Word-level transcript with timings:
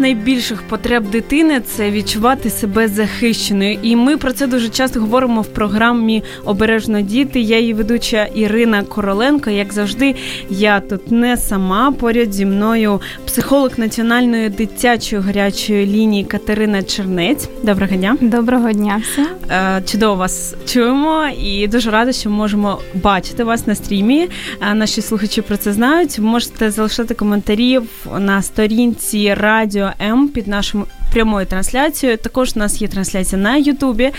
найбільших 0.00 0.62
потреб 0.62 1.10
дитини 1.10 1.60
це 1.60 1.90
відчувати 1.90 2.50
себе 2.50 2.88
захищеною. 2.88 3.78
І 3.82 3.96
ми 3.96 4.16
про 4.16 4.32
це 4.32 4.46
дуже 4.46 4.68
часто 4.68 5.00
говоримо 5.00 5.42
в 5.42 5.46
програмі 5.46 6.22
Обережно 6.44 7.00
діти. 7.00 7.40
Я 7.40 7.58
її 7.58 7.74
ведуча 7.74 8.24
Ірина 8.24 8.82
Короленко. 8.82 9.50
Як 9.50 9.72
завжди, 9.72 10.14
я 10.50 10.80
тут 10.80 11.10
не 11.10 11.36
сама. 11.36 11.92
Поряд 11.92 12.32
зі 12.32 12.46
мною 12.46 13.00
психолог 13.26 13.70
національної 13.76 14.48
дитячої 14.48 15.22
гарячої 15.22 15.86
лінії 15.86 16.24
Катерина 16.24 16.82
Чернець. 16.82 17.48
Доброго 17.62 17.96
дня. 17.96 18.16
Доброго 18.20 18.72
дня 18.72 19.02
всім. 19.04 19.37
Е, 19.50 19.82
чудово 19.86 20.14
вас 20.14 20.54
чуємо 20.66 21.28
і 21.40 21.68
дуже 21.68 21.90
рада, 21.90 22.12
що 22.12 22.30
можемо 22.30 22.78
бачити 22.94 23.44
вас 23.44 23.66
на 23.66 23.74
стрімі. 23.74 24.28
Е, 24.60 24.74
наші 24.74 25.02
слухачі 25.02 25.42
про 25.42 25.56
це 25.56 25.72
знають. 25.72 26.18
Можете 26.18 26.70
залишати 26.70 27.14
коментарі 27.14 27.80
на 28.18 28.42
сторінці 28.42 29.34
Радіо 29.34 29.90
М 30.00 30.28
під 30.28 30.48
нашим 30.48 30.86
прямою 31.12 31.46
трансляцією. 31.46 32.18
Також 32.18 32.52
у 32.56 32.58
нас 32.58 32.82
є 32.82 32.88
трансляція 32.88 33.42
на 33.42 33.56
Ютубі. 33.56 34.10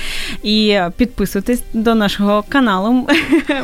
І 0.43 0.79
підписуйтесь 0.97 1.61
до 1.73 1.95
нашого 1.95 2.43
каналу. 2.49 2.91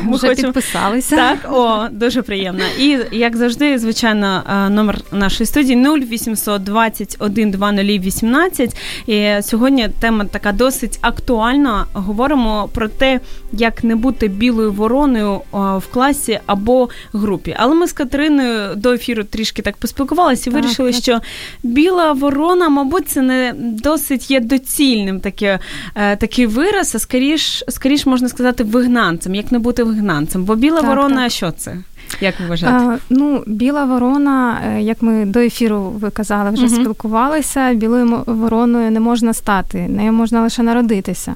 Ми 0.02 0.16
Вже 0.16 0.28
хочемо... 0.28 0.52
підписалися. 0.52 1.16
Так, 1.16 1.38
о, 1.52 1.88
дуже 1.90 2.22
приємно. 2.22 2.64
І 2.78 2.98
як 3.12 3.36
завжди, 3.36 3.78
звичайно, 3.78 4.42
номер 4.70 4.98
нашої 5.12 5.46
студії 5.46 5.86
0800 5.88 6.62
21 6.64 7.50
2018. 7.50 8.76
І 9.06 9.42
сьогодні 9.42 9.88
тема 10.00 10.24
така 10.24 10.52
досить 10.52 10.98
актуальна. 11.00 11.86
Говоримо 11.92 12.68
про 12.74 12.88
те, 12.88 13.20
як 13.52 13.84
не 13.84 13.96
бути 13.96 14.28
білою 14.28 14.72
вороною 14.72 15.40
в 15.52 15.82
класі 15.92 16.40
або 16.46 16.88
групі. 17.12 17.56
Але 17.58 17.74
ми 17.74 17.86
з 17.86 17.92
Катериною 17.92 18.74
до 18.74 18.92
ефіру 18.92 19.24
трішки 19.24 19.62
так 19.62 19.76
поспілкувалися 19.76 20.50
і 20.50 20.52
вирішили, 20.52 20.92
так. 20.92 21.02
що 21.02 21.20
біла 21.62 22.12
ворона, 22.12 22.68
мабуть, 22.68 23.15
це 23.16 23.22
не 23.22 23.54
досить 23.58 24.30
є 24.30 24.40
доцільним 24.40 25.20
таке, 25.20 25.58
е, 25.94 26.16
такий 26.16 26.46
вираз, 26.46 26.94
а 26.94 26.98
скоріш, 26.98 27.64
скоріш 27.68 28.06
можна 28.06 28.28
сказати, 28.28 28.64
вигнанцем, 28.64 29.34
як 29.34 29.52
не 29.52 29.58
бути 29.58 29.84
вигнанцем. 29.84 30.44
Бо 30.44 30.54
біла 30.56 30.80
так, 30.80 30.88
ворона, 30.88 31.22
так. 31.22 31.32
що 31.32 31.50
це? 31.50 31.76
Як 32.20 32.40
ви 32.40 32.46
вважаєте? 32.46 32.84
А, 32.84 32.98
ну, 33.10 33.42
біла 33.46 33.84
ворона, 33.84 34.60
е, 34.66 34.82
як 34.82 35.02
ми 35.02 35.24
до 35.24 35.40
ефіру 35.40 35.80
ви 35.82 36.10
казали, 36.10 36.50
вже 36.50 36.66
uh 36.66 36.68
спілкувалися. 36.68 37.74
Білою 37.74 38.22
вороною 38.26 38.90
не 38.90 39.00
можна 39.00 39.32
стати, 39.32 39.78
нею 39.78 40.12
можна 40.12 40.42
лише 40.42 40.62
народитися. 40.62 41.34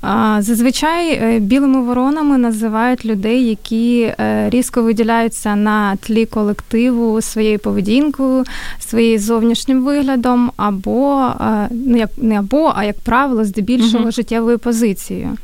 А, 0.00 0.42
Зазвичай 0.42 1.12
е, 1.12 1.38
білими 1.38 1.80
воронами 1.80 2.38
називають 2.38 3.04
людей, 3.04 3.48
які 3.48 4.00
е, 4.02 4.50
різко 4.50 4.82
виділяються 4.82 5.56
на 5.56 5.96
тлі 5.96 6.26
колективу 6.26 7.20
своєю 7.20 7.58
поведінкою, 7.58 8.44
своїм 8.78 9.18
зовнішнім 9.18 9.84
виглядом, 9.84 10.52
або 10.56 11.32
ну 11.70 11.96
як 11.96 12.10
не 12.16 12.38
або, 12.38 12.72
а 12.76 12.84
як 12.84 13.00
правило, 13.00 13.44
здебільшого 13.44 14.04
uh 14.04 14.12
життєвою 14.12 14.58
позицією. 14.58 15.36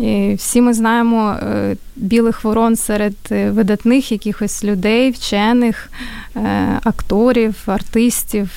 І 0.00 0.34
Всі 0.34 0.60
ми 0.60 0.74
знаємо 0.74 1.30
е, 1.30 1.76
білих 1.96 2.44
ворон 2.44 2.76
серед 2.76 3.14
е, 3.30 3.50
видатних 3.50 4.12
якихось 4.12 4.64
людей, 4.64 5.10
вчених, 5.10 5.90
е, 6.36 6.80
акторів, 6.84 7.54
артистів. 7.66 8.50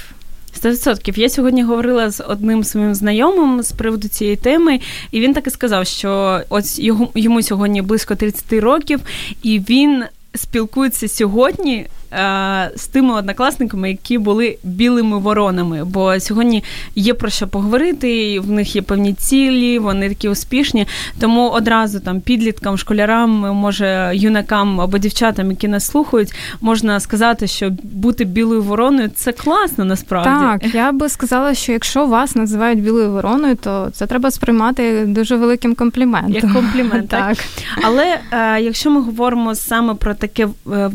100%. 0.64 1.20
Я 1.20 1.30
сьогодні 1.30 1.64
говорила 1.64 2.12
з 2.12 2.24
одним 2.28 2.64
своїм 2.64 2.96
знайомим 2.96 3.64
з 3.64 3.72
приводу 3.72 4.08
цієї 4.08 4.36
теми, 4.36 4.80
і 5.12 5.20
він 5.20 5.34
так 5.34 5.48
і 5.48 5.50
сказав, 5.50 5.88
що 5.88 6.42
ось 6.50 6.80
його 6.80 7.10
йому 7.16 7.42
сьогодні 7.42 7.82
близько 7.82 8.16
30 8.16 8.54
років, 8.54 9.00
і 9.44 9.60
він 9.60 10.04
спілкується 10.36 11.08
сьогодні 11.08 11.88
Е, 12.14 12.72
з 12.76 12.88
тими 12.88 13.14
однокласниками, 13.14 13.90
які 13.90 14.18
були 14.18 14.58
білими 14.64 15.20
воронами. 15.20 15.84
Бо 15.84 16.20
сьогодні 16.20 16.64
є 16.96 17.14
про 17.14 17.30
що 17.30 17.48
поговорити, 17.48 18.40
в 18.40 18.52
них 18.52 18.76
є 18.76 18.82
певні 18.82 19.14
цілі, 19.14 19.80
вони 19.80 20.10
такі 20.10 20.30
успішні. 20.30 20.88
Тому 21.20 21.50
одразу 21.50 22.00
там 22.00 22.22
підліткам, 22.22 22.78
школярам, 22.78 23.30
може 23.56 24.12
юнакам 24.14 24.82
або 24.82 24.98
дівчатам, 24.98 25.52
які 25.52 25.68
нас 25.68 25.86
слухають, 25.86 26.34
можна 26.62 27.00
сказати, 27.00 27.48
що 27.48 27.72
бути 27.84 28.26
білою 28.26 28.62
вороною 28.62 29.10
це 29.16 29.32
класно 29.32 29.86
насправді. 29.86 30.30
Так, 30.64 30.76
я 30.76 30.92
би 30.92 31.10
сказала, 31.10 31.54
що 31.54 31.72
якщо 31.72 32.06
вас 32.06 32.36
називають 32.36 32.82
білою 32.82 33.12
вороною, 33.12 33.56
то 33.56 33.90
це 33.94 34.08
треба 34.08 34.32
сприймати 34.32 35.06
дуже 35.08 35.36
великим 35.36 35.76
компліментом. 35.76 36.34
Як 36.34 36.54
комплімент, 36.54 37.08
так. 37.10 37.38
Але 37.84 38.20
е, 38.32 38.62
якщо 38.62 38.92
ми 38.92 39.02
говоримо 39.02 39.56
саме 39.56 39.94
про 39.94 40.14
таке. 40.24 40.48
Е, 40.72 40.92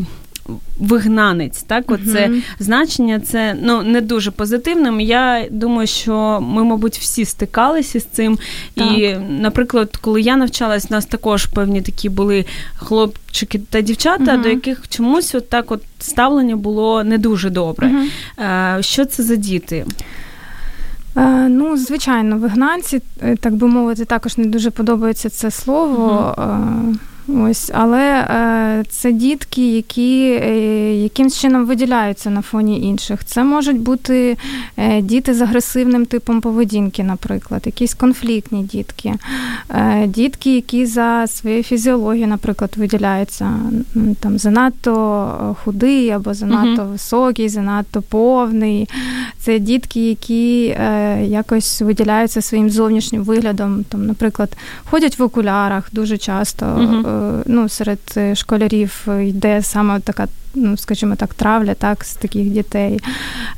вигнанець. 0.79 1.63
Так, 1.63 1.91
от 1.91 2.01
це 2.13 2.29
uh 2.29 2.43
значення 2.59 3.21
це 3.21 3.57
ну 3.63 3.83
не 3.83 4.01
дуже 4.01 4.31
позитивним. 4.31 5.01
Я 5.01 5.47
думаю, 5.51 5.87
що 5.87 6.41
ми, 6.43 6.65
мабуть, 6.65 6.99
всі 6.99 7.25
стикалися 7.25 8.01
з 8.01 8.05
цим. 8.05 8.39
Так. 8.75 8.99
І, 8.99 9.17
наприклад, 9.29 9.97
коли 9.97 10.21
я 10.21 10.37
навчалась, 10.37 10.87
у 10.91 10.95
нас 10.95 11.07
також 11.07 11.47
певні 11.47 11.83
такі 11.83 12.09
були 12.09 12.45
хлопчики 12.77 13.59
та 13.59 13.81
дівчата, 13.81 14.37
uh 14.37 14.43
до 14.43 14.49
яких 14.49 14.89
чомусь 14.89 15.35
от 15.35 15.49
так 15.49 15.71
от 15.73 15.83
ставлення 15.99 16.57
було 16.57 17.05
не 17.05 17.19
дуже 17.19 17.51
добре. 17.51 17.93
uh 18.39 18.83
Що 18.83 19.05
це 19.05 19.23
за 19.23 19.37
діти? 19.37 19.87
Е, 21.17 21.49
ну, 21.49 21.77
звичайно, 21.77 22.39
вигнанці, 22.39 23.03
так 23.41 23.55
би 23.55 23.67
мовити, 23.67 24.05
також 24.05 24.39
не 24.39 24.45
дуже 24.45 24.71
подобається 24.71 25.31
це 25.31 25.51
слово. 25.51 26.35
Uh-huh. 27.29 27.51
Ось, 27.51 27.71
але 27.75 28.01
е, 28.01 28.85
це 28.89 29.13
дітки, 29.13 29.73
які 29.73 30.41
е, 30.43 30.95
якимсь 30.95 31.39
чином 31.39 31.67
виділяються 31.67 32.31
на 32.31 32.43
фоні 32.43 32.81
інших. 32.81 33.25
Це 33.25 33.45
можуть 33.45 33.81
бути 33.81 34.37
е, 34.77 35.03
діти 35.03 35.35
з 35.35 35.41
агресивним 35.41 36.07
типом 36.07 36.41
поведінки, 36.41 37.05
наприклад, 37.05 37.63
якісь 37.67 37.95
конфліктні 37.95 38.63
дітки, 38.63 39.15
е, 39.71 40.07
дітки, 40.07 40.55
які 40.55 40.87
за 40.87 41.27
своєю 41.27 41.63
фізіологією, 41.63 42.29
наприклад, 42.29 42.71
виділяються 42.77 43.53
там 44.21 44.39
занадто 44.39 45.57
худий 45.65 46.11
або 46.11 46.35
занадто 46.35 46.83
uh 46.83 46.89
високий, 46.89 47.49
занадто 47.49 48.03
повний. 48.03 48.89
Це 49.39 49.59
дітки, 49.59 50.09
які 50.09 50.77
е, 50.81 51.25
якось 51.27 51.83
виділяються 51.83 52.43
своїм 52.43 52.71
зовнішнім 52.71 53.23
виглядом, 53.23 53.85
там, 53.85 54.07
наприклад, 54.07 54.57
ходять 54.91 55.19
в 55.19 55.23
окулярах 55.23 55.89
дуже 55.93 56.19
часто. 56.19 56.67
uh 56.67 57.18
ну, 57.47 57.69
серед 57.69 57.99
е, 58.17 58.35
школярів 58.35 59.09
йде 59.23 59.63
саме 59.63 60.01
така, 60.01 60.29
ну, 60.55 60.77
скажімо 60.77 61.15
так, 61.17 61.35
травля 61.35 61.75
так, 61.75 62.05
з 62.05 62.15
таких 62.15 62.51
дітей. 62.51 63.01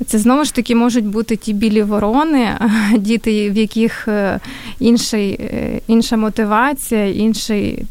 Це 0.07 0.19
знову 0.19 0.45
ж 0.45 0.55
таки 0.55 0.75
можуть 0.75 1.05
бути 1.05 1.37
ті 1.37 1.53
білі 1.53 1.83
ворони, 1.83 2.49
діти, 2.99 3.51
в 3.51 3.57
яких 3.57 4.09
е, 4.09 4.41
інший, 4.79 5.33
е, 5.33 5.81
інша 5.87 6.17
мотивація, 6.17 7.07
інший 7.07 7.85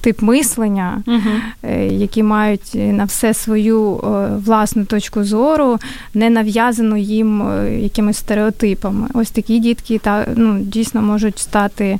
тип 0.00 0.22
мислення, 0.22 1.02
угу. 1.06 1.72
які 1.90 2.22
мають 2.22 2.74
на 2.74 3.04
все 3.04 3.34
свою 3.34 4.00
власну 4.44 4.84
точку 4.84 5.24
зору, 5.24 5.78
не 6.14 6.30
нав'язану 6.30 6.96
їм 6.96 7.42
якимись 7.82 8.16
стереотипами. 8.16 9.08
Ось 9.14 9.30
такі 9.30 9.58
дітки 9.58 9.98
та, 9.98 10.26
ну, 10.36 10.58
дійсно 10.58 11.02
можуть 11.02 11.38
стати 11.38 11.98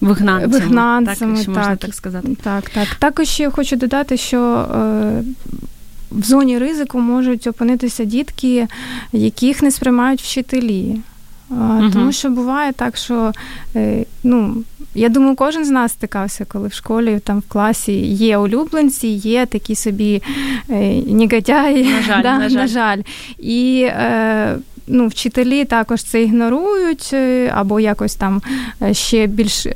вигнанцями, 0.00 0.52
вигнанцями 0.52 1.38
так, 1.38 1.48
можна 1.48 1.76
так 1.76 1.94
сказати. 1.94 2.28
Так, 2.42 2.70
так. 2.70 2.88
Також 2.94 3.40
я 3.40 3.50
хочу 3.50 3.76
додати, 3.76 4.16
що 4.16 4.38
е, 4.38 5.22
в 6.10 6.24
зоні 6.24 6.58
ризику 6.58 7.00
можуть 7.00 7.46
опинитися 7.46 8.04
дітки, 8.04 8.68
яких 9.12 9.62
не 9.62 9.70
сприймають 9.70 10.22
вчителі. 10.22 11.00
Угу. 11.50 11.90
Тому 11.92 12.12
що 12.12 12.30
буває 12.30 12.72
так, 12.72 12.96
що 12.96 13.32
е, 13.76 14.04
ну. 14.24 14.56
Я 14.94 15.08
думаю, 15.08 15.36
кожен 15.36 15.64
з 15.64 15.70
нас 15.70 15.92
стикався, 15.92 16.44
коли 16.44 16.68
в 16.68 16.72
школі 16.72 17.20
там 17.24 17.38
в 17.38 17.42
класі 17.48 17.92
є 18.06 18.38
улюбленці, 18.38 19.08
є 19.08 19.46
такі 19.46 19.74
собі 19.74 20.22
негодяї. 21.06 21.84
На 21.84 22.02
жаль, 22.02 22.22
да, 22.22 22.38
на 22.38 22.48
жаль. 22.48 22.58
На 22.58 22.66
жаль. 22.66 23.02
І 23.38 23.82
е, 23.88 24.56
ну, 24.86 25.06
вчителі 25.06 25.64
також 25.64 26.02
це 26.02 26.22
ігнорують, 26.22 27.14
або 27.54 27.80
якось 27.80 28.14
там 28.14 28.42
ще 28.92 29.26
більш 29.26 29.66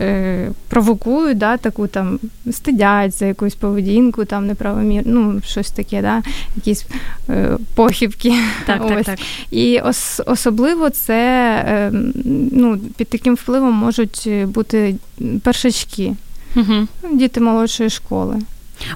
провокують, 0.68 1.38
да, 1.38 1.56
таку 1.56 1.86
там 1.86 2.18
стидять 2.50 3.18
за 3.18 3.26
якусь 3.26 3.54
поведінку, 3.54 4.24
там 4.24 4.46
неправомір, 4.46 5.02
ну, 5.06 5.40
щось 5.46 5.70
таке, 5.70 6.02
да, 6.02 6.22
якісь 6.56 6.86
похибки. 7.74 8.34
Так, 8.66 8.88
так, 8.88 9.04
так. 9.04 9.18
І 9.50 9.80
ос- 9.80 10.20
особливо 10.26 10.90
це 10.90 11.90
ну, 12.52 12.78
під 12.96 13.08
таким 13.08 13.34
впливом 13.34 13.74
можуть 13.74 14.28
бути 14.46 14.96
першачки, 15.42 16.14
угу. 16.56 16.86
діти 17.12 17.40
молодшої 17.40 17.90
школи. 17.90 18.40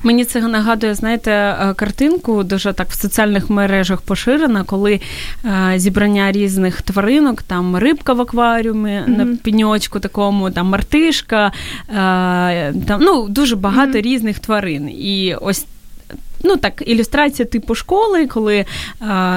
Мені 0.02 0.24
це 0.24 0.40
нагадує, 0.40 0.94
знаєте, 0.94 1.30
е, 1.30 1.74
картинку 1.74 2.42
дуже 2.42 2.72
так 2.72 2.88
в 2.88 3.00
соціальних 3.00 3.50
мережах 3.50 4.00
поширена, 4.00 4.64
коли 4.64 5.00
е, 5.44 5.72
зібрання 5.76 6.32
різних 6.32 6.82
тваринок, 6.82 7.42
там 7.42 7.76
рибка 7.76 8.12
в 8.12 8.20
акваріумі 8.20 8.90
mm-hmm. 8.90 9.16
на 9.16 9.36
піньочку 9.36 10.00
такому, 10.00 10.50
там 10.50 10.66
мартишка, 10.66 11.52
е, 11.88 12.72
там 12.86 13.00
ну 13.00 13.28
дуже 13.28 13.56
багато 13.56 13.98
mm-hmm. 13.98 14.02
різних 14.02 14.38
тварин. 14.38 14.88
І 14.88 15.36
ось 15.40 15.66
ну 16.44 16.56
так, 16.56 16.82
ілюстрація 16.86 17.46
типу 17.46 17.74
школи, 17.74 18.26
коли 18.26 18.56
е, 18.56 18.66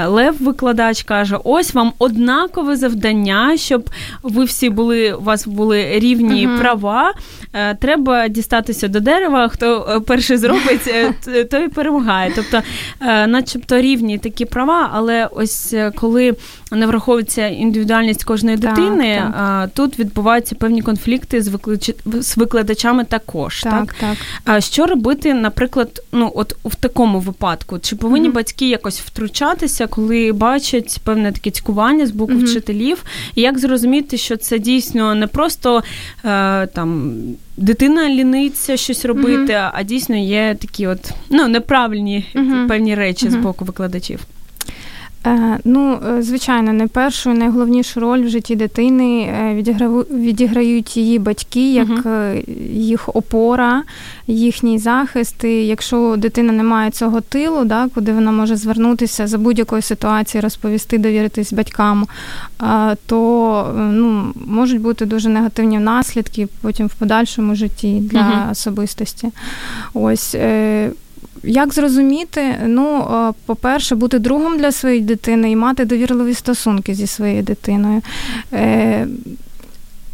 Лев-викладач 0.07 1.03
каже: 1.03 1.37
ось 1.43 1.73
вам 1.73 1.93
однакове 1.99 2.75
завдання, 2.75 3.57
щоб 3.57 3.89
ви 4.23 4.43
всі 4.43 4.69
були, 4.69 5.13
у 5.13 5.21
вас 5.21 5.47
були 5.47 5.99
рівні 5.99 6.47
uh 6.47 6.57
права. 6.57 7.13
Е, 7.53 7.75
треба 7.75 8.27
дістатися 8.27 8.87
до 8.87 8.99
дерева. 8.99 9.47
Хто 9.47 9.89
е, 9.89 9.99
перший 9.99 10.37
зробить, 10.37 10.93
той 11.51 11.67
перемагає. 11.67 12.31
Тобто, 12.35 12.61
е, 13.01 13.27
начебто 13.27 13.81
рівні 13.81 14.17
такі 14.17 14.45
права, 14.45 14.89
але 14.93 15.29
ось 15.31 15.75
коли 15.95 16.35
не 16.71 16.87
враховується 16.87 17.47
індивідуальність 17.47 18.23
кожної 18.23 18.57
дитини, 18.57 19.21
так, 19.23 19.33
так. 19.33 19.69
тут 19.73 19.99
відбуваються 19.99 20.55
певні 20.55 20.81
конфлікти 20.81 21.41
з 21.41 21.47
викладач... 21.47 21.91
з 22.05 22.37
викладачами 22.37 23.03
також. 23.03 23.61
Так, 23.61 23.73
так. 23.73 23.95
так. 23.99 24.17
А 24.45 24.61
що 24.61 24.85
робити, 24.85 25.33
наприклад, 25.33 26.01
ну 26.11 26.31
от 26.35 26.55
в 26.65 26.75
такому 26.75 26.96
випадку? 27.05 27.79
Чи 27.79 27.95
повинні 27.95 28.29
mm-hmm. 28.29 28.33
батьки 28.33 28.69
якось 28.69 28.99
втручатися, 28.99 29.87
коли 29.87 30.31
бачать 30.31 30.99
певне 31.03 31.31
таке 31.31 31.51
цькування 31.51 32.05
з 32.05 32.11
боку 32.11 32.33
mm-hmm. 32.33 32.45
вчителів? 32.45 33.03
І 33.35 33.41
як 33.41 33.59
зрозуміти, 33.59 34.17
що 34.17 34.37
це 34.37 34.59
дійсно 34.59 35.15
не 35.15 35.27
просто 35.27 35.83
е, 36.25 36.67
там. 36.67 37.13
Дитина 37.59 38.09
ліниться 38.09 38.77
щось 38.77 39.05
робити, 39.05 39.53
mm-hmm. 39.53 39.71
а 39.73 39.83
дійсно 39.83 40.15
є 40.15 40.57
такі 40.61 40.87
от 40.87 41.11
ну 41.29 41.47
неправильні 41.47 42.25
певні 42.67 42.95
речі 42.95 43.29
з 43.29 43.35
боку 43.35 43.65
викладачів. 43.65 44.19
Е, 45.27 45.59
ну, 45.63 45.99
е, 46.09 46.21
звичайно, 46.21 46.73
не 46.73 46.87
першу, 46.87 47.33
найголовнішу 47.33 47.99
роль 47.99 48.21
в 48.21 48.29
житті 48.29 48.55
дитини 48.55 49.21
е, 49.21 49.55
відіграють 50.11 50.97
її 50.97 51.19
батьки, 51.19 51.73
як 51.73 51.87
їх 52.73 53.15
опора, 53.15 53.83
їхній 54.27 54.79
захист. 54.79 55.43
І 55.43 55.67
Якщо 55.67 56.15
дитина 56.17 56.53
не 56.53 56.63
має 56.63 56.91
цього 56.91 57.21
тилу, 57.21 57.65
да, 57.65 57.87
куди 57.95 58.13
вона 58.13 58.31
може 58.31 58.55
звернутися 58.55 59.27
за 59.27 59.37
будь-якої 59.37 59.81
ситуації, 59.81 60.41
розповісти, 60.41 60.97
довіритись 60.97 61.53
батькам, 61.53 62.07
то 63.05 63.71
ну, 63.75 64.33
можуть 64.47 64.81
бути 64.81 65.05
дуже 65.05 65.29
негативні 65.29 65.79
наслідки 65.79 66.47
потім 66.61 66.87
в 66.87 66.93
подальшому 66.93 67.55
житті 67.55 67.99
для 67.99 68.47
особистості. 68.51 69.29
Ось 69.93 70.35
як 71.43 71.73
зрозуміти? 71.73 72.55
Ну, 72.65 72.97
е, 72.99 73.33
по-перше, 73.45 73.95
бути 73.95 74.19
другом 74.19 74.57
для 74.57 74.71
своєї 74.71 75.01
дитини 75.01 75.51
і 75.51 75.55
мати 75.55 75.85
довірливі 75.85 76.33
стосунки 76.33 76.93
зі 76.93 77.07
своєю 77.07 77.43
дитиною. 77.43 78.01
Е, 78.53 79.07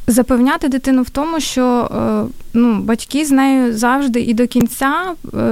запевняти 0.08 0.68
дитину 0.68 1.02
в 1.02 1.10
тому, 1.10 1.40
що 1.40 1.66
е, 1.66 2.34
ну, 2.54 2.82
батьки 2.82 3.26
з 3.26 3.32
нею 3.32 3.78
завжди 3.78 4.22
і 4.22 4.34
до 4.34 4.48
кінця, 4.48 4.94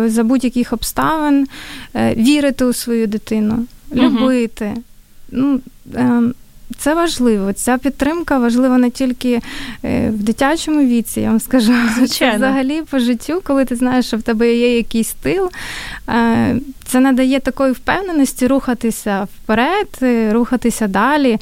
за 0.06 0.23
будь-яких 0.23 0.73
обставин, 0.73 1.47
вірити 1.95 2.65
у 2.65 2.73
свою 2.73 3.07
дитину, 3.07 3.65
любити. 3.94 4.73
Ну, 5.31 5.59
ем, 5.95 6.33
це 6.81 6.94
важливо. 6.94 7.54
Ця 7.54 7.78
підтримка 7.78 8.39
важлива 8.39 8.78
не 8.78 8.89
тільки 8.89 9.42
е, 9.86 10.10
в 10.10 10.24
дитячому 10.24 10.86
віці, 10.86 11.22
я 11.22 11.30
вам 11.30 11.39
скажу. 11.39 11.74
Звичайно. 11.98 12.38
Взагалі 12.38 12.81
по 12.89 13.00
життю, 13.00 13.42
коли 13.44 13.66
ти 13.66 13.75
знаєш, 13.75 14.06
що 14.06 14.18
в 14.18 14.22
тебе 14.22 14.56
є 14.56 14.75
якийсь 14.75 15.10
стил, 15.10 15.50
е, 16.10 16.56
це 16.86 17.00
надає 17.00 17.39
такої 17.39 17.72
впевненості 17.72 18.48
рухатися 18.48 19.28
вперед, 19.36 19.88
е, 20.01 20.33
рухатися 20.33 20.88
далі, 20.88 21.38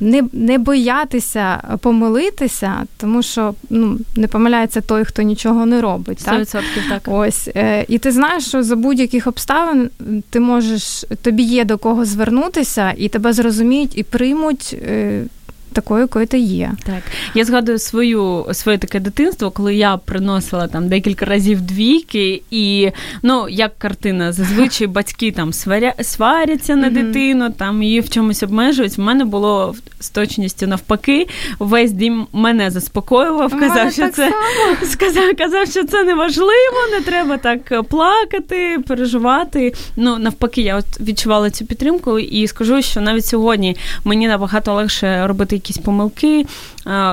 не 0.00 0.22
не 0.32 0.58
боятися 0.58 1.62
помилитися, 1.80 2.74
тому 2.96 3.22
що 3.22 3.54
ну, 3.70 3.98
не 4.16 4.26
помиляється 4.26 4.80
той, 4.80 5.04
хто 5.04 5.22
нічого 5.22 5.66
не 5.66 5.80
робить. 5.80 6.18
100% 6.26 6.46
так. 6.52 6.62
так. 6.88 7.02
Ось. 7.06 7.48
І 7.88 7.98
ти 7.98 8.12
знаєш, 8.12 8.46
що 8.46 8.62
за 8.62 8.76
будь-яких 8.76 9.26
обставин 9.26 9.90
ти 10.30 10.40
можеш, 10.40 11.04
тобі 11.22 11.42
є 11.42 11.64
до 11.64 11.78
кого 11.78 12.04
звернутися, 12.04 12.94
і 12.96 13.08
тебе 13.08 13.32
зрозуміють 13.32 13.98
і 13.98 14.02
приймуть 14.02 14.49
приймуть. 14.50 15.30
Е, 15.70 15.74
такою, 15.74 16.00
якою 16.00 16.26
ти 16.26 16.38
є. 16.38 16.72
Так. 16.86 17.02
Я 17.34 17.44
згадую 17.44 17.78
свою 17.78 18.46
своє 18.52 18.78
таке 18.78 19.00
дитинство, 19.00 19.50
коли 19.50 19.74
я 19.74 19.96
приносила 19.96 20.68
там 20.68 20.88
декілька 20.88 21.24
разів 21.24 21.60
двійки, 21.60 22.42
і 22.50 22.90
ну, 23.22 23.48
як 23.48 23.78
картина, 23.78 24.32
зазвичай 24.32 24.86
батьки 24.86 25.32
там 25.32 25.52
сваря, 25.52 25.94
сваряться 26.00 26.76
на 26.76 26.90
дитину, 26.90 27.50
там 27.50 27.82
її 27.82 28.00
в 28.00 28.10
чомусь 28.10 28.42
обмежують. 28.42 28.98
В 28.98 29.00
мене 29.00 29.24
було 29.24 29.74
з 30.00 30.10
точністю 30.10 30.66
навпаки, 30.66 31.28
весь 31.58 31.92
дім 31.92 32.26
мене 32.32 32.70
заспокоював, 32.70 33.60
казав, 33.60 33.92
що 33.92 34.08
це 34.08 34.32
сказав, 34.90 35.36
казав, 35.38 35.68
що 35.68 35.84
це 35.84 36.04
неважливо, 36.04 36.78
не 36.90 37.00
треба 37.00 37.36
так 37.36 37.88
плакати, 37.88 38.78
переживати. 38.86 39.74
Ну, 39.96 40.18
навпаки, 40.18 40.62
я 40.62 40.76
от 40.76 41.00
відчувала 41.00 41.50
цю 41.50 41.66
підтримку 41.66 42.18
і 42.18 42.46
скажу, 42.46 42.82
що 42.82 43.00
навіть 43.00 43.26
сьогодні 43.26 43.76
мені 44.04 44.28
набагато 44.28 44.74
легше 44.74 45.26
робити 45.26 45.59
якісь 45.60 45.78
помилки, 45.78 46.46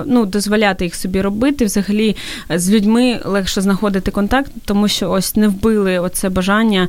ну, 0.06 0.26
дозволяти 0.26 0.86
їх 0.86 0.96
собі 0.96 1.22
робити. 1.22 1.66
Взагалі 1.66 2.16
з 2.50 2.72
людьми 2.72 3.20
легше 3.26 3.62
знаходити 3.62 4.12
контакт, 4.12 4.52
тому 4.66 4.88
що 4.88 5.12
ось 5.12 5.36
не 5.36 5.48
вбили 5.48 6.00
оце 6.00 6.30
бажання 6.30 6.88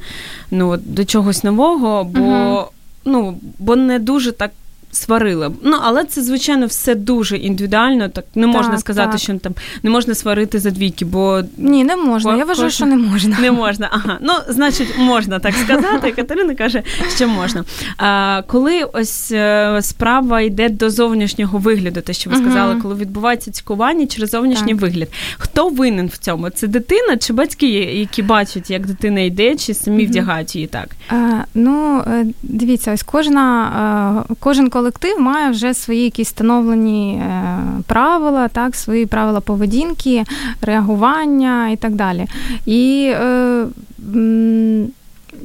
ну, 0.51 0.77
до 0.77 1.05
чогось 1.05 1.45
нового, 1.45 2.05
бо. 2.05 2.21
угу. 2.21 2.65
Ну, 3.05 3.39
бо 3.59 3.77
не 3.77 3.99
дуже 3.99 4.33
так 4.33 4.51
сварили. 4.90 5.50
Ну, 5.62 5.76
але 5.82 6.05
це, 6.05 6.23
звичайно, 6.23 6.67
все 6.67 6.94
дуже 6.94 7.37
індивідуально. 7.37 8.08
Так 8.08 8.25
не 8.35 8.46
можна 8.46 8.70
так, 8.70 8.81
сказати, 8.81 9.12
так. 9.12 9.20
що 9.20 9.38
там 9.38 9.55
не 9.82 9.90
можна 9.90 10.14
сварити 10.14 10.58
за 10.58 10.70
двійки, 10.70 11.05
бо 11.05 11.43
ні, 11.58 11.85
не 11.85 11.96
можна. 11.96 12.37
Я 12.37 12.44
вважаю, 12.44 12.70
що 12.70 12.87
не 12.87 12.96
можна. 12.96 13.38
Не 13.38 13.52
можна. 13.52 13.88
Ага. 13.93 14.19
Ну, 14.20 14.32
значить, 14.49 14.99
можна 14.99 15.38
так 15.38 15.55
сказати. 15.55 16.12
Катерина 16.12 16.55
каже, 16.55 16.82
що 17.16 17.28
можна. 17.28 17.64
А, 17.97 18.42
Коли 18.47 18.83
ось 18.92 19.33
е, 19.33 19.78
справа 19.83 20.40
йде 20.40 20.68
до 20.68 20.90
зовнішнього 20.90 21.59
вигляду, 21.59 22.00
те, 22.00 22.12
що 22.12 22.30
ви 22.30 22.37
сказали, 22.37 22.80
коли 22.83 22.95
відбувається 22.95 23.50
цькування 23.50 24.07
через 24.07 24.30
зовнішній 24.30 24.73
так. 24.73 24.83
вигляд, 24.83 25.09
хто 25.38 25.68
винен 25.68 26.07
в 26.07 26.16
цьому? 26.16 26.50
Це 26.50 26.66
дитина 26.66 27.16
чи 27.16 27.33
батьки, 27.33 27.68
які 27.78 28.23
бачать, 28.23 28.71
як 28.71 28.87
дитина 28.87 29.21
йде, 29.21 29.57
чи 29.57 29.75
самі 29.75 30.07
вдягають 30.07 30.54
її 30.54 30.66
так? 30.66 30.88
А, 31.09 31.14
Ну, 31.54 32.02
е, 32.07 32.26
дивіться, 32.42 32.92
ось 32.92 33.02
кожна 33.02 34.25
е, 34.30 34.35
кожен 34.40 34.71
колектив 34.78 35.20
має 35.20 35.50
вже 35.50 35.75
свої 35.75 36.04
якісь 36.04 36.28
встановлені 36.28 37.14
е, 37.14 37.58
правила, 37.87 38.49
так, 38.49 38.76
свої 38.76 39.06
правила 39.06 39.40
поведінки, 39.40 40.25
реагування 40.62 41.68
і 41.68 41.76
так 41.76 41.94
далі. 41.94 42.26
І 42.66 43.11
е, 43.14 43.66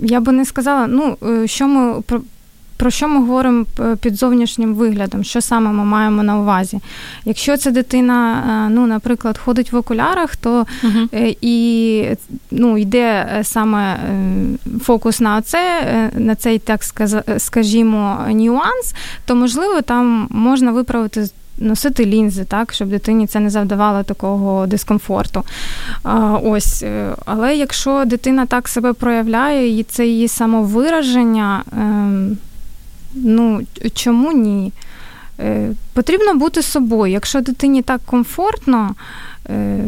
я 0.02 0.20
би 0.20 0.32
не 0.32 0.46
сказала, 0.46 0.88
ну, 0.88 1.18
е, 1.30 1.48
що 1.48 1.68
ми 1.68 2.02
про 2.84 2.92
що 2.92 3.08
ми 3.08 3.20
говоримо 3.20 3.66
під 4.00 4.16
зовнішнім 4.16 4.76
виглядом, 4.76 5.24
що 5.24 5.42
саме 5.42 5.72
ми 5.72 5.86
маємо 5.86 6.24
на 6.24 6.40
увазі? 6.40 6.80
Якщо 7.26 7.58
ця 7.58 7.72
дитина, 7.72 8.44
е, 8.68 8.74
ну, 8.74 8.88
наприклад, 8.88 9.38
ходить 9.38 9.72
в 9.72 9.76
окулярах, 9.76 10.36
то 10.36 10.66
uh 10.84 11.38
і 11.42 12.06
ну, 12.52 12.78
йде 12.78 13.30
е, 13.38 13.44
саме 13.44 14.00
фокус 14.82 15.20
на 15.20 15.42
це, 15.42 15.62
на 16.16 16.36
цей, 16.36 16.60
так 16.60 16.84
скажімо, 17.38 18.18
нюанс, 18.30 18.96
то 19.26 19.36
можливо 19.36 19.82
там 19.82 20.28
можна 20.30 20.72
виправити. 20.72 21.28
Носити 21.58 22.06
лінзи, 22.06 22.46
так, 22.46 22.74
щоб 22.74 22.90
дитині 22.90 23.28
це 23.28 23.40
не 23.40 23.50
завдавало 23.50 24.04
такого 24.04 24.68
дискомфорту. 24.68 25.44
А, 26.04 26.38
Ось, 26.44 26.86
Але 27.26 27.56
якщо 27.56 28.06
дитина 28.06 28.46
так 28.46 28.68
себе 28.68 28.94
проявляє, 28.94 29.80
і 29.80 29.84
це 29.84 30.08
її 30.08 30.28
самовираження, 30.28 31.64
ем, 31.78 32.38
Ну, 33.14 33.62
чому 33.94 34.32
ні? 34.32 34.74
Е, 35.40 35.70
Потрібно 35.94 36.34
бути 36.36 36.62
собою. 36.62 37.14
Якщо 37.14 37.42
дитині 37.42 37.82
так 37.82 38.02
комфортно, 38.06 38.96
е, 39.50 39.80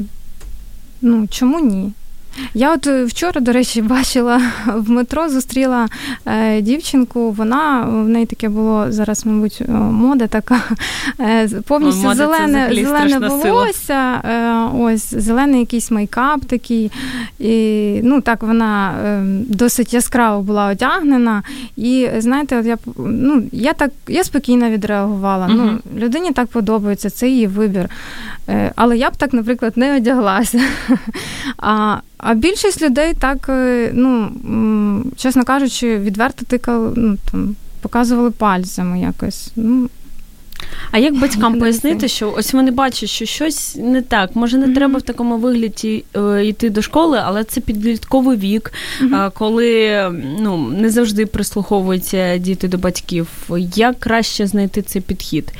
ну 1.01 1.27
чому 1.27 1.60
ні? 1.60 1.94
Я 2.54 2.74
от 2.74 2.88
е, 2.88 3.06
вчора, 3.06 3.42
до 3.42 3.51
речі, 3.51 3.82
бачила 3.96 4.42
в 4.75 4.89
метро, 4.89 5.30
зустріла 5.30 5.88
е, 6.25 6.62
дівчинку. 6.62 7.32
Вона 7.32 7.82
в 7.82 8.10
неї 8.10 8.25
таке 8.25 8.50
було 8.50 8.86
зараз, 8.89 9.25
мабуть, 9.25 9.62
мода 9.68 10.27
така 10.27 10.62
е, 11.20 11.50
повністю 11.68 12.04
мода 12.04 12.15
зелене 12.15 12.70
зелене 12.74 13.20
волосся, 13.20 14.22
е, 14.25 14.54
ось 14.74 15.13
зелений 15.13 15.60
якийсь 15.60 15.92
мейкап 15.92 16.46
такий. 16.46 16.92
І, 17.39 18.00
Ну 18.04 18.22
так 18.22 18.44
вона 18.44 18.92
е, 18.92 19.24
досить 19.48 19.94
яскраво 19.94 20.42
була 20.42 20.68
одягнена. 20.68 21.44
І 21.77 22.08
знаєте, 22.18 22.60
от 22.60 22.65
я 22.65 22.77
ну 22.98 23.44
я 23.51 23.74
так 23.74 23.92
я 24.08 24.24
спокійно 24.24 24.70
відреагувала. 24.70 25.48
Uh-huh. 25.48 25.80
Ну, 25.94 26.00
людині 26.01 26.32
так 26.32 26.48
подобається, 26.48 27.10
це 27.10 27.30
її 27.30 27.48
вибір. 27.48 27.89
Е, 28.50 28.72
але 28.75 28.98
я 28.98 29.10
б 29.10 29.18
так, 29.18 29.34
наприклад, 29.34 29.74
не 29.75 29.98
одяглася. 29.98 30.62
А 31.58 31.98
а 32.17 32.34
більшість 32.34 32.81
людей 32.81 33.13
так, 33.19 33.50
е, 33.50 33.91
ну, 33.93 34.31
чесно 35.15 35.43
кажучи, 35.43 35.98
відверто 35.98 36.45
тикали, 36.45 36.93
ну, 36.95 37.17
там, 37.31 37.55
показували 37.81 38.31
пальцями 38.31 39.00
якось. 39.00 39.51
Ну, 39.55 39.89
а 40.91 40.98
як 40.98 41.19
батькам 41.19 41.60
пояснити, 41.60 42.07
що 42.07 42.34
ось 42.38 42.53
вони 42.53 42.72
бачать, 42.72 43.10
що 43.10 43.25
щось 43.25 43.75
не 43.75 44.01
так, 44.01 44.36
може 44.36 44.57
не 44.57 44.65
mm-hmm. 44.65 44.75
треба 44.75 45.00
в 45.00 45.01
такому 45.01 45.38
вигляді 45.38 46.03
е, 46.15 46.45
йти 46.45 46.69
до 46.69 46.81
школи, 46.81 47.22
але 47.24 47.43
це 47.43 47.62
підлітковий 47.62 48.38
вік, 48.38 48.74
mm-hmm. 49.01 49.31
коли 49.34 50.01
ну 50.39 50.57
не 50.57 50.89
завжди 50.89 51.25
прислуховуються 51.25 52.38
діти 52.38 52.67
до 52.67 52.77
батьків. 52.77 53.27
Як 53.75 54.00
краще 54.00 54.48
знайти 54.48 54.81
цей 54.81 55.01
підхід? 55.01 55.53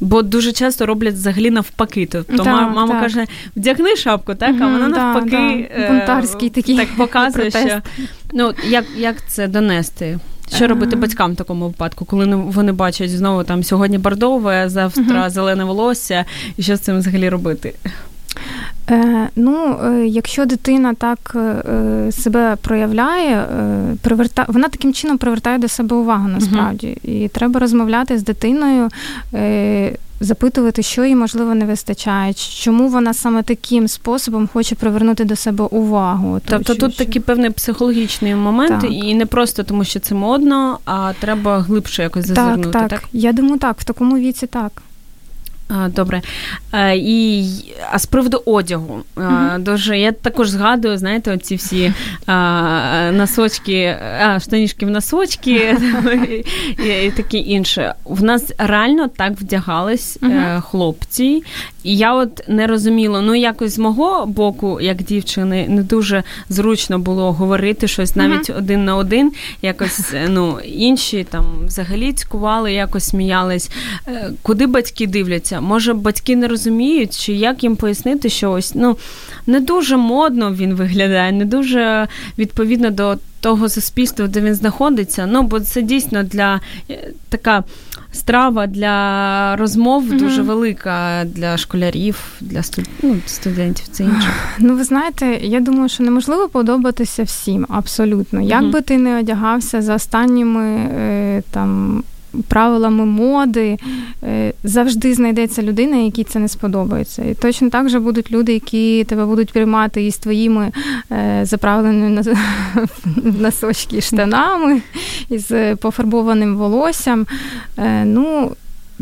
Бо 0.00 0.22
дуже 0.22 0.52
часто 0.52 0.86
роблять 0.86 1.14
взагалі 1.14 1.50
навпаки. 1.50 2.08
Тобто 2.12 2.36
так, 2.36 2.46
мама 2.46 2.88
так. 2.88 3.02
каже, 3.02 3.26
вдягни 3.56 3.96
шапку, 3.96 4.34
так, 4.34 4.56
а 4.60 4.66
вона 4.66 4.88
навпаки 4.88 5.70
да, 5.78 5.88
Бунтарський 5.88 6.48
е, 6.48 6.50
такий 6.50 6.76
так 6.76 6.88
показує, 6.96 7.50
що 7.50 7.82
ну 8.32 8.52
як 8.68 8.84
як 8.96 9.16
це 9.28 9.48
донести. 9.48 10.18
Що 10.54 10.66
робити 10.66 10.96
батькам 10.96 11.32
в 11.32 11.36
такому 11.36 11.66
випадку, 11.66 12.04
коли 12.04 12.26
вони 12.34 12.72
бачать 12.72 13.10
знову 13.10 13.44
там 13.44 13.64
сьогодні 13.64 13.98
бордове, 13.98 14.68
завтра 14.68 15.30
зелене 15.30 15.64
волосся, 15.64 16.24
і 16.56 16.62
що 16.62 16.76
з 16.76 16.80
цим 16.80 16.98
взагалі 16.98 17.28
робити? 17.28 17.74
Е, 18.90 19.28
Ну, 19.36 19.78
е, 19.84 20.06
якщо 20.06 20.46
дитина 20.46 20.94
так 20.94 21.36
е, 21.36 22.12
себе 22.12 22.56
проявляє, 22.60 23.46
приверта... 24.02 24.44
вона 24.48 24.68
таким 24.68 24.92
чином 24.92 25.18
привертає 25.18 25.58
до 25.58 25.68
себе 25.68 25.96
увагу 25.96 26.28
насправді. 26.28 26.98
І 27.02 27.28
треба 27.28 27.60
розмовляти 27.60 28.18
з 28.18 28.24
дитиною. 28.24 28.88
Запитувати, 30.22 30.82
що 30.82 31.04
їй 31.04 31.16
можливо 31.16 31.54
не 31.54 31.64
вистачає, 31.64 32.34
чому 32.34 32.88
вона 32.88 33.14
саме 33.14 33.42
таким 33.42 33.88
способом 33.88 34.48
хоче 34.52 34.74
привернути 34.74 35.24
до 35.24 35.36
себе 35.36 35.64
увагу. 35.64 36.40
Тобто 36.44 36.74
тут 36.74 36.96
такий 36.96 37.22
певний 37.22 37.50
психологічний 37.50 38.34
момент, 38.34 38.80
так. 38.80 38.90
і 38.90 39.14
не 39.14 39.26
просто 39.26 39.62
тому, 39.62 39.84
що 39.84 40.00
це 40.00 40.14
модно, 40.14 40.78
а 40.84 41.12
треба 41.20 41.58
глибше 41.58 42.02
якось 42.02 42.26
зазирнути. 42.26 42.70
Так, 42.70 42.88
так. 42.88 43.00
так? 43.00 43.08
Я 43.12 43.32
думаю, 43.32 43.58
так, 43.58 43.80
в 43.80 43.84
такому 43.84 44.18
віці 44.18 44.46
так. 44.46 44.82
Добре. 45.88 46.22
І, 46.94 47.46
А 47.90 47.98
з 47.98 48.06
приводу 48.06 48.42
одягу. 48.46 49.02
Mm-hmm. 49.16 49.58
Дуже 49.58 49.98
я 49.98 50.12
також 50.12 50.48
згадую, 50.48 50.98
знаєте, 50.98 51.34
оці 51.34 51.56
всі 51.56 51.92
а, 52.26 53.10
носочки, 53.12 53.96
а, 54.22 54.40
штанішки 54.40 54.86
в 54.86 54.90
носочки 54.90 55.52
і, 56.78 57.06
і 57.06 57.10
таке 57.10 57.38
інше. 57.38 57.94
В 58.04 58.22
нас 58.22 58.52
реально 58.58 59.08
так 59.08 59.32
вдягались 59.32 60.18
mm-hmm. 60.18 60.60
хлопці, 60.60 61.42
і 61.82 61.96
я 61.96 62.14
от 62.14 62.48
не 62.48 62.66
розуміла, 62.66 63.20
ну 63.20 63.34
якось 63.34 63.74
з 63.74 63.78
мого 63.78 64.26
боку, 64.26 64.80
як 64.80 65.02
дівчини, 65.02 65.66
не 65.68 65.82
дуже 65.82 66.22
зручно 66.48 66.98
було 66.98 67.32
говорити 67.32 67.88
щось 67.88 68.16
навіть 68.16 68.50
mm-hmm. 68.50 68.58
один 68.58 68.84
на 68.84 68.96
один. 68.96 69.32
Якось 69.62 70.14
ну 70.28 70.58
інші 70.64 71.24
там 71.24 71.44
взагалі 71.66 72.12
цькували, 72.12 72.72
якось 72.72 73.04
сміялись. 73.04 73.70
Е, 74.08 74.30
куди 74.42 74.66
батьки 74.66 75.06
дивляться? 75.06 75.59
Може, 75.60 75.94
батьки 75.94 76.36
не 76.36 76.48
розуміють, 76.48 77.18
чи 77.18 77.32
як 77.32 77.62
їм 77.62 77.76
пояснити, 77.76 78.28
що 78.28 78.52
ось 78.52 78.74
ну 78.74 78.96
не 79.46 79.60
дуже 79.60 79.96
модно 79.96 80.54
він 80.54 80.74
виглядає, 80.74 81.32
не 81.32 81.44
дуже 81.44 82.08
відповідно 82.38 82.90
до 82.90 83.18
того 83.40 83.68
суспільства, 83.68 84.26
де 84.26 84.40
він 84.40 84.54
знаходиться. 84.54 85.26
Ну 85.26 85.42
бо 85.42 85.60
це 85.60 85.82
дійсно 85.82 86.22
для 86.22 86.60
е, 86.90 87.12
така 87.28 87.64
страва 88.12 88.66
для 88.66 89.56
розмов 89.56 90.04
mm-hmm. 90.04 90.18
дуже 90.18 90.42
велика 90.42 91.24
для 91.24 91.56
школярів, 91.56 92.16
для 92.40 92.62
студ... 92.62 92.84
ну, 93.02 93.16
студентів. 93.26 93.86
Це 93.88 94.04
інше. 94.04 94.28
Ну, 94.58 94.76
ви 94.76 94.84
знаєте, 94.84 95.26
я 95.42 95.60
думаю, 95.60 95.88
що 95.88 96.02
неможливо 96.02 96.48
подобатися 96.48 97.22
всім 97.22 97.66
абсолютно. 97.68 98.40
Як 98.40 98.62
mm-hmm. 98.62 98.70
би 98.70 98.80
ти 98.80 98.98
не 98.98 99.18
одягався 99.18 99.82
за 99.82 99.94
останніми 99.94 100.66
е, 100.76 101.42
там 101.50 102.02
правилами 102.48 103.04
моди 103.04 103.78
е, 104.22 104.52
завжди 104.64 105.14
знайдеться 105.14 105.62
людина, 105.62 105.96
якій 105.96 106.24
це 106.24 106.38
не 106.38 106.48
сподобається. 106.48 107.24
І 107.24 107.34
точно 107.34 107.70
так 107.70 107.88
же 107.88 108.00
будуть 108.00 108.32
люди, 108.32 108.52
які 108.52 109.04
тебе 109.04 109.26
будуть 109.26 109.52
приймати 109.52 110.06
із 110.06 110.18
твоїми 110.18 110.72
е, 111.12 111.40
заправленими 111.44 112.22
носочки 113.40 114.00
штанами, 114.00 114.82
із 115.30 115.52
пофарбованим 115.80 116.56
волоссям. 116.56 117.26
Е, 117.78 118.04
ну, 118.04 118.52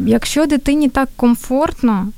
Якщо 0.07 0.47
дитині 0.47 0.89
так 0.89 1.09
комфортно, 1.17 2.09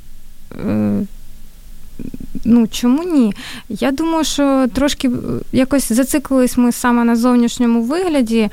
ну 2.45 2.67
чому 2.67 3.03
ні? 3.03 3.35
Я 3.69 3.91
думаю, 3.91 4.25
що 4.25 4.67
трошки 4.75 5.09
е, 5.09 5.13
якось 5.53 5.93
зациклились 5.93 6.57
ми 6.57 6.73
саме 6.73 7.05
на 7.05 7.17
зовнішньому 7.17 7.83
вигляді, 7.83 8.39
е, 8.39 8.51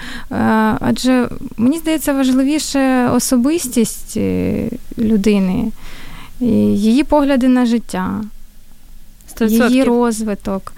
адже 0.79 1.29
мені 1.57 1.77
здається, 1.77 2.13
важливіше 2.13 3.09
особистість 3.09 4.17
е, 4.17 4.69
людини, 4.97 5.71
її 6.39 7.03
погляди 7.03 7.47
на 7.47 7.65
життя, 7.65 8.21
100%. 9.35 9.69
її 9.69 9.83
розвиток. 9.83 10.73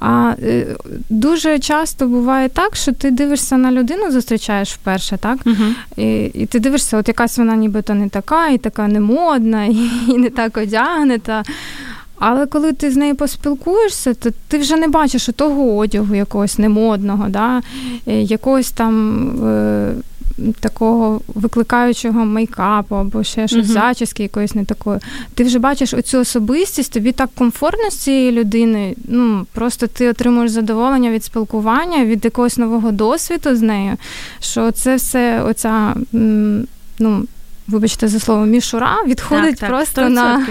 А 0.00 0.34
дуже 1.10 1.58
часто 1.58 2.06
буває 2.06 2.48
так, 2.48 2.76
що 2.76 2.92
ти 2.92 3.10
дивишся 3.10 3.56
на 3.56 3.72
людину, 3.72 4.10
зустрічаєш 4.10 4.74
вперше, 4.74 5.16
так? 5.16 5.38
uh 5.44 5.74
І 5.96 6.24
і 6.24 6.46
ти 6.46 6.60
дивишся, 6.60 6.98
от 6.98 7.08
якась 7.08 7.38
вона 7.38 7.56
нібито 7.56 7.94
не 7.94 8.08
така, 8.08 8.48
і 8.48 8.58
така 8.58 8.88
не 8.88 9.00
модна, 9.00 9.64
і, 9.64 9.90
і 10.08 10.18
не 10.18 10.30
так 10.30 10.56
одягнета. 10.56 11.42
Але 12.18 12.46
коли 12.46 12.72
ти 12.72 12.90
з 12.90 12.96
нею 12.96 13.16
поспілкуєшся, 13.16 14.14
то 14.14 14.30
ти 14.48 14.58
вже 14.58 14.76
не 14.76 14.88
бачиш 14.88 15.28
того 15.36 15.76
одягу 15.76 16.14
якогось 16.14 16.58
немодного, 16.58 17.28
да? 17.28 17.62
Е, 18.06 18.22
якогось 18.22 18.70
там 18.70 19.28
е, 19.46 19.94
такого 20.60 21.20
викликаючого 21.34 22.24
мейкапу 22.24 22.94
або 22.94 23.24
ще 23.24 23.48
щось 23.48 23.66
uh-huh. 23.66 23.72
зачіски 23.72 24.22
якоїсь 24.22 24.54
не 24.54 24.64
такої. 24.64 25.00
Ти 25.34 25.44
вже 25.44 25.58
бачиш 25.58 25.94
оцю 25.94 26.20
особистість, 26.20 26.92
тобі 26.92 27.12
так 27.12 27.30
комфортно 27.34 27.90
з 27.90 27.94
цією 27.94 28.32
людиною. 28.32 28.94
Ну 29.08 29.46
просто 29.52 29.86
ти 29.86 30.08
отримуєш 30.08 30.50
задоволення 30.50 31.10
від 31.10 31.24
спілкування, 31.24 32.04
від 32.04 32.24
якогось 32.24 32.58
нового 32.58 32.92
досвіду 32.92 33.56
з 33.56 33.62
нею. 33.62 33.96
Що 34.40 34.72
це 34.72 34.96
все 34.96 35.42
оця. 35.42 35.94
ну, 36.98 37.24
вибачте 37.68 38.08
за 38.08 38.20
слово, 38.20 38.46
мішура 38.46 38.96
відходить 39.06 39.56
так, 39.56 39.58
так, 39.58 39.68
просто 39.68 40.08
на 40.08 40.46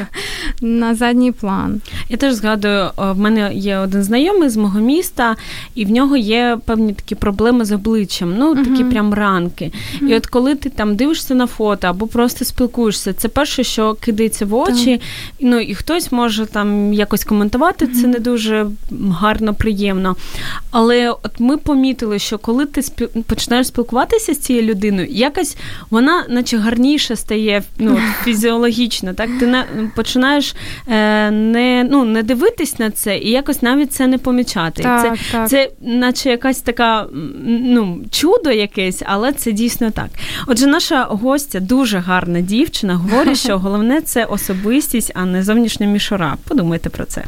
на 0.62 0.96
задній 0.96 1.32
план. 1.32 1.82
Я 2.10 2.18
теж 2.18 2.34
згадую, 2.34 2.90
в 2.98 3.20
мене 3.20 3.54
є 3.54 3.78
один 3.78 4.04
знайомий 4.04 4.50
з 4.50 4.58
мого 4.58 4.80
міста, 4.80 5.36
і 5.76 5.86
в 5.86 5.92
нього 5.92 6.18
є 6.18 6.58
певні 6.66 6.94
такі 6.94 7.16
проблеми 7.16 7.66
з 7.66 7.72
обличчям, 7.72 8.34
ну 8.38 8.56
такі 8.56 8.70
uh-huh. 8.70 8.92
прям 8.92 9.14
ранки. 9.14 9.72
Uh-huh. 10.02 10.08
І 10.08 10.16
от 10.16 10.28
коли 10.28 10.56
ти 10.56 10.70
там 10.70 10.96
дивишся 10.96 11.36
на 11.36 11.48
фото 11.48 11.88
або 11.88 12.08
просто 12.08 12.46
спілкуєшся, 12.46 13.14
це 13.14 13.28
перше, 13.28 13.64
що 13.64 13.94
кидається 13.94 14.46
в 14.46 14.56
очі, 14.56 14.92
uh-huh. 14.92 15.02
ну 15.40 15.60
і 15.60 15.76
хтось 15.76 16.12
може 16.12 16.46
там 16.46 16.94
якось 16.94 17.24
коментувати, 17.24 17.88
це 17.88 18.08
не 18.08 18.20
дуже 18.20 18.68
гарно, 19.12 19.54
приємно. 19.54 20.16
Але 20.72 21.10
от 21.10 21.40
ми 21.40 21.58
помітили, 21.58 22.20
що 22.20 22.38
коли 22.38 22.66
ти 22.66 22.82
спіл... 22.82 23.08
починаєш 23.08 23.68
спілкуватися 23.68 24.34
з 24.34 24.40
цією 24.40 24.66
людиною, 24.66 25.08
якось 25.12 25.58
вона, 25.90 26.26
наче 26.30 26.58
гарніше 26.58 27.05
більше 27.06 27.16
стає 27.16 27.64
ну, 27.78 28.00
фізіологічно. 28.24 29.14
Так 29.14 29.30
ти 29.40 29.48
не 29.48 29.66
починаєш 29.96 30.56
е, 30.88 31.32
не 31.32 31.88
ну, 31.92 32.06
не 32.06 32.24
дивитись 32.24 32.80
на 32.80 32.92
це 32.92 33.18
і 33.18 33.32
якось 33.32 33.62
навіть 33.62 33.94
це 33.94 34.08
не 34.08 34.18
помічати. 34.18 34.84
Так, 34.84 35.02
це, 35.02 35.32
так. 35.32 35.50
це 35.50 35.70
наче 35.82 36.30
якась 36.30 36.62
така 36.62 37.08
ну, 37.46 38.02
чудо 38.12 38.52
якесь, 38.52 39.04
але 39.06 39.34
це 39.34 39.52
дійсно 39.52 39.92
так. 39.92 40.10
Отже, 40.48 40.68
наша 40.68 41.04
гостя 41.04 41.60
дуже 41.60 41.98
гарна 41.98 42.42
дівчина. 42.42 42.96
Говорить, 42.96 43.38
що 43.38 43.58
головне 43.60 44.02
це 44.02 44.26
особистість, 44.26 45.12
а 45.16 45.26
не 45.26 45.44
зовнішня 45.44 45.88
мішура. 45.88 46.38
Подумайте 46.48 46.90
про 46.90 47.06
це. 47.06 47.24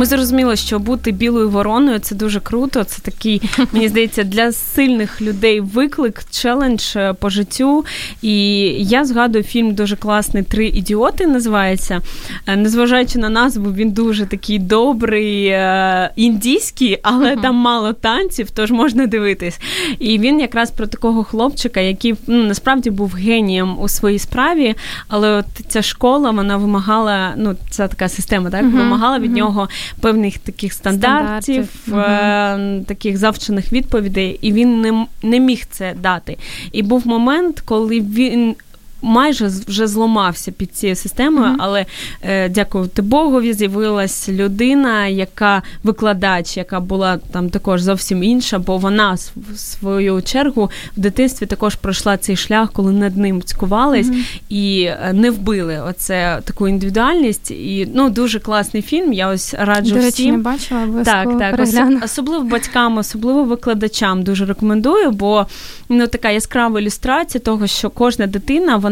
Ми 0.00 0.06
зрозуміли, 0.06 0.56
що 0.56 0.78
бути 0.78 1.12
білою 1.12 1.50
вороною 1.50 1.98
це 1.98 2.14
дуже 2.14 2.40
круто. 2.40 2.84
Це 2.84 3.02
такий, 3.02 3.42
мені 3.72 3.88
здається, 3.88 4.24
для 4.24 4.52
сильних 4.52 5.22
людей 5.22 5.60
виклик, 5.60 6.22
челендж 6.30 6.96
е, 6.96 7.12
по 7.12 7.30
життю. 7.30 7.84
І 8.22 8.32
я 8.78 9.04
згадую 9.04 9.44
фільм 9.44 9.74
дуже 9.74 9.96
класний 9.96 10.42
Три 10.42 10.66
ідіоти 10.66 11.26
називається. 11.26 12.00
Е, 12.46 12.56
незважаючи 12.56 13.18
на 13.18 13.28
назву, 13.28 13.72
він 13.72 13.90
дуже 13.90 14.26
такий 14.26 14.58
добрий, 14.58 15.46
е, 15.46 16.10
індійський, 16.16 16.98
але 17.02 17.36
там 17.36 17.54
мало 17.54 17.92
танців, 17.92 18.50
тож 18.50 18.70
можна 18.70 19.06
дивитись. 19.06 19.60
І 19.98 20.18
він 20.18 20.40
якраз 20.40 20.70
про 20.70 20.86
такого 20.86 21.24
хлопчика, 21.24 21.80
який 21.80 22.14
ну, 22.26 22.44
насправді 22.44 22.90
був 22.90 23.12
генієм 23.14 23.80
у 23.80 23.88
своїй 23.88 24.18
справі, 24.18 24.74
але 25.08 25.30
от 25.30 25.46
ця 25.68 25.82
школа 25.82 26.30
вона 26.30 26.56
вимагала, 26.56 27.32
ну 27.36 27.56
це 27.70 27.88
така 27.88 28.08
система, 28.08 28.50
так 28.50 28.64
вимагала 28.64 29.18
від 29.18 29.32
нього 29.32 29.68
певних 30.00 30.38
таких 30.38 30.72
стандартів, 30.72 31.68
стандартів. 31.82 32.80
Е- 32.80 32.84
таких 32.86 33.18
завчених 33.18 33.72
відповідей, 33.72 34.38
і 34.40 34.52
він 34.52 34.80
не, 34.80 35.06
не 35.22 35.40
міг 35.40 35.64
це 35.70 35.94
дати. 36.02 36.36
І 36.72 36.82
був 36.82 37.06
момент, 37.06 37.60
коли 37.60 38.00
він 38.00 38.54
майже 39.02 39.46
вже 39.46 39.86
зламався 39.86 40.52
під 40.52 40.76
цією 40.76 40.96
системою, 40.96 41.46
mm-hmm. 41.46 41.56
але 41.58 41.86
е, 42.22 42.48
дякувати 42.48 43.02
Богові, 43.02 43.52
з'явилась 43.52 44.28
людина, 44.28 45.06
яка 45.06 45.62
викладач, 45.82 46.56
яка 46.56 46.80
була 46.80 47.18
там 47.32 47.50
також 47.50 47.82
зовсім 47.82 48.22
інша, 48.22 48.58
бо 48.58 48.78
вона 48.78 49.16
в 49.52 49.58
свою 49.58 50.22
чергу 50.22 50.70
в 50.96 51.00
дитинстві 51.00 51.46
також 51.46 51.74
пройшла 51.74 52.16
цей 52.16 52.36
шлях, 52.36 52.72
коли 52.72 52.92
над 52.92 53.16
ним 53.16 53.42
цькувались 53.42 54.06
mm-hmm. 54.06 54.40
і 54.48 54.82
е, 54.82 55.12
не 55.12 55.30
вбили 55.30 55.80
оце 55.88 56.40
таку 56.44 56.68
індивідуальність. 56.68 57.50
І 57.50 57.88
ну 57.94 58.10
дуже 58.10 58.40
класний 58.40 58.82
фільм. 58.82 59.12
Я 59.12 59.28
ось 59.28 59.54
раджу 59.54 59.94
До 59.94 59.96
речі, 59.96 60.10
всім. 60.10 60.34
не 60.34 60.42
бачила, 60.42 61.04
так, 61.04 61.38
так, 61.38 61.60
ос- 61.60 62.04
особливо 62.04 62.44
батькам, 62.44 62.98
особливо 62.98 63.44
викладачам 63.44 64.22
дуже 64.22 64.44
рекомендую, 64.44 65.10
бо 65.10 65.46
ну 65.88 66.06
така 66.06 66.30
яскрава 66.30 66.80
ілюстрація 66.80 67.40
того, 67.40 67.66
що 67.66 67.90
кожна 67.90 68.26
дитина 68.26 68.76
вона, 68.76 68.89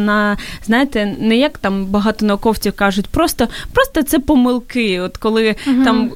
знаєте, 0.65 1.17
не 1.21 1.37
як 1.37 1.59
там 1.59 1.87
багато 1.87 2.27
науковців 2.27 2.73
кажуть, 2.73 3.07
просто 3.07 3.49
просто 3.73 4.03
це 4.03 4.19
помилки. 4.19 5.01
От 5.01 5.17
коли 5.17 5.57
угу. 5.67 5.85
там 5.85 6.11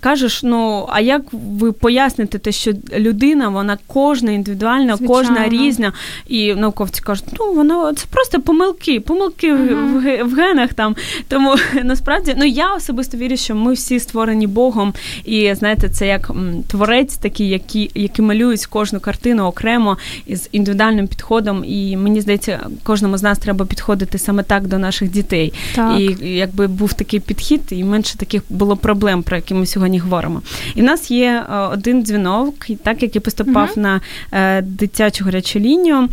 кажеш, 0.00 0.42
ну 0.42 0.86
а 0.88 1.00
як 1.00 1.22
ви 1.32 1.72
поясните 1.72 2.38
те, 2.38 2.52
що 2.52 2.72
людина, 2.98 3.48
вона 3.48 3.78
кожна 3.86 4.32
індивідуальна, 4.32 4.96
Звичайно. 4.96 5.14
кожна 5.14 5.48
різна, 5.48 5.92
і 6.28 6.54
науковці 6.54 7.02
кажуть, 7.02 7.26
ну 7.38 7.54
воно 7.54 7.92
це 7.92 8.06
просто 8.10 8.40
помилки, 8.40 9.00
помилки 9.00 9.54
uh-huh. 9.54 10.22
в, 10.22 10.22
в 10.22 10.34
генах 10.34 10.74
там. 10.74 10.96
Тому 11.28 11.54
насправді 11.84 12.34
ну 12.38 12.44
я 12.44 12.74
особисто 12.74 13.16
вірю, 13.16 13.36
що 13.36 13.54
ми 13.54 13.72
всі 13.72 14.00
створені 14.00 14.46
Богом, 14.46 14.94
і 15.24 15.54
знаєте, 15.54 15.88
це 15.88 16.06
як 16.06 16.30
творець, 16.68 17.16
такий, 17.16 17.48
який 17.48 17.90
який 17.94 18.24
малюють 18.24 18.66
кожну 18.66 19.00
картину 19.00 19.44
окремо 19.44 19.96
із 20.26 20.48
індивідуальним 20.52 21.06
підходом. 21.06 21.64
І 21.66 21.96
мені 21.96 22.20
здається, 22.20 22.66
кожному 22.82 23.18
з 23.18 23.22
нас 23.22 23.38
треба 23.38 23.66
підходити 23.66 24.18
саме 24.18 24.42
так 24.42 24.66
до 24.66 24.78
наших 24.78 25.10
дітей. 25.10 25.52
Так. 25.74 26.00
І 26.00 26.16
якби 26.36 26.66
був 26.66 26.92
такий 26.92 27.20
підхід, 27.20 27.60
і 27.70 27.84
менше 27.84 28.18
таких 28.18 28.42
було 28.50 28.76
проблем, 28.76 29.22
про 29.22 29.36
які 29.36 29.53
ми 29.54 29.66
сьогодні 29.66 29.98
говоримо. 29.98 30.42
І 30.74 30.80
в 30.80 30.84
нас 30.84 31.10
є 31.10 31.44
е, 31.50 31.56
один 31.56 32.04
дзвінок, 32.04 32.54
так 32.82 33.02
який 33.02 33.20
поступав 33.20 33.68
uh 33.68 33.78
на 33.78 34.00
е, 34.32 34.62
дитячу 34.62 35.24
гарячу 35.24 35.58
лінію. 35.58 36.08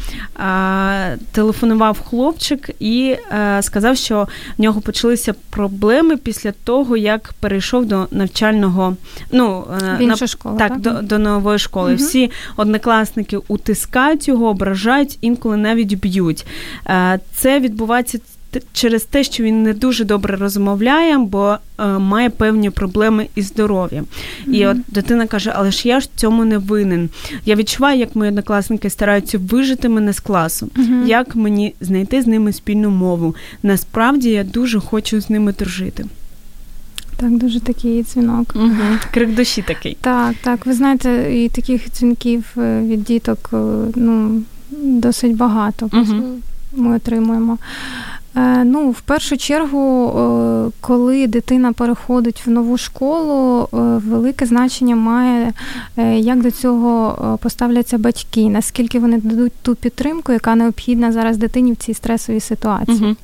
Телефонував 1.31 2.01
хлопчик 2.01 2.69
і 2.79 3.15
е, 3.31 3.61
сказав, 3.61 3.97
що 3.97 4.27
в 4.57 4.61
нього 4.61 4.81
почалися 4.81 5.33
проблеми 5.49 6.17
після 6.17 6.51
того, 6.51 6.97
як 6.97 7.33
перейшов 7.39 7.85
до 7.85 8.07
навчального 8.11 8.95
ну 9.31 9.65
на, 9.99 10.27
школа, 10.27 10.57
так, 10.57 10.69
так? 10.69 10.79
До, 10.79 11.01
до 11.01 11.19
нової 11.19 11.59
школи. 11.59 11.91
uh 11.91 11.95
Всі 11.95 12.31
однокласники 12.57 13.37
утискають 13.47 14.27
його, 14.27 14.47
ображають, 14.47 15.17
інколи 15.21 15.57
навіть 15.57 15.93
б'ють. 15.93 16.45
Це 17.33 17.59
відбувається 17.59 18.19
через 18.73 19.03
те, 19.03 19.23
що 19.23 19.43
він 19.43 19.63
не 19.63 19.73
дуже 19.73 20.05
добре 20.05 20.35
розмовляє, 20.35 21.17
бо 21.17 21.57
е, 21.79 21.87
має 21.87 22.29
певні 22.29 22.69
проблеми 22.69 23.27
із 23.35 23.47
здоров'ям. 23.47 24.05
Mm-hmm. 24.05 24.51
І 24.51 24.65
от 24.65 24.77
дитина 24.87 25.27
каже: 25.27 25.53
Але 25.55 25.71
ж 25.71 25.87
я 25.87 25.99
ж 25.99 26.09
цьому 26.15 26.45
не 26.45 26.57
винен. 26.57 27.09
Я 27.45 27.55
відчуваю, 27.55 27.99
як 27.99 28.15
мої 28.15 28.29
однокласники 28.29 28.89
стараються 28.89 29.37
вижити 29.37 29.89
мене 29.89 30.13
з 30.13 30.19
класу, 30.19 30.65
mm-hmm. 30.65 31.05
як 31.05 31.35
мені 31.35 31.73
знайти 31.81 32.21
з 32.21 32.27
ними 32.27 32.53
спільну 32.53 32.89
мову. 32.89 33.35
Насправді 33.63 34.29
я 34.29 34.43
дуже 34.43 34.79
хочу 34.79 35.21
з 35.21 35.29
ними 35.29 35.53
дружити. 35.53 36.05
Так, 37.21 37.37
дуже 37.37 37.59
такий 37.59 38.03
дзвінок. 38.03 38.53
Угу. 38.55 38.97
Крик 39.13 39.35
душі 39.35 39.61
такий. 39.67 39.97
Так, 40.01 40.35
так. 40.41 40.65
Ви 40.65 40.73
знаєте, 40.73 41.35
і 41.35 41.49
таких 41.49 41.89
дзвінків 41.91 42.45
е, 42.57 42.81
від 42.81 43.03
діток 43.03 43.49
е, 43.53 43.57
ну, 43.95 44.41
досить 44.71 45.35
багато. 45.35 45.89
Угу. 45.93 46.23
Ми 46.75 46.95
отримуємо. 46.95 47.57
Е, 48.35 48.63
ну, 48.63 48.89
в 48.91 49.01
першу 49.01 49.37
чергу, 49.37 50.07
е, 50.07 50.71
коли 50.81 51.27
дитина 51.27 51.73
переходить 51.73 52.45
в 52.45 52.49
нову 52.49 52.77
школу, 52.77 53.63
е, 53.63 53.77
велике 54.07 54.45
значення 54.45 54.95
має, 54.95 55.53
як 56.15 56.41
до 56.41 56.51
цього 56.51 57.37
поставляться 57.41 57.97
батьки, 57.97 58.49
наскільки 58.49 58.99
вони 58.99 59.17
дадуть 59.17 59.53
ту 59.61 59.75
підтримку, 59.75 60.31
яка 60.31 60.55
необхідна 60.55 61.11
зараз 61.11 61.37
дитині 61.37 61.71
в 61.71 61.75
цій 61.75 61.93
стресовій 61.93 62.39
ситуації. 62.39 63.01
Угу. 63.01 63.15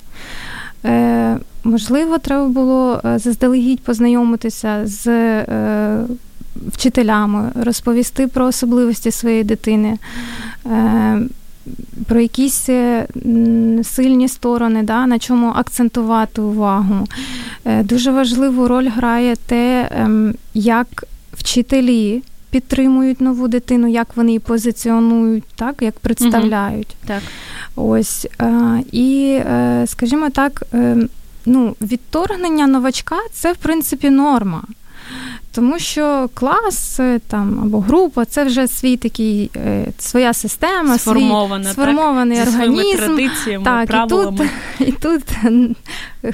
Можливо, 1.64 2.18
треба 2.18 2.48
було 2.48 3.02
заздалегідь 3.16 3.80
познайомитися 3.80 4.82
з 4.84 5.08
вчителями, 6.68 7.52
розповісти 7.56 8.28
про 8.28 8.46
особливості 8.46 9.12
своєї 9.12 9.44
дитини 9.44 9.98
про 12.08 12.20
якісь 12.20 12.70
е, 12.70 13.08
сильні 13.84 14.28
сторони, 14.28 14.84
да, 14.84 15.08
на 15.08 15.20
чому 15.20 15.52
акцентувати 15.56 16.42
увагу. 16.42 17.08
Е, 17.66 17.84
дуже 17.84 18.12
важливу 18.12 18.68
роль 18.68 18.90
грає 18.90 19.36
те, 19.36 19.90
ем, 19.92 20.34
як 20.54 21.04
вчителі. 21.34 22.24
Підтримують 22.50 23.22
нову 23.22 23.48
дитину, 23.48 23.88
як 23.88 24.08
вони 24.18 24.30
її 24.30 24.40
позиціонують, 24.40 25.44
так 25.56 25.82
як 25.82 26.00
представляють. 26.00 26.88
Угу. 26.88 27.08
Так. 27.08 27.22
Ось 27.76 28.28
е, 28.42 28.84
і, 28.92 29.40
скажімо 29.86 30.30
так, 30.30 30.64
ем, 30.74 31.10
ну, 31.46 31.76
відторгнення 31.82 32.68
новачка 32.68 33.16
це 33.34 33.54
в 33.54 33.58
принципі 33.58 34.10
норма. 34.10 34.64
Тому 35.58 35.80
що 35.80 36.30
клас 36.34 37.00
е, 37.00 37.20
там 37.28 37.60
або 37.64 37.80
група 37.80 38.26
це 38.26 38.44
вже 38.44 38.68
свій 38.68 38.98
такий 38.98 39.52
е, 39.56 39.86
своя 39.98 40.34
система, 40.34 40.98
Сформована, 40.98 41.64
свій 41.64 41.72
сформований 41.72 42.38
так? 42.38 42.48
організм. 42.48 42.98
традиціями, 42.98 43.66
так, 43.66 43.88
правилами. 43.88 44.50
І 44.80 44.84
тут, 44.84 44.90
і 44.90 44.92
тут 44.92 45.24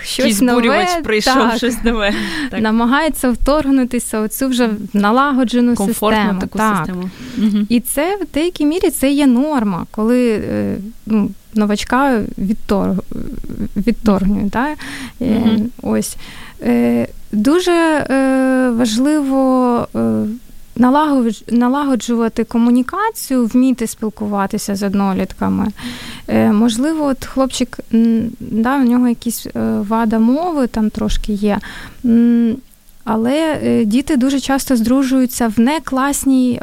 щось 0.03 0.41
нове 0.41 0.87
прийшов 1.03 1.33
так, 1.33 1.57
щось 1.57 1.83
нове. 1.83 2.13
Так. 2.51 2.61
Намагається 2.61 3.31
вторгнутися 3.31 4.21
у 4.21 4.27
цю 4.27 4.47
вже 4.47 4.69
налагоджену 4.93 5.75
Комфортну 5.75 6.19
систему. 6.19 6.41
таку 6.41 6.57
так. 6.57 6.77
систему. 6.77 7.09
Угу. 7.37 7.65
І 7.69 7.79
це 7.79 8.15
в 8.15 8.33
деякій 8.33 8.65
мірі 8.65 8.89
це 8.89 9.11
є 9.11 9.27
норма, 9.27 9.85
коли 9.91 10.31
е, 10.31 10.77
ну, 11.05 11.29
новачка 11.55 12.21
відторг, 12.37 12.95
відторгнюють. 13.75 14.51
Так? 14.51 14.77
Угу. 15.19 15.69
Ось. 15.81 16.17
Дуже 17.33 17.71
е, 17.71 18.69
важливо 18.69 19.87
е, 19.95 20.25
налагоджувати 21.51 22.43
комунікацію, 22.43 23.45
вміти 23.45 23.87
спілкуватися 23.87 24.75
з 24.75 24.83
однолітками. 24.83 25.67
Е, 26.27 26.51
можливо, 26.51 27.05
от 27.05 27.25
хлопчик, 27.25 27.79
да, 28.39 28.77
у 28.77 28.83
нього 28.83 29.07
якісь 29.07 29.47
вада 29.79 30.19
мови 30.19 30.67
там 30.67 30.89
трошки 30.89 31.33
є. 31.33 31.59
Але 33.03 33.59
діти 33.85 34.17
дуже 34.17 34.39
часто 34.39 34.75
здружуються 34.75 35.47
в 35.47 35.59
некласній 35.59 36.61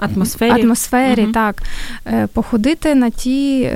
Атмосфері, 0.00 0.62
атмосфері 0.62 1.22
угу. 1.22 1.32
так. 1.32 1.62
Походити 2.32 2.94
на 2.94 3.10
ті 3.10 3.70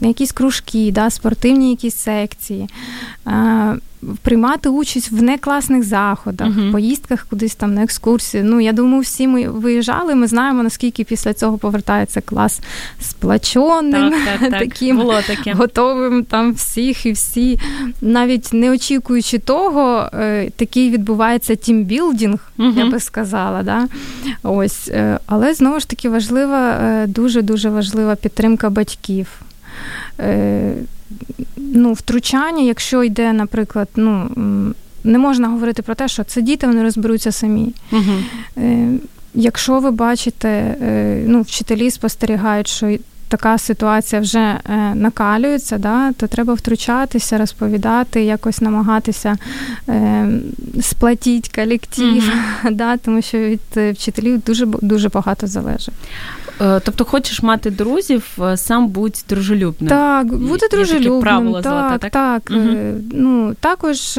на 0.00 0.08
якісь 0.08 0.32
кружки, 0.32 0.92
да, 0.92 1.10
спортивні 1.10 1.70
якісь 1.70 1.96
секції 1.96 2.68
приймати 4.22 4.68
участь 4.68 5.10
в 5.10 5.22
некласних 5.22 5.82
заходах, 5.82 6.48
uh-huh. 6.48 6.72
поїздках 6.72 7.26
кудись 7.30 7.54
там 7.54 7.74
на 7.74 7.82
екскурсії. 7.82 8.42
Ну, 8.42 8.60
я 8.60 8.72
думаю, 8.72 9.00
всі 9.00 9.28
ми 9.28 9.48
виїжджали, 9.48 10.14
ми 10.14 10.26
знаємо, 10.26 10.62
наскільки 10.62 11.04
після 11.04 11.34
цього 11.34 11.58
повертається 11.58 12.20
клас 12.20 12.60
сплаченим, 13.00 14.10
так, 14.10 14.40
так, 14.40 14.50
так. 14.50 14.60
таким 14.60 14.96
Було 14.96 15.14
таке. 15.26 15.52
готовим 15.52 16.24
там 16.24 16.52
всіх 16.52 17.06
і 17.06 17.12
всі, 17.12 17.58
навіть 18.00 18.52
не 18.52 18.70
очікуючи 18.70 19.38
того, 19.38 20.10
е, 20.14 20.50
такий 20.56 20.90
відбувається 20.90 21.54
тімбілдинг, 21.54 22.52
uh-huh. 22.58 22.78
я 22.78 22.86
би 22.86 23.00
сказала. 23.00 23.62
Да? 23.62 23.88
Ось, 24.42 24.88
е, 24.88 25.18
Але 25.26 25.54
знову 25.54 25.80
ж 25.80 25.88
таки 25.88 26.08
важлива, 26.08 26.70
е, 26.70 27.06
дуже 27.06 27.42
дуже 27.42 27.70
важлива 27.70 28.14
підтримка 28.14 28.70
батьків 28.70 29.42
ну, 31.56 31.92
втручання, 31.92 32.62
якщо 32.62 33.04
йде, 33.04 33.32
наприклад, 33.32 33.88
ну, 33.96 34.28
не 35.04 35.18
можна 35.18 35.48
говорити 35.48 35.82
про 35.82 35.94
те, 35.94 36.08
що 36.08 36.24
це 36.24 36.42
діти, 36.42 36.66
вони 36.66 36.82
розберуться 36.82 37.32
самі. 37.32 37.74
Угу. 37.92 38.12
Якщо 39.34 39.80
ви 39.80 39.90
бачите, 39.90 40.76
ну, 41.26 41.42
вчителі 41.42 41.90
спостерігають, 41.90 42.68
що 42.68 42.96
така 43.32 43.58
ситуація 43.58 44.20
вже 44.22 44.38
е, 44.38 44.60
накалюється, 44.94 45.78
да, 45.78 46.12
то 46.12 46.26
треба 46.26 46.54
втручатися, 46.54 47.38
розповідати, 47.38 48.24
якось 48.24 48.60
намагатися 48.60 49.36
е, 49.88 50.28
сплатити 50.80 51.50
колектив, 51.54 52.22
mm-hmm. 52.24 52.70
да, 52.72 52.96
тому 52.96 53.22
що 53.22 53.38
від 53.38 53.60
е, 53.76 53.92
вчителів 53.92 54.40
дуже 54.46 54.66
дуже 54.66 55.08
багато 55.08 55.46
залежить. 55.46 55.94
Е, 56.62 56.80
тобто, 56.84 57.04
хочеш 57.04 57.42
мати 57.42 57.70
друзів, 57.70 58.38
сам 58.56 58.88
будь 58.88 59.24
дружелюбним. 59.28 59.88
Так, 59.88 60.26
бути 60.26 60.68
дружелюбним. 60.70 61.52
Так, 61.52 61.62
золота, 61.62 61.98
так. 61.98 62.10
так. 62.12 62.42
Угу. 62.50 62.76
Ну, 63.12 63.54
Також 63.60 64.18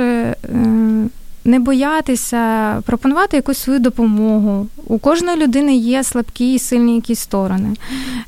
не 1.45 1.59
боятися 1.59 2.73
пропонувати 2.85 3.37
якусь 3.37 3.57
свою 3.57 3.79
допомогу. 3.79 4.67
У 4.87 4.99
кожної 4.99 5.37
людини 5.37 5.75
є 5.75 6.03
слабкі 6.03 6.53
і 6.53 6.59
сильні 6.59 6.95
якісь 6.95 7.19
сторони. 7.19 7.69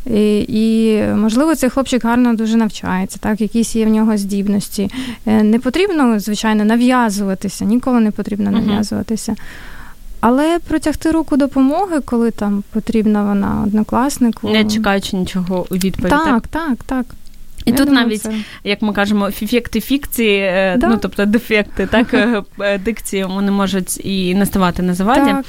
І, 0.06 0.45
і 0.49 1.04
можливо, 1.15 1.56
цей 1.56 1.69
хлопчик 1.69 2.04
гарно 2.06 2.34
дуже 2.34 2.58
навчається, 2.58 3.19
так, 3.19 3.41
якісь 3.41 3.75
є 3.75 3.86
в 3.86 3.89
нього 3.89 4.17
здібності. 4.17 4.89
Е, 5.25 5.43
не 5.43 5.60
потрібно, 5.60 6.19
звичайно, 6.19 6.65
нав'язуватися, 6.65 7.65
ніколи 7.65 7.99
не 7.99 8.12
потрібно 8.12 8.51
нав'язуватися. 8.51 9.36
Але 10.27 10.59
протягти 10.59 11.11
руку 11.11 11.38
допомоги, 11.38 11.99
коли 11.99 12.31
там 12.31 12.63
потрібна 12.73 13.23
вона 13.23 13.63
однокласнику. 13.63 14.49
Не 14.49 14.65
чекаючи 14.65 15.17
нічого 15.17 15.65
у 15.69 15.75
відповідь. 15.75 16.09
Так, 16.09 16.25
так, 16.25 16.47
так. 16.47 16.83
так. 16.85 17.05
І 17.65 17.71
Я 17.71 17.78
тут 17.78 17.88
думаю, 17.88 18.08
навіть, 18.08 18.21
це... 18.21 18.34
як 18.63 18.82
ми 18.82 18.93
кажемо, 18.93 19.32
фіфекти 19.32 19.82
фікції, 19.82 20.39
е, 20.39 20.75
да. 20.78 20.88
ну 20.88 20.97
тобто 21.01 21.25
дефекти, 21.25 21.88
так 21.91 22.13
е, 22.13 22.43
е, 22.60 22.78
дикції 22.78 23.23
вони 23.23 23.51
можуть 23.51 24.06
і 24.06 24.36
не 24.36 24.45
ставати 24.45 24.84
на 24.84 24.93
заваді. 24.93 25.32
Так. 25.32 25.45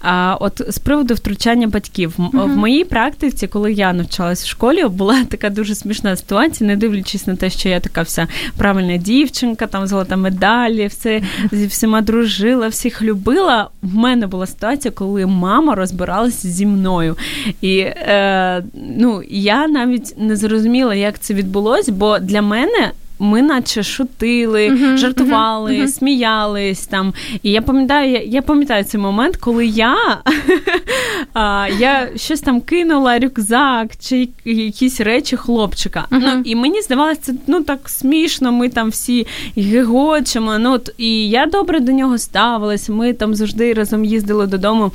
А 0.00 0.36
от 0.40 0.62
з 0.68 0.78
приводу 0.78 1.14
втручання 1.14 1.66
батьків 1.66 2.14
угу. 2.18 2.30
в 2.32 2.56
моїй 2.56 2.84
практиці, 2.84 3.46
коли 3.46 3.72
я 3.72 3.92
навчалась 3.92 4.44
в 4.44 4.48
школі, 4.48 4.84
була 4.84 5.24
така 5.28 5.50
дуже 5.50 5.74
смішна 5.74 6.16
ситуація, 6.16 6.68
не 6.68 6.76
дивлячись 6.76 7.26
на 7.26 7.36
те, 7.36 7.50
що 7.50 7.68
я 7.68 7.80
така 7.80 8.02
вся 8.02 8.28
правильна 8.56 8.96
дівчинка, 8.96 9.66
там 9.66 9.86
золота 9.86 10.16
медалі, 10.16 10.86
все 10.86 11.22
зі 11.52 11.66
всіма 11.66 12.00
дружила, 12.00 12.68
всіх 12.68 13.02
любила. 13.02 13.68
В 13.82 13.94
мене 13.94 14.26
була 14.26 14.46
ситуація, 14.46 14.92
коли 14.92 15.26
мама 15.26 15.74
розбиралася 15.74 16.48
зі 16.48 16.66
мною, 16.66 17.16
і 17.60 17.78
е, 17.78 18.64
ну 18.98 19.22
я 19.30 19.68
навіть 19.68 20.14
не 20.18 20.36
зрозуміла, 20.36 20.94
як 20.94 21.18
це 21.20 21.34
відбувається 21.34 21.55
відбулось, 21.56 21.88
бо 21.88 22.18
для 22.18 22.42
мене 22.42 22.92
ми 23.18 23.42
наче 23.42 23.82
шутили, 23.82 24.70
uh-huh, 24.70 24.96
жартували, 24.96 25.72
uh-huh, 25.72 25.88
сміялись 25.88 26.86
там. 26.86 27.14
І 27.42 27.50
я 27.50 27.62
пам'ятаю, 27.62 28.12
я, 28.12 28.22
я 28.22 28.42
пам'ятаю 28.42 28.84
цей 28.84 29.00
момент, 29.00 29.36
коли 29.36 29.66
я 29.66 29.96
а, 31.34 31.68
я 31.78 32.08
щось 32.16 32.40
там 32.40 32.60
кинула 32.60 33.18
рюкзак 33.18 33.90
чи 34.00 34.28
якісь 34.44 35.00
речі 35.00 35.36
хлопчика. 35.36 36.04
Ну, 36.10 36.42
І 36.44 36.54
мені 36.54 36.82
здавалося, 36.82 37.20
це 37.22 37.34
ну 37.46 37.62
так 37.62 37.88
смішно, 37.88 38.52
ми 38.52 38.68
там 38.68 38.88
всі 38.88 39.26
гигочемо. 39.56 40.58
Ну, 40.58 40.80
І 40.98 41.28
я 41.28 41.46
добре 41.46 41.80
до 41.80 41.92
нього 41.92 42.18
ставилась, 42.18 42.88
ми 42.88 43.12
там 43.12 43.34
завжди 43.34 43.72
разом 43.72 44.04
їздили 44.04 44.46
додому. 44.46 44.92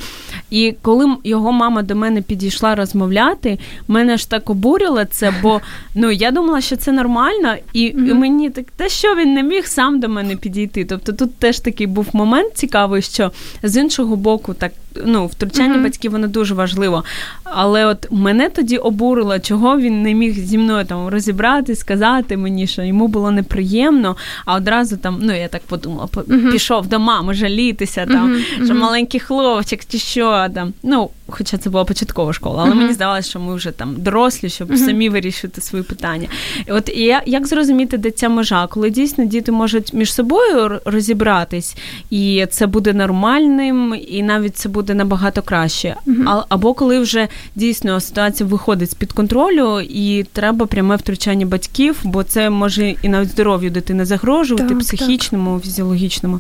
І 0.50 0.74
коли 0.82 1.16
його 1.24 1.52
мама 1.52 1.82
до 1.82 1.96
мене 1.96 2.22
підійшла 2.22 2.76
розмовляти, 2.76 3.60
мене 3.88 4.18
ж 4.18 4.30
так 4.30 4.50
обурило 4.50 5.06
це, 5.06 5.34
бо 5.42 5.62
ну 5.96 6.12
я 6.12 6.32
думала, 6.32 6.62
що 6.62 6.76
це 6.76 6.92
нормально. 6.92 7.56
і 7.74 8.11
і 8.12 8.14
мені 8.14 8.50
так, 8.50 8.66
та 8.76 8.90
що 8.90 9.16
він 9.16 9.34
не 9.34 9.44
міг 9.44 9.66
сам 9.66 10.00
до 10.00 10.10
мене 10.10 10.36
підійти. 10.36 10.86
Тобто 10.86 11.14
тут 11.14 11.36
теж 11.36 11.60
такий 11.60 11.88
був 11.88 12.08
момент 12.14 12.54
цікавий, 12.54 13.02
що 13.02 13.32
з 13.64 13.78
іншого 13.78 14.16
боку, 14.16 14.54
так 14.54 14.72
ну, 15.06 15.28
втручання 15.28 15.78
mm-hmm. 15.78 15.84
батьків 15.84 16.12
воно 16.12 16.28
дуже 16.28 16.54
важливо. 16.54 17.04
Але 17.44 17.86
от 17.86 18.08
мене 18.12 18.50
тоді 18.50 18.78
обурило, 18.78 19.40
чого 19.40 19.78
він 19.78 20.02
не 20.02 20.14
міг 20.14 20.34
зі 20.34 20.58
мною 20.58 20.86
там 20.86 21.08
розібрати, 21.08 21.76
сказати 21.76 22.38
мені, 22.38 22.68
що 22.68 22.84
йому 22.84 23.08
було 23.08 23.32
неприємно, 23.32 24.16
а 24.46 24.56
одразу 24.56 24.98
там, 24.98 25.20
ну 25.22 25.38
я 25.38 25.48
так 25.48 25.62
подумала, 25.62 26.06
mm-hmm. 26.06 26.52
пішов 26.52 26.88
до 26.88 27.00
мами 27.00 27.34
жалітися, 27.34 28.06
там, 28.06 28.34
mm-hmm. 28.34 28.66
що 28.66 28.76
маленький 28.76 29.20
хлопчик, 29.20 29.82
чи 29.90 29.98
що 29.98 30.48
там. 30.54 30.74
Ну, 30.84 31.10
хоча 31.28 31.58
це 31.58 31.70
була 31.70 31.84
початкова 31.84 32.34
школа, 32.34 32.64
але 32.66 32.76
мені 32.76 32.94
здавалося, 32.94 33.30
що 33.30 33.40
ми 33.40 33.56
вже 33.56 33.72
там 33.72 33.96
дорослі, 33.98 34.50
щоб 34.50 34.78
самі 34.78 35.10
вирішити 35.10 35.62
свої 35.62 35.84
питання. 35.84 36.28
І 36.68 36.72
От 36.72 36.90
і 36.90 37.02
я 37.02 37.22
як 37.26 37.48
зрозуміти, 37.48 37.98
де 37.98 38.12
ця 38.12 38.30
межа, 38.30 38.68
коли 38.68 38.90
дійсно 38.90 39.26
діти 39.26 39.52
можуть 39.52 39.94
між 39.94 40.14
собою 40.14 40.80
розібратись, 40.86 41.76
і 42.10 42.46
це 42.52 42.68
буде 42.68 42.94
нормальним, 42.94 43.96
і 44.08 44.24
навіть 44.24 44.58
це 44.58 44.70
буде 44.70 44.81
буде 44.82 44.94
набагато 44.94 45.42
краще. 45.42 45.96
Uh-huh. 46.08 46.44
Або 46.50 46.74
коли 46.74 47.00
вже 47.00 47.28
дійсно 47.56 48.00
ситуація 48.00 48.50
виходить 48.50 48.92
з 48.92 48.94
під 48.94 49.12
контролю, 49.12 49.80
і 49.80 50.26
треба 50.34 50.66
пряме 50.66 50.96
втручання 50.96 51.46
батьків, 51.46 52.00
бо 52.04 52.24
це 52.24 52.50
може 52.50 52.96
і 53.02 53.10
навіть 53.10 53.30
здоров'ю 53.30 53.70
дитини 53.70 54.06
загрожувати, 54.06 54.70
так, 54.70 54.80
психічному, 54.80 55.56
так. 55.56 55.64
фізіологічному. 55.64 56.40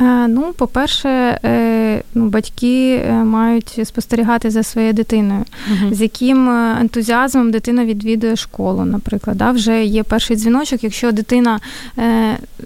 Е, 0.00 0.28
ну, 0.28 0.52
по-перше, 0.52 1.08
е, 1.44 2.02
ну, 2.14 2.28
батьки 2.28 2.94
е, 2.94 3.12
мають 3.12 3.80
спостерігати 3.84 4.50
за 4.50 4.62
своєю 4.62 4.92
дитиною, 4.92 5.44
uh-huh. 5.72 5.94
з 5.94 6.00
яким 6.00 6.48
ентузіазмом 6.80 7.50
дитина 7.50 7.84
відвідує 7.84 8.36
школу, 8.36 8.84
наприклад. 8.84 9.36
Да? 9.36 9.50
Вже 9.50 9.84
є 9.84 10.02
перший 10.02 10.36
дзвіночок, 10.36 10.84
якщо 10.84 11.12
дитина 11.12 11.60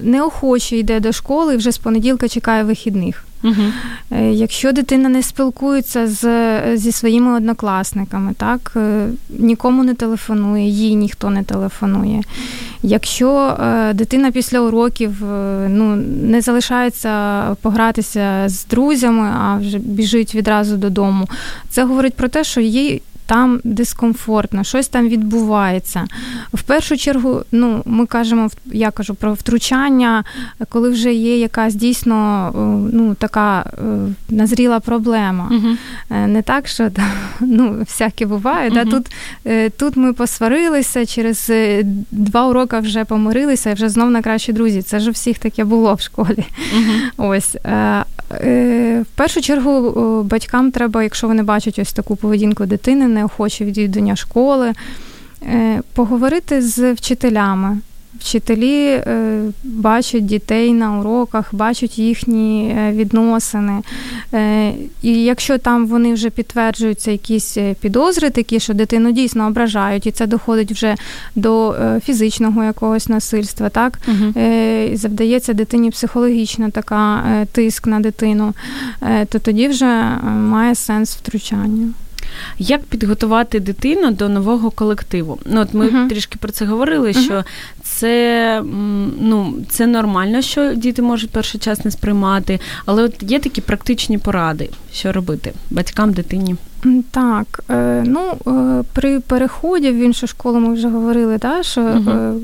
неохоче 0.03 0.77
йде 0.77 1.01
до 1.01 1.12
школи 1.12 1.55
і 1.55 1.57
вже 1.57 1.73
з 1.73 1.79
понеділка 1.79 2.29
чекає 2.29 2.65
вихідних. 2.65 3.25
Угу. 3.45 4.21
Якщо 4.21 4.73
дитина 4.73 5.09
не 5.09 5.23
спілкується 5.23 6.07
з, 6.07 6.27
зі 6.77 6.93
своїми 6.93 7.37
однокласниками, 7.37 8.35
так 8.37 8.73
е, 8.77 9.07
нікому 9.31 9.85
не 9.85 9.95
телефонує, 9.95 10.69
їй 10.69 10.95
ніхто 10.95 11.31
не 11.31 11.43
телефонує. 11.43 12.23
Якщо 12.83 13.57
е, 13.61 13.93
дитина 13.93 14.31
після 14.31 14.61
уроків 14.61 15.17
ну, 15.69 15.97
не 16.23 16.41
залишається 16.41 17.43
погратися 17.63 18.45
з 18.47 18.67
друзями, 18.67 19.31
а 19.39 19.57
вже 19.57 19.79
біжить 19.79 20.35
відразу 20.35 20.77
додому, 20.77 21.29
це 21.69 21.85
говорить 21.85 22.15
про 22.15 22.29
те, 22.29 22.45
що 22.45 22.61
їй 22.61 23.03
там 23.33 23.61
дискомфортно, 23.64 24.64
щось 24.64 24.88
там 24.88 25.09
відбувається. 25.09 26.05
В 26.55 26.62
першу 26.62 26.97
чергу, 26.97 27.42
ну, 27.53 27.83
ми 27.87 28.07
кажемо, 28.07 28.51
я 28.64 28.90
кажу 28.90 29.14
про 29.14 29.35
втручання, 29.35 30.25
коли 30.68 30.90
вже 30.90 31.14
є 31.14 31.38
якась 31.38 31.75
дійсно 31.75 32.51
ну, 32.92 33.14
така 33.14 33.61
е, 33.61 33.83
назріла 34.29 34.81
проблема. 34.81 35.51
uh 35.51 36.27
Не 36.27 36.42
так, 36.42 36.68
що 36.68 36.90
ну, 37.40 37.77
всяке 37.81 38.27
буває. 38.27 38.71
uh 38.71 38.75
Да? 38.75 38.85
Тут 38.85 39.07
е, 39.47 39.71
тут 39.71 39.97
ми 39.97 40.12
посварилися, 40.12 41.07
через 41.07 41.53
два 42.11 42.47
уроки 42.47 42.79
вже 42.79 43.05
помирилися 43.05 43.71
і 43.71 43.75
вже 43.75 43.88
знов 43.88 44.11
на 44.11 44.23
кращі 44.23 44.53
друзі. 44.53 44.83
Це 44.83 45.01
ж 45.01 45.09
у 45.09 45.12
всіх 45.12 45.38
таке 45.38 45.64
було 45.64 45.95
в 45.95 46.01
школі. 46.01 46.45
Ось. 47.16 47.57
В 49.01 49.14
першу 49.14 49.40
чергу 49.40 50.23
батькам 50.23 50.71
треба, 50.71 51.03
якщо 51.03 51.27
вони 51.27 51.42
бачать 51.42 51.79
ось 51.79 51.92
таку 51.92 52.16
поведінку 52.16 52.66
дитини, 52.66 53.09
неохоче 53.23 53.65
відвідування 53.65 54.17
школи, 54.17 54.73
е, 55.43 55.81
поговорити 55.95 56.63
з 56.63 56.93
вчителями. 56.93 57.79
Вчителі 58.21 58.85
е, 58.87 59.41
бачать 59.65 60.27
дітей 60.27 60.73
на 60.73 60.99
уроках, 60.99 61.55
бачать 61.55 61.99
їхні 61.99 62.75
е, 62.79 62.93
відносини. 62.93 63.83
І 65.03 65.25
якщо 65.25 65.59
там 65.59 65.87
вони 65.87 66.15
вже 66.15 66.31
підтверджуються 66.31 67.11
якісь 67.11 67.59
підозри, 67.81 68.31
такі, 68.31 68.61
що 68.61 68.75
дитину 68.75 69.13
дійсно 69.13 69.47
ображають, 69.47 70.07
і 70.07 70.11
це 70.11 70.27
доходить 70.27 70.73
вже 70.73 70.97
до 71.37 71.77
фізичного 72.05 72.65
якогось 72.65 73.09
насильства, 73.09 73.69
так 73.69 73.99
угу. 74.09 74.33
завдається 74.93 75.53
дитині 75.53 75.91
психологічна 75.91 76.71
така 76.71 77.23
тиск 77.53 77.87
на 77.87 78.01
дитину, 78.01 78.55
то 79.29 79.39
тоді 79.39 79.69
вже 79.69 80.19
має 80.25 80.75
сенс 80.75 81.17
втручання. 81.17 81.89
Як 82.59 82.83
підготувати 82.83 83.61
дитину 83.61 84.11
до 84.11 84.29
нового 84.29 84.71
колективу? 84.71 85.38
Ну, 85.47 85.61
от 85.61 85.75
Ми 85.75 85.87
uh-huh. 85.87 86.09
трішки 86.09 86.38
про 86.40 86.53
це 86.53 86.64
говорили, 86.64 87.09
uh-huh. 87.09 87.25
що 87.25 87.45
це 87.83 88.62
ну, 89.21 89.55
це 89.68 89.87
нормально, 89.87 90.42
що 90.42 90.75
діти 90.75 91.03
можуть 91.03 91.31
перший 91.31 91.61
час 91.61 91.85
не 91.85 91.90
сприймати, 91.90 92.61
але 92.87 93.03
от 93.03 93.23
є 93.23 93.38
такі 93.38 93.61
практичні 93.61 94.18
поради, 94.18 94.71
що 94.92 95.12
робити 95.12 95.53
батькам, 95.71 96.12
дитині. 96.12 96.57
Так, 97.11 97.64
е, 97.71 98.05
ну 98.07 98.33
е, 98.47 98.85
при 98.92 99.21
переході 99.21 99.90
в 99.90 99.97
іншу 99.97 100.27
школу 100.27 100.61
ми 100.61 100.75
вже 100.75 100.88
говорили, 100.88 101.38
да, 101.38 101.62
що 101.62 101.81
uh-huh 101.81 102.40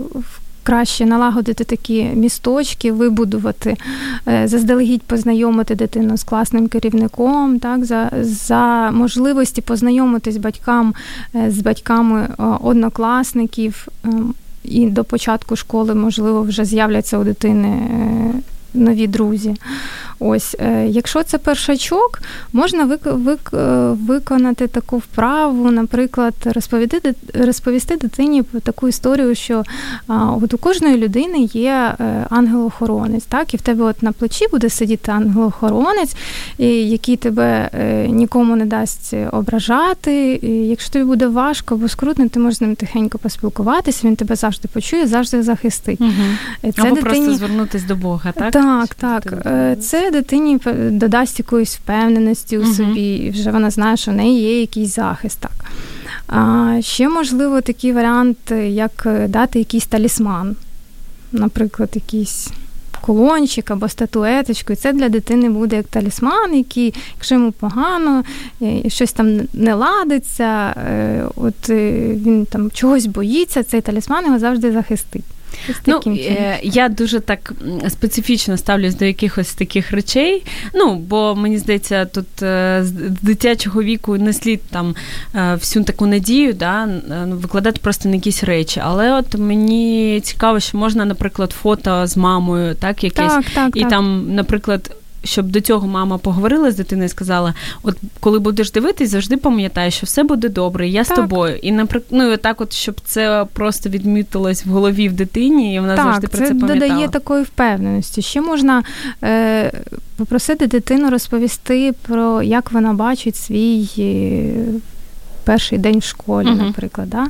краще 0.69 1.07
налагодити 1.07 1.65
такі 1.65 2.05
місточки, 2.05 2.93
вибудувати, 2.93 3.77
е, 4.29 4.49
заздалегідь 4.49 5.03
познайомити 5.03 5.75
дитину 5.75 6.17
з 6.17 6.25
класним 6.25 6.69
керівником, 6.69 7.59
так, 7.59 7.85
за 7.85 8.11
за 8.21 8.91
можливості 8.91 9.61
познайомитись 9.61 10.37
батькам 10.37 10.95
е, 11.35 11.51
з 11.51 11.61
батьками 11.61 12.21
е, 12.21 12.43
однокласників. 12.63 13.89
Ем, 14.05 14.35
і 14.65 14.87
до 14.87 15.05
початку 15.05 15.57
школи, 15.57 15.95
можливо, 15.95 16.43
вже 16.43 16.65
з'являться 16.65 17.19
у 17.19 17.25
дитини 17.25 17.81
нові 18.75 19.07
друзі. 19.07 19.55
Ось, 20.21 20.57
е, 20.61 20.87
якщо 20.89 21.23
це 21.23 21.39
першачок, 21.39 22.21
можна 22.53 22.99
е, 23.07 23.11
виконати 24.07 24.67
таку 24.67 24.99
вправу, 24.99 25.71
наприклад, 25.71 26.35
розповісти 26.45 27.15
розповісти 27.35 27.97
дитині 27.97 28.43
таку 28.43 28.89
історію, 28.89 29.35
що 29.35 29.63
от 30.09 30.55
у 30.55 30.59
кожної 30.59 30.97
людини 30.97 31.39
є 31.53 31.95
е, 32.01 32.27
ангел-охоронець, 32.31 33.25
так, 33.29 33.55
і 33.55 33.57
в 33.57 33.61
тебе 33.61 33.85
от 33.85 34.03
на 34.03 34.13
плечі 34.13 34.47
буде 34.51 34.71
сидіти 34.71 35.13
ангел-охоронець, 35.13 36.17
який 36.59 37.17
тебе 37.17 37.71
нікому 38.09 38.57
не 38.57 38.67
дасть 38.67 39.15
ображати. 39.33 40.41
І 40.43 40.69
Якщо 40.69 40.93
тобі 40.93 41.05
буде 41.05 41.27
важко 41.27 41.75
або 41.75 41.89
скрутно, 41.89 42.29
ти 42.29 42.41
можеш 42.41 42.59
з 42.59 42.61
ним 42.61 42.77
тихенько 42.77 43.19
поспілкуватися, 43.19 44.07
він 44.07 44.17
тебе 44.17 44.37
завжди 44.37 44.69
почує, 44.69 45.07
завжди 45.07 45.43
захистить. 45.43 46.01
Угу. 46.01 46.13
Це 46.63 46.83
або 46.83 46.95
дитині... 46.95 47.03
просто 47.03 47.35
звернутися 47.35 47.87
до 47.87 47.97
Бога, 47.97 48.33
так? 48.33 48.53
Так, 48.63 48.95
так. 48.95 49.47
Це 49.81 50.11
дитині 50.11 50.59
додасть 50.91 51.39
якоїсь 51.39 51.77
впевненості 51.77 52.59
у 52.59 52.65
собі, 52.65 53.15
і 53.15 53.31
вже 53.31 53.51
вона 53.51 53.71
знає, 53.71 53.97
що 53.97 54.11
в 54.11 54.15
неї 54.15 54.43
є 54.43 54.61
якийсь 54.61 54.95
захист. 54.95 55.41
Так. 55.41 55.65
А 56.27 56.77
ще 56.81 57.09
можливо 57.09 57.61
такий 57.61 57.93
варіант, 57.93 58.39
як 58.67 59.09
дати 59.29 59.59
якийсь 59.59 59.87
талісман, 59.87 60.57
наприклад, 61.33 61.91
якийсь. 61.95 62.51
Колончик 63.01 63.71
або 63.71 63.89
статуеточку, 63.89 64.73
і 64.73 64.77
це 64.77 64.93
для 64.93 65.09
дитини 65.09 65.49
буде 65.51 65.77
як 65.77 65.87
талісман, 65.87 66.55
який, 66.55 66.95
якщо 67.15 67.35
йому 67.35 67.53
погано, 67.53 68.25
щось 68.89 69.13
там 69.13 69.41
не 69.53 69.75
ладиться, 69.75 70.75
е, 70.89 71.25
от 71.37 71.71
е, 71.71 71.93
він 72.15 72.47
там 72.47 72.71
чогось 72.71 73.07
боїться, 73.07 73.63
цей 73.63 73.81
талісман 73.81 74.27
його 74.27 74.39
завжди 74.39 74.73
захистить. 74.73 75.25
Ну, 75.87 76.01
е, 76.07 76.61
Я 76.63 76.89
дуже 76.89 77.21
так 77.21 77.53
специфічно 77.89 78.57
ставлюсь 78.57 78.95
до 78.95 79.05
якихось 79.05 79.55
таких 79.55 79.93
речей. 79.93 80.45
Ну, 80.75 80.97
бо 80.97 81.35
мені 81.35 81.59
здається, 81.59 82.05
тут 82.05 82.43
е, 82.43 82.81
з 82.85 82.91
дитячого 83.23 83.83
віку 83.83 84.17
не 84.17 84.33
слід 84.33 84.63
там 84.71 84.95
е, 85.35 85.55
всю 85.55 85.85
таку 85.85 86.07
надію 86.07 86.53
да, 86.53 86.89
викладати 87.27 87.81
просто 87.83 88.09
на 88.09 88.15
якісь 88.15 88.45
речі. 88.45 88.81
Але 88.85 89.13
от 89.13 89.35
мені 89.35 90.21
цікаво, 90.25 90.61
що 90.61 90.79
можна, 90.79 91.05
наприклад, 91.05 91.53
фото 91.63 92.07
з 92.07 92.17
мамою, 92.17 92.75
так, 92.75 93.05
якесь, 93.05 93.33
так, 93.33 93.45
так, 93.55 93.77
і 93.77 93.81
так. 93.81 93.91
там, 93.91 94.35
наприклад 94.35 94.97
щоб 95.25 95.47
до 95.47 95.61
цього 95.61 95.87
мама 95.87 96.19
поговорила 96.19 96.71
з 96.71 96.77
дитиною 96.77 97.07
і 97.07 97.09
сказала: 97.09 97.55
от 97.83 97.97
коли 98.21 98.39
будеш 98.39 98.71
дивитись, 98.71 99.11
завжди 99.11 99.37
пам'ятай, 99.37 99.91
що 99.91 100.07
все 100.07 100.23
буде 100.23 100.49
добре, 100.49 100.89
я 100.89 101.05
так. 101.05 101.17
з 101.17 101.21
тобою. 101.21 101.57
І 101.57 101.73
наприклад, 101.73 102.23
ну, 102.23 102.37
так, 102.37 102.61
от 102.61 102.73
щоб 102.73 103.01
це 103.05 103.47
просто 103.53 103.89
відмітилось 103.89 104.67
в 104.67 104.69
голові 104.69 105.09
в 105.09 105.13
дитині, 105.13 105.75
і 105.75 105.81
вона 105.81 105.97
так, 105.97 106.05
завжди 106.05 106.27
про 106.27 106.39
це 106.39 106.45
пам'ятала. 106.45 106.81
Це 106.81 106.89
додає 106.89 107.09
такої 107.09 107.43
впевненості. 107.43 108.23
Ще 108.23 108.41
можна 108.41 108.83
е, 109.25 109.73
попросити 110.17 110.67
дитину 110.67 111.11
розповісти 111.11 111.95
про 112.03 112.43
як 112.43 112.73
вона 112.73 112.93
бачить 112.93 113.37
свій. 113.37 113.89
Е, 115.49 115.53
перший 115.53 115.79
день 115.79 115.99
в 115.99 116.03
школі, 116.03 116.47
uh-huh. 116.47 116.67
наприклад. 116.67 117.11
Да? 117.11 117.27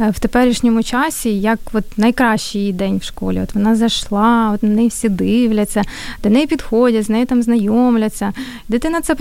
Е, 0.00 0.10
в 0.10 0.18
теперішньому 0.18 0.82
часі, 0.82 1.40
як 1.40 1.58
от 1.72 1.98
найкращий 1.98 2.60
її 2.60 2.72
день 2.72 2.98
в 2.98 3.02
школі. 3.02 3.40
От 3.40 3.54
Вона 3.54 3.76
зайшла, 3.76 4.50
от 4.54 4.62
на 4.62 4.68
неї 4.68 4.88
всі 4.88 5.08
дивляться, 5.08 5.82
до 6.22 6.30
неї 6.30 6.46
підходять, 6.46 7.04
з 7.04 7.08
нею 7.08 7.26
там 7.26 7.42
знайомляться. 7.42 8.32
Дитина 8.68 9.00
це 9.00 9.14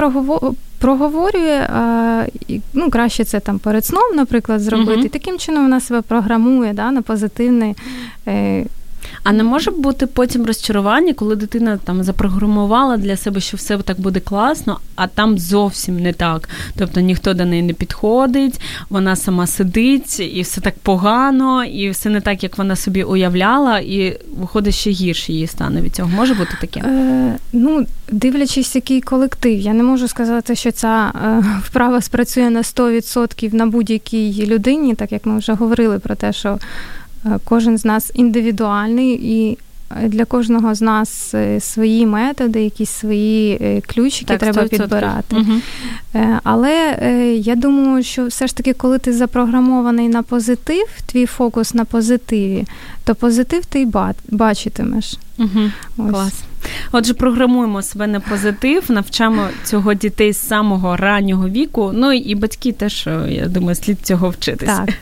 проговорює, 0.79 1.67
ну, 2.73 2.89
краще 2.89 3.23
це 3.23 3.39
там 3.39 3.59
перед 3.59 3.85
сном, 3.85 4.15
наприклад, 4.15 4.61
зробити. 4.61 5.01
Uh-huh. 5.01 5.09
Таким 5.09 5.37
чином 5.37 5.63
вона 5.63 5.79
себе 5.79 6.01
програмує 6.01 6.73
да, 6.73 6.91
на 6.91 7.01
позитивний. 7.01 7.75
А 9.25 9.31
не 9.31 9.43
може 9.43 9.71
бути 9.71 10.07
потім 10.07 10.45
розчарування, 10.45 11.13
коли 11.13 11.35
дитина 11.35 11.77
там 11.83 12.03
запрограмувала 12.03 12.97
для 12.97 13.17
себе, 13.17 13.39
що 13.41 13.57
все 13.57 13.77
так 13.77 13.99
буде 13.99 14.19
класно, 14.19 14.79
а 14.95 15.07
там 15.07 15.37
зовсім 15.37 15.99
не 15.99 16.13
так. 16.13 16.49
Тобто 16.77 16.99
ніхто 16.99 17.33
до 17.33 17.45
неї 17.45 17.61
не 17.61 17.73
підходить, 17.73 18.61
вона 18.89 19.15
сама 19.15 19.47
сидить, 19.47 20.19
і 20.19 20.41
все 20.41 20.61
так 20.61 20.73
погано, 20.79 21.63
і 21.63 21.89
все 21.89 22.09
не 22.09 22.21
так, 22.21 22.43
як 22.43 22.57
вона 22.57 22.75
собі 22.75 23.03
уявляла, 23.03 23.79
і 23.79 24.19
виходить 24.37 24.75
ще 24.75 24.89
гірше 24.89 25.33
її 25.33 25.47
стане 25.47 25.81
від 25.81 25.95
цього. 25.95 26.09
Може 26.15 26.33
бути 26.33 26.57
таке? 26.61 26.79
Е, 26.79 27.35
Ну, 27.53 27.85
дивлячись, 28.11 28.75
який 28.75 29.01
колектив. 29.01 29.59
Я 29.59 29.73
не 29.73 29.83
можу 29.83 30.07
сказати, 30.07 30.55
що 30.55 30.71
ця 30.71 31.11
е, 31.25 31.43
вправа 31.63 32.01
спрацює 32.01 32.49
на 32.49 32.61
100% 32.61 33.53
на 33.53 33.65
будь-якій 33.65 34.45
людині, 34.45 34.95
так 34.95 35.11
як 35.11 35.25
ми 35.25 35.37
вже 35.37 35.53
говорили 35.53 35.99
про 35.99 36.15
те, 36.15 36.33
що. 36.33 36.59
Е, 37.25 37.39
кожен 37.43 37.77
з 37.77 37.85
нас 37.85 38.11
індивідуальний, 38.13 39.19
і 39.23 39.57
для 40.01 40.25
кожного 40.25 40.75
з 40.75 40.81
нас 40.81 41.33
е, 41.33 41.59
свої 41.59 42.05
методи, 42.05 42.63
якісь 42.63 42.89
свої 42.89 43.57
е, 43.61 43.81
ключики 43.81 44.25
так, 44.25 44.39
треба 44.39 44.61
100%. 44.61 44.69
підбирати. 44.69 45.35
Угу. 45.35 45.53
Але 46.43 46.97
я 47.43 47.55
думаю, 47.55 48.03
що 48.03 48.25
все 48.25 48.47
ж 48.47 48.55
таки, 48.55 48.73
коли 48.73 48.99
ти 48.99 49.13
запрограмований 49.13 50.09
на 50.09 50.23
позитив, 50.23 50.87
твій 51.05 51.25
фокус 51.25 51.73
на 51.73 51.85
позитиві, 51.85 52.65
то 53.03 53.15
позитив 53.15 53.65
ти 53.65 53.81
й 53.81 53.87
бачитимеш. 54.29 55.17
Угу. 55.37 56.09
Клас. 56.09 56.33
Отже, 56.91 57.13
програмуємо 57.13 57.81
себе 57.81 58.07
на 58.07 58.19
позитив, 58.19 58.83
навчаємо 58.89 59.47
цього 59.63 59.93
дітей 59.93 60.33
з 60.33 60.47
самого 60.47 60.95
раннього 60.95 61.49
віку. 61.49 61.91
Ну 61.93 62.13
і 62.13 62.35
батьки 62.35 62.71
теж, 62.71 63.07
я 63.29 63.47
думаю, 63.47 63.75
слід 63.75 63.97
цього 64.01 64.29
вчитися. 64.29 64.83
Так. 64.85 64.95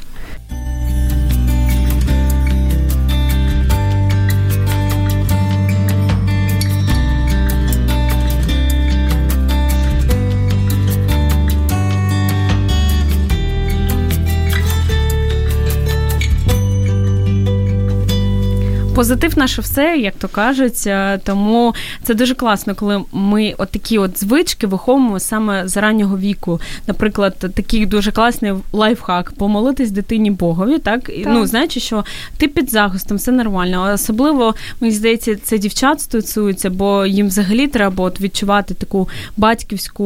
Позитив 18.93 19.37
наше 19.37 19.61
все, 19.61 19.97
як 19.97 20.13
то 20.15 20.27
кажуть. 20.27 20.83
Е, 20.87 21.19
тому 21.23 21.75
це 22.03 22.13
дуже 22.13 22.35
класно, 22.35 22.75
коли 22.75 23.01
ми 23.11 23.55
от 23.57 23.69
такі 23.69 23.97
от 23.97 24.19
звички 24.19 24.67
виховуємо 24.67 25.19
саме 25.19 25.67
з 25.67 25.77
раннього 25.77 26.17
віку. 26.17 26.61
Наприклад, 26.87 27.37
такий 27.37 27.85
дуже 27.85 28.11
класний 28.11 28.53
лайфхак 28.73 29.31
помолитись 29.37 29.91
дитині 29.91 30.31
Богові, 30.31 30.79
так, 30.79 31.03
так. 31.03 31.15
ну 31.25 31.45
знаючи, 31.45 31.79
що 31.79 32.05
ти 32.37 32.47
під 32.47 32.69
захистом, 32.69 33.17
все 33.17 33.31
нормально. 33.31 33.91
Особливо 33.93 34.55
мені 34.81 34.93
здається, 34.93 35.35
це 35.35 35.57
дівчат 35.57 36.01
стосується, 36.01 36.69
бо 36.69 37.05
їм 37.05 37.27
взагалі 37.27 37.67
треба 37.67 38.03
от 38.03 38.21
відчувати 38.21 38.73
таку 38.73 39.09
батьківську 39.37 40.05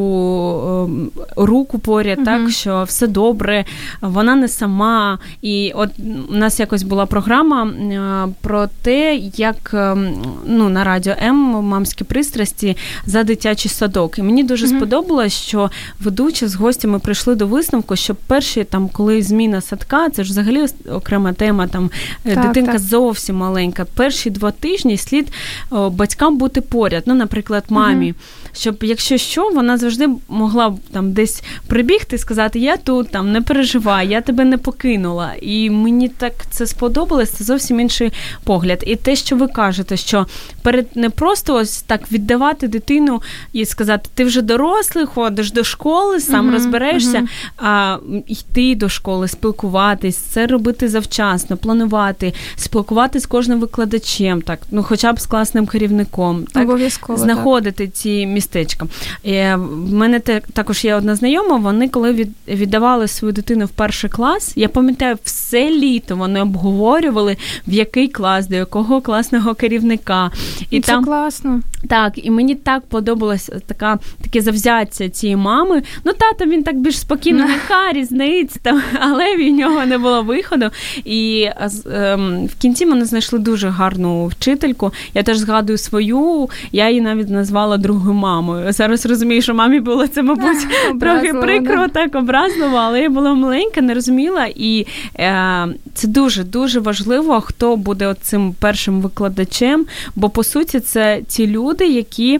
ем, 0.87 1.11
руку 1.35 1.79
поряд, 1.79 2.17
угу. 2.17 2.25
так 2.25 2.49
що 2.49 2.83
все 2.83 3.07
добре, 3.07 3.65
вона 4.01 4.35
не 4.35 4.47
сама. 4.47 5.19
І 5.41 5.71
от 5.75 5.89
у 6.29 6.35
нас 6.35 6.59
якось 6.59 6.83
була 6.83 7.05
програма 7.05 7.67
е, 7.67 8.33
про 8.41 8.67
те, 8.87 9.15
як 9.37 9.73
ем, 9.73 10.15
ну, 10.45 10.69
на 10.69 10.83
радіо 10.83 11.13
М 11.23 11.35
мамські 11.37 12.03
пристрасті 12.03 12.77
за 13.05 13.23
дитячий 13.23 13.71
садок. 13.71 14.19
І 14.19 14.23
мені 14.23 14.43
дуже 14.43 14.65
mm-hmm. 14.65 14.77
сподобалось, 14.77 15.33
що 15.33 15.71
ведучі 15.99 16.47
з 16.47 16.55
гостями 16.55 16.99
прийшли 16.99 17.35
до 17.35 17.47
висновку, 17.47 17.95
що 17.95 18.15
перші 18.15 18.63
там, 18.63 18.89
коли 18.89 19.21
зміна 19.21 19.61
садка, 19.61 20.09
це 20.09 20.23
ж 20.23 20.31
взагалі 20.31 20.65
окрема 20.91 21.33
тема. 21.33 21.67
Там 21.67 21.91
е, 22.25 22.35
так, 22.35 22.47
дитинка 22.47 22.71
так. 22.71 22.81
зовсім 22.81 23.35
маленька. 23.35 23.85
Перші 23.85 24.29
два 24.29 24.51
тижні 24.51 24.97
слід 24.97 25.27
о, 25.69 25.89
батькам 25.89 26.37
бути 26.37 26.61
поряд. 26.61 27.03
Ну, 27.05 27.15
наприклад, 27.15 27.63
мамі. 27.69 28.07
Mm-hmm 28.07 28.47
щоб 28.57 28.83
якщо 28.83 29.17
що, 29.17 29.49
вона 29.49 29.77
завжди 29.77 30.09
могла 30.27 30.75
там 30.91 31.11
десь 31.11 31.43
прибігти 31.67 32.15
і 32.15 32.19
сказати: 32.19 32.59
Я 32.59 32.77
тут 32.77 33.11
там 33.11 33.31
не 33.31 33.41
переживай, 33.41 34.07
я 34.07 34.21
тебе 34.21 34.45
не 34.45 34.57
покинула. 34.57 35.33
І 35.41 35.69
мені 35.69 36.09
так 36.09 36.33
це 36.49 36.67
сподобалось, 36.67 37.29
це 37.29 37.43
зовсім 37.43 37.79
інший 37.79 38.13
погляд. 38.43 38.76
І 38.85 38.95
те, 38.95 39.15
що 39.15 39.35
ви 39.35 39.47
кажете, 39.47 39.97
що 39.97 40.25
перед 40.61 40.87
не 40.95 41.09
просто 41.09 41.55
ось 41.55 41.81
так 41.81 42.11
віддавати 42.11 42.67
дитину 42.67 43.21
і 43.53 43.65
сказати, 43.65 44.09
ти 44.13 44.25
вже 44.25 44.41
дорослий, 44.41 45.05
ходиш 45.05 45.51
до 45.51 45.63
школи, 45.63 46.19
сам 46.19 46.47
uh-huh, 46.47 46.53
розберешся, 46.53 47.17
uh-huh. 47.17 47.27
а 47.57 47.97
йти 48.27 48.75
до 48.75 48.89
школи, 48.89 49.27
спілкуватись, 49.27 50.17
це 50.17 50.47
робити 50.47 50.89
завчасно, 50.89 51.57
планувати, 51.57 52.33
спілкуватися 52.55 53.23
з 53.23 53.27
кожним 53.27 53.59
викладачем, 53.59 54.41
так 54.41 54.59
ну, 54.71 54.83
хоча 54.83 55.13
б 55.13 55.19
з 55.19 55.25
класним 55.25 55.67
керівником, 55.67 56.45
так 56.53 56.63
Обов'язково, 56.63 57.19
знаходити 57.19 57.85
так. 57.85 57.95
ці 57.95 58.25
містечка. 58.25 58.87
І 59.23 59.31
В 59.55 59.93
мене 59.93 60.19
також 60.53 60.85
є 60.85 60.95
одна 60.95 61.15
знайома. 61.15 61.57
Вони 61.57 61.89
коли 61.89 62.27
віддавали 62.47 63.07
свою 63.07 63.33
дитину 63.33 63.65
в 63.65 63.69
перший 63.69 64.09
клас, 64.09 64.53
я 64.55 64.69
пам'ятаю, 64.69 65.17
все 65.23 65.69
літо 65.69 66.15
вони 66.15 66.41
обговорювали, 66.41 67.37
в 67.67 67.73
який 67.73 68.07
клас, 68.07 68.47
якого 68.57 69.01
класного 69.01 69.55
керівника. 69.55 70.31
І 70.69 70.81
Це 70.81 70.91
там, 70.91 71.05
класно. 71.05 71.61
Так, 71.89 72.25
і 72.25 72.31
мені 72.31 72.55
так 72.55 72.85
подобалася 72.85 73.59
така 73.67 73.99
таке 74.21 74.41
завзяття 74.41 75.09
цієї 75.09 75.35
мами. 75.35 75.83
Ну, 76.03 76.11
тато 76.13 76.45
він 76.45 76.63
так 76.63 76.77
більш 76.79 76.99
спокійно, 76.99 77.39
яка 77.39 77.93
різниця, 77.93 78.59
там, 78.61 78.81
але 78.99 79.35
в 79.35 79.39
нього 79.39 79.85
не 79.85 79.97
було 79.97 80.23
виходу. 80.23 80.69
І 81.05 81.49
ем, 81.91 82.45
в 82.45 82.61
кінці 82.61 82.85
мене 82.85 83.05
знайшли 83.05 83.39
дуже 83.39 83.69
гарну 83.69 84.25
вчительку. 84.25 84.91
Я 85.13 85.23
теж 85.23 85.37
згадую 85.37 85.77
свою, 85.77 86.49
я 86.71 86.89
її 86.89 87.01
навіть 87.01 87.29
назвала 87.29 87.77
другою 87.77 88.13
мамою. 88.13 88.71
Зараз 88.71 89.05
розумію, 89.05 89.41
що 89.41 89.53
мамі 89.53 89.79
було 89.79 90.07
це, 90.07 90.23
мабуть, 90.23 90.67
трохи 90.99 91.33
прикро, 91.33 91.87
так 91.87 92.15
образливо, 92.15 92.77
але 92.77 93.01
я 93.01 93.09
була 93.09 93.33
маленька, 93.33 93.81
не 93.81 93.93
розуміла. 93.93 94.47
І 94.55 94.85
е, 95.19 95.67
це 95.93 96.07
дуже 96.07 96.43
дуже 96.43 96.79
важливо, 96.79 97.41
хто 97.41 97.75
буде 97.75 98.15
цим 98.21 98.46
першим 98.59 99.01
викладачем, 99.01 99.85
бо 100.15 100.29
по 100.29 100.43
суті 100.43 100.79
це 100.79 101.21
ті 101.27 101.47
люди, 101.47 101.87
які 101.87 102.39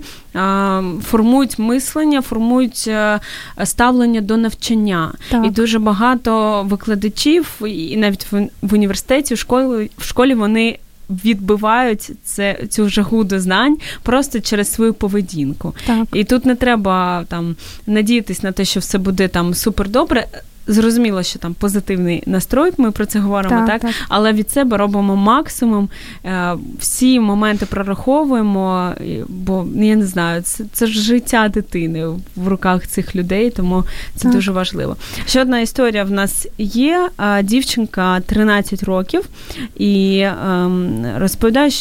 формують 1.04 1.60
мислення, 1.60 2.22
формують 2.22 2.86
е, 2.88 3.20
ставлення 3.64 4.22
до 4.22 4.38
навчання. 4.38 5.14
Так. 5.30 5.46
І 5.46 5.50
дуже 5.50 5.80
багато 5.80 6.64
викладачів, 6.64 7.62
і 7.66 7.98
навіть 7.98 8.32
в, 8.32 8.50
в 8.62 8.74
університеті, 8.74 9.34
в 9.34 9.38
школі 9.38 9.90
в 9.98 10.04
школі 10.04 10.36
вони. 10.36 10.80
Відбивають 11.10 12.12
це 12.24 12.60
цю 12.70 12.90
жагу 12.90 13.24
до 13.24 13.40
знань 13.40 13.78
просто 14.04 14.40
через 14.40 14.74
свою 14.74 14.94
поведінку, 14.94 15.76
так. 15.86 16.08
і 16.14 16.24
тут 16.24 16.46
не 16.46 16.56
треба 16.56 17.26
там 17.28 17.56
надіятись 17.86 18.44
на 18.44 18.52
те, 18.52 18.66
що 18.66 18.80
все 18.80 18.98
буде 18.98 19.28
там 19.28 19.54
супер 19.54 19.90
добре. 19.90 20.28
Зрозуміло, 20.68 21.24
що 21.24 21.40
там 21.40 21.54
позитивний 21.54 22.24
настрой, 22.26 22.72
ми 22.78 22.92
про 22.92 23.06
це 23.06 23.20
говоримо, 23.20 23.56
так, 23.56 23.68
так? 23.68 23.82
так. 23.82 23.92
але 24.10 24.34
від 24.34 24.52
себе 24.52 24.78
робимо 24.78 25.16
максимум, 25.16 25.90
е, 26.26 26.54
всі 26.80 27.20
моменти 27.20 27.66
прораховуємо, 27.66 28.94
бо 29.28 29.68
я 29.76 29.96
не 29.96 30.06
знаю, 30.06 30.42
це 30.42 30.64
це 30.74 30.88
ж 30.88 31.02
життя 31.02 31.50
дитини 31.50 32.08
в 32.36 32.48
руках 32.48 32.88
цих 32.88 33.16
людей, 33.16 33.50
тому 33.50 33.84
це 34.16 34.24
так. 34.24 34.32
дуже 34.32 34.52
важливо. 34.52 34.96
Ще 35.26 35.42
одна 35.42 35.60
історія 35.60 36.04
в 36.04 36.12
нас 36.12 36.48
є. 36.58 37.10
Дівчинка 37.44 38.20
13 38.20 38.84
років 38.84 39.30
і 39.76 40.20
ем, 40.20 41.06
розповідає, 41.18 41.72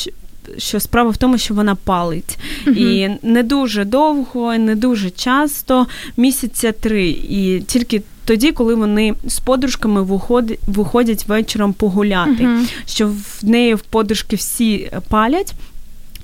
що 0.58 0.80
справа 0.80 1.10
в 1.10 1.16
тому, 1.16 1.38
що 1.38 1.54
вона 1.54 1.74
палить. 1.74 2.38
uh 2.66 2.72
І 2.72 3.10
не 3.22 3.42
дуже 3.42 3.84
довго, 3.84 4.58
не 4.58 4.74
дуже 4.74 5.10
часто, 5.10 5.86
місяця 6.16 6.72
три. 6.72 7.08
І 7.08 7.62
тільки 7.66 8.02
тоді, 8.26 8.52
коли 8.52 8.74
вони 8.74 9.14
з 9.26 9.38
подружками 9.38 10.02
виходять, 10.02 10.58
виходять 10.66 11.28
вечором 11.28 11.72
погуляти, 11.72 12.44
uh 12.44 12.72
що 12.86 13.08
в 13.08 13.38
неї 13.42 13.74
в 13.74 13.80
подружки 13.80 14.36
всі 14.36 14.90
палять. 15.08 15.54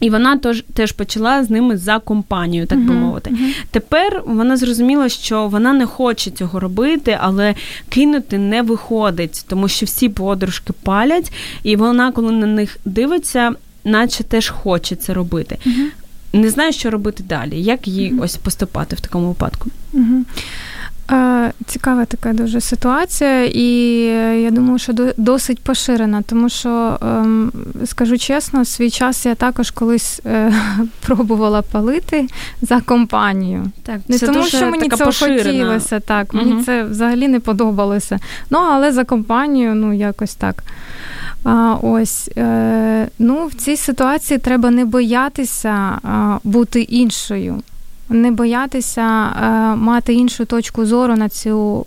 І 0.01 0.11
вона 0.11 0.37
теж 0.37 0.65
теж 0.75 0.93
почала 0.93 1.45
з 1.45 1.51
ними 1.51 1.77
за 1.77 1.99
компанію, 1.99 2.67
так 2.67 2.79
би 2.79 2.95
мовити. 2.95 3.31
Uh-huh. 3.31 3.55
Тепер 3.71 4.23
вона 4.27 4.57
зрозуміла, 4.57 5.09
що 5.09 5.49
вона 5.49 5.73
не 5.73 5.87
хоче 5.87 6.31
цього 6.31 6.61
робити, 6.61 7.19
але 7.21 7.55
кинути 7.89 8.39
не 8.39 8.63
виходить, 8.63 9.45
тому 9.49 9.69
що 9.69 9.87
всі 9.87 10.09
подружки 10.09 10.73
палять, 10.83 11.33
і 11.63 11.77
вона, 11.77 12.13
коли 12.13 12.33
на 12.33 12.47
них 12.47 12.79
дивиться, 12.85 13.53
наче 13.85 14.25
теж 14.25 14.49
хоче 14.49 14.97
це 14.97 15.15
робити. 15.15 15.59
Uh-huh. 15.67 15.87
Не 16.33 16.51
знаю, 16.51 16.73
що 16.73 16.91
робити 16.91 17.25
далі. 17.29 17.63
Як 17.63 17.89
їй 17.89 18.13
uh-huh. 18.13 18.23
ось 18.23 18.37
поступати 18.37 18.97
в 18.97 19.01
такому 19.01 19.29
випадку? 19.29 19.71
Цікава 21.67 22.05
така 22.05 22.33
дуже 22.33 22.61
ситуація, 22.61 23.45
і 23.45 23.65
я 24.43 24.51
думаю, 24.51 24.79
що 24.79 24.93
досить 25.17 25.61
поширена, 25.61 26.23
тому 26.23 26.49
що, 26.49 26.99
ем, 27.03 27.53
скажу 27.85 28.19
чесно, 28.19 28.65
свій 28.65 28.91
час 28.91 29.27
я 29.27 29.35
також 29.35 29.71
колись 29.71 30.21
е, 30.27 30.53
пробувала 31.07 31.63
палити 31.63 32.27
за 32.63 32.81
компанію. 32.81 33.65
Так, 33.83 34.01
Не 34.09 34.19
це 34.19 34.27
тому, 34.27 34.45
що 34.45 34.71
мені 34.71 34.89
це 34.89 35.05
хотілося, 35.05 36.01
так, 36.01 36.35
угу. 36.35 36.45
мені 36.45 36.63
це 36.63 36.85
взагалі 36.85 37.29
не 37.29 37.41
подобалося. 37.41 38.19
Ну, 38.51 38.59
але 38.59 38.93
за 38.93 39.05
компанію, 39.05 39.75
ну, 39.75 39.93
якось 39.93 40.35
так. 40.35 40.65
А, 41.45 41.77
Ось 41.83 42.31
е, 42.37 43.09
ну 43.19 43.47
в 43.47 43.55
цій 43.55 43.77
ситуації 43.77 44.39
треба 44.39 44.71
не 44.71 44.85
боятися 44.85 45.99
а, 46.03 46.39
бути 46.45 46.83
іншою, 46.83 47.63
не 48.13 48.31
боятися 48.31 49.03
а, 49.03 49.75
мати 49.77 50.15
іншу 50.15 50.45
точку 50.45 50.87
зору 50.87 51.17
на 51.17 51.29
цю. 51.29 51.85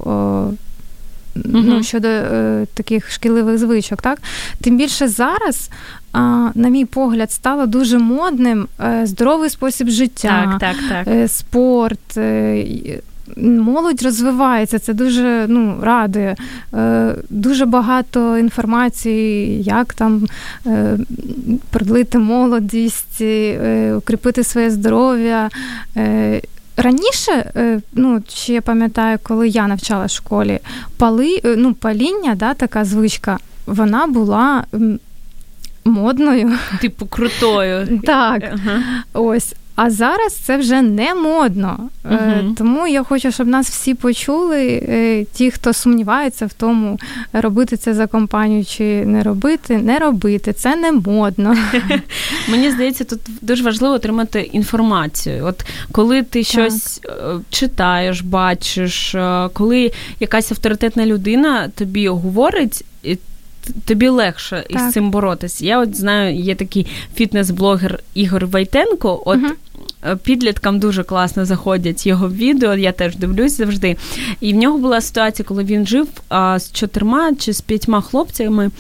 Ну, 1.35 1.83
щодо 1.83 2.07
е, 2.07 2.65
таких 2.73 3.11
шкідливих 3.11 3.57
звичок, 3.57 4.01
так 4.01 4.19
тим 4.61 4.77
більше 4.77 5.07
зараз, 5.07 5.69
е, 5.69 6.19
на 6.55 6.69
мій 6.69 6.85
погляд, 6.85 7.31
стало 7.31 7.65
дуже 7.65 7.97
модним 7.97 8.67
е, 8.79 9.01
здоровий 9.05 9.49
спосіб 9.49 9.89
життя, 9.89 10.57
так, 10.59 10.75
так, 10.89 11.05
так. 11.05 11.31
спорт, 11.31 12.17
молодь 13.38 14.04
розвивається, 14.04 14.80
це 14.80 14.93
дуже 14.93 15.45
ну, 15.48 15.78
радує. 15.82 16.36
Е, 16.74 17.15
дуже 17.30 17.65
багато 17.65 18.38
інформації, 18.38 19.63
як 19.63 19.93
там 19.93 20.28
е, 20.65 20.98
продлити 21.69 22.17
молодість, 22.17 23.21
е, 23.21 23.93
укріпити 23.93 24.43
своє 24.43 24.69
здоров'я. 24.69 25.50
Раніше, 26.78 27.52
ну, 27.93 28.24
ще 28.30 28.54
я 28.54 28.62
пам'ятаю, 28.62 29.17
коли 29.24 29.48
я 29.48 29.67
навчала 29.67 30.06
в 30.06 30.10
школі, 30.10 30.60
пали, 30.98 31.41
ну, 31.58 31.74
паління, 31.74 32.36
да, 32.36 32.54
така 32.54 32.86
звичка, 32.86 33.38
вона 33.65 34.08
була 34.08 34.63
модною. 35.86 36.52
Типу 36.82 37.06
крутою. 37.06 38.00
Так. 38.06 38.43
Ага. 38.54 38.82
Ось. 39.13 39.56
А 39.75 39.89
зараз 39.89 40.33
це 40.33 40.57
вже 40.57 40.81
не 40.81 41.15
модно. 41.15 41.89
uh 42.03 42.55
Тому 42.55 42.88
я 42.88 43.03
хочу, 43.03 43.31
щоб 43.31 43.47
нас 43.47 43.69
всі 43.69 43.93
почули, 43.93 44.83
е, 44.89 45.25
ті, 45.33 45.51
хто 45.51 45.73
сумнівається 45.73 46.45
в 46.45 46.53
тому, 46.53 46.99
робити 47.33 47.77
це 47.77 47.93
за 47.93 48.07
компанію 48.07 48.65
чи 48.65 49.05
не 49.05 49.23
робити, 49.23 49.77
не 49.77 49.99
робити. 49.99 50.53
Це 50.53 50.75
не 50.75 50.91
модно. 50.91 51.55
Мені 52.49 52.71
здається, 52.71 53.03
тут 53.03 53.19
дуже 53.41 53.63
важливо 53.63 53.93
отримати 53.93 54.41
інформацію. 54.41 55.45
От 55.45 55.65
коли 55.91 56.23
ти 56.23 56.43
щось 56.43 56.99
так. 56.99 57.41
читаєш, 57.49 58.21
бачиш, 58.21 59.15
коли 59.53 59.91
якась 60.19 60.51
авторитетна 60.51 61.05
людина 61.05 61.67
тобі 61.67 62.07
говорить 62.07 62.85
тобі 63.86 64.08
легше 64.08 64.63
так. 64.69 64.82
із 64.82 64.93
цим 64.93 65.12
боротися. 65.12 65.65
Я 65.65 65.80
от 65.80 65.95
знаю, 65.95 66.36
є 66.36 66.56
такий 66.56 66.88
фітнес-блогер 67.17 67.99
Ігор 68.13 68.47
Вайтенко. 68.47 69.23
От 69.25 69.38
угу. 69.38 69.47
Підліткам 70.23 70.80
дуже 70.80 71.04
класно 71.04 71.45
заходять 71.45 72.08
його 72.08 72.30
відео, 72.30 72.75
я 72.75 72.91
теж 72.91 73.15
дивлюсь 73.15 73.58
завжди. 73.58 73.97
І 74.41 74.54
в 74.54 74.56
нього 74.56 74.78
була 74.78 75.01
ситуація, 75.01 75.45
коли 75.47 75.63
він 75.63 75.88
жив 75.88 76.08
а, 76.30 76.60
з 76.60 76.71
чотирма 76.71 77.36
чи 77.39 77.54
з 77.54 77.62
п'ятьма 77.62 78.01
хлопцями, 78.01 78.71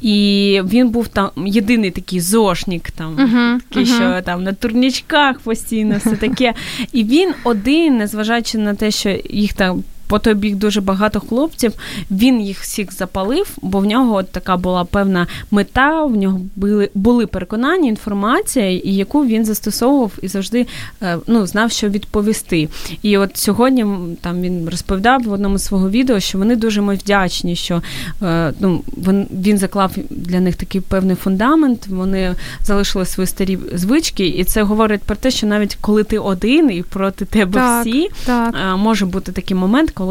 і 0.00 0.60
він 0.64 0.88
був 0.88 1.08
там 1.08 1.30
єдиний 1.46 1.90
такий 1.90 2.20
зошнік, 2.20 2.90
там, 2.90 3.16
uh-huh, 3.16 3.60
такий, 3.68 3.84
uh-huh. 3.84 3.96
що 3.96 4.22
там 4.24 4.44
на 4.44 4.52
турнічках 4.52 5.40
постійно 5.40 5.98
все 5.98 6.16
таке. 6.16 6.54
І 6.92 7.04
він 7.04 7.34
один, 7.44 7.96
незважаючи 7.96 8.58
на 8.58 8.74
те, 8.74 8.90
що 8.90 9.18
їх 9.30 9.52
там 9.52 9.84
по 10.06 10.18
той 10.18 10.34
бік 10.34 10.56
дуже 10.56 10.80
багато 10.80 11.20
хлопців. 11.20 11.72
Він 12.10 12.40
їх 12.40 12.60
всіх 12.60 12.92
запалив, 12.92 13.50
бо 13.62 13.78
в 13.78 13.84
нього 13.84 14.14
от 14.14 14.30
така 14.30 14.56
була 14.56 14.84
певна 14.84 15.26
мета. 15.50 16.04
В 16.04 16.16
нього 16.16 16.40
були 16.56 16.90
були 16.94 17.26
переконання, 17.26 17.88
інформація, 17.88 18.80
яку 18.84 19.26
він 19.26 19.44
застосовував 19.44 20.12
і 20.22 20.28
завжди 20.28 20.66
е, 21.02 21.18
ну, 21.26 21.46
знав, 21.46 21.70
що 21.70 21.88
відповісти. 21.88 22.68
І 23.02 23.18
от 23.18 23.36
сьогодні 23.36 23.86
там 24.20 24.42
він 24.42 24.68
розповідав 24.68 25.22
в 25.22 25.32
одному 25.32 25.58
з 25.58 25.64
свого 25.64 25.90
відео, 25.90 26.20
що 26.20 26.38
вони 26.38 26.56
дуже 26.56 26.80
ми 26.80 26.94
вдячні, 26.94 27.56
що 27.56 27.82
е, 28.22 28.52
ну, 28.60 28.82
він 29.30 29.58
заклав 29.58 29.92
для 30.10 30.40
них 30.40 30.56
такий 30.56 30.80
певний 30.80 31.16
фундамент. 31.16 31.86
Вони 31.86 32.34
залишили 32.60 33.06
свої 33.06 33.26
старі 33.26 33.58
звички, 33.74 34.26
і 34.26 34.44
це 34.44 34.62
говорить 34.62 35.02
про 35.02 35.16
те, 35.16 35.30
що 35.30 35.46
навіть 35.46 35.78
коли 35.80 36.04
ти 36.04 36.18
один 36.18 36.70
і 36.70 36.82
проти 36.82 37.24
тебе 37.24 37.60
так, 37.60 37.80
всі, 37.80 38.08
так. 38.26 38.54
Е, 38.54 38.76
може 38.76 39.06
бути 39.06 39.32
такий 39.32 39.56
момент, 39.56 39.90
коли 39.90 40.01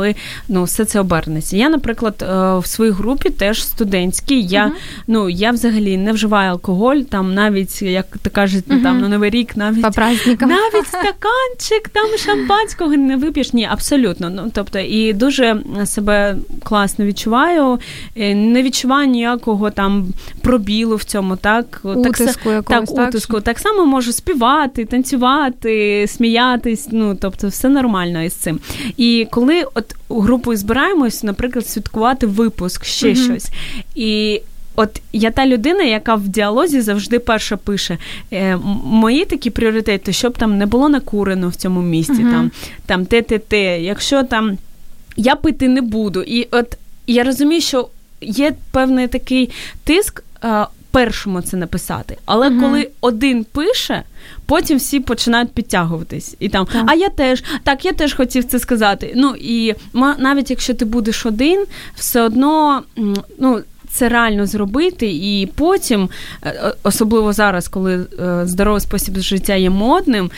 ну 0.47 0.63
все 0.63 0.86
це 0.86 0.99
обернеться. 0.99 1.58
Я, 1.58 1.69
наприклад, 1.69 2.15
е, 2.21 2.58
в 2.58 2.65
своїй 2.65 2.91
групі 2.91 3.30
теж 3.30 3.63
студентській. 3.63 4.41
Я 4.41 4.65
uh 4.65 4.71
ну 5.08 5.30
я 5.30 5.51
взагалі 5.51 5.97
не 5.97 6.12
вживаю 6.12 6.51
алкоголь, 6.51 6.97
там 6.97 7.34
навіть 7.34 7.82
як 7.82 8.06
ти 8.21 8.30
кажуть, 8.30 8.67
uh 8.67 8.84
там 8.84 9.01
на 9.01 9.08
новий 9.08 9.30
рік, 9.30 9.58
навіть 9.58 9.82
По 9.82 10.01
навіть 10.01 10.88
стаканчик 10.88 11.89
там 11.91 12.17
шампанського 12.17 12.91
не 12.91 13.17
вип'єш. 13.17 13.54
Ні, 13.54 13.67
абсолютно. 13.71 14.30
Ну 14.30 14.51
тобто, 14.54 14.80
і 14.80 15.13
дуже 15.13 15.62
себе 15.86 16.36
класно 16.63 17.06
відчуваю. 17.06 17.80
Е, 18.15 18.36
не 18.36 18.63
відчуваю 18.63 19.08
ніякого 19.08 19.69
там 19.69 20.08
пробілу 20.41 20.95
в 20.95 21.04
цьому, 21.04 21.36
так 21.36 21.82
утиску 21.84 22.49
так, 22.49 22.56
якогось, 22.69 22.89
так, 22.89 23.10
утиску. 23.10 23.41
Так 23.41 23.60
само 23.60 23.86
можу 23.86 24.12
співати, 24.12 24.86
танцювати, 24.86 26.05
сміятись. 26.07 26.88
Ну 26.91 27.18
тобто, 27.22 27.47
все 27.47 27.70
нормально 27.70 28.24
із 28.24 28.34
цим. 28.34 28.59
І 28.97 29.28
коли 29.32 29.63
от 29.74 29.95
групою 30.09 30.57
збираємось, 30.57 31.24
наприклад, 31.24 31.67
святкувати 31.67 32.26
випуск, 32.26 32.86
ще 32.86 33.07
mm 33.07 33.26
щось. 33.26 33.49
І 33.95 34.41
от 34.76 35.01
я 35.13 35.32
та 35.32 35.45
людина, 35.45 35.84
яка 35.84 36.15
в 36.15 36.28
діалозі 36.28 36.82
завжди 36.82 37.19
перша 37.19 37.57
пише 37.57 37.97
е, 38.34 38.57
мої 38.84 39.26
такі 39.26 39.49
пріоритети, 39.49 40.13
щоб 40.13 40.38
там 40.38 40.57
не 40.57 40.65
було 40.65 40.89
накурено 40.89 41.49
в 41.49 41.55
цьому 41.55 41.82
місці, 41.82 42.13
uh-huh. 42.13 42.32
там 42.32 42.51
там 42.86 43.05
те, 43.05 43.22
те, 43.22 43.39
те. 43.39 43.82
Якщо 43.82 44.24
там 44.24 44.57
я 45.15 45.36
пити 45.36 45.67
не 45.67 45.82
буду. 45.82 46.22
І 46.22 46.47
от 46.51 46.78
я 47.07 47.24
розумію, 47.24 47.61
що 47.61 47.89
є 48.22 48.53
певний 48.72 49.07
такий 49.07 49.49
тиск. 49.84 50.24
Е, 50.43 50.65
першому 50.91 51.41
це 51.41 51.57
написати. 51.57 52.17
Але 52.25 52.49
uh 52.49 52.59
коли 52.61 52.89
один 53.01 53.43
пише, 53.43 54.03
потім 54.45 54.77
всі 54.77 54.99
починають 54.99 55.51
підтягуватись. 55.51 56.35
І 56.39 56.49
там, 56.49 56.65
так. 56.65 56.83
а 56.87 56.93
я 56.93 57.09
теж, 57.09 57.43
так, 57.63 57.85
я 57.85 57.93
теж 57.93 58.13
хотів 58.13 58.43
це 58.43 58.59
сказати. 58.59 59.13
Ну 59.15 59.35
і 59.39 59.75
навіть 59.93 60.49
якщо 60.49 60.73
ти 60.73 60.85
будеш 60.85 61.25
один, 61.25 61.65
все 61.95 62.21
одно 62.21 62.83
ну. 63.39 63.61
Це 63.93 64.09
реально 64.09 64.45
зробити, 64.45 65.11
і 65.11 65.49
потім, 65.55 66.09
е, 66.43 66.73
особливо 66.83 67.33
зараз, 67.33 67.67
коли 67.67 68.05
е, 68.19 68.41
здоровий 68.45 68.81
спосіб 68.81 69.17
життя 69.17 69.55
є 69.55 69.69
модним, 69.69 70.31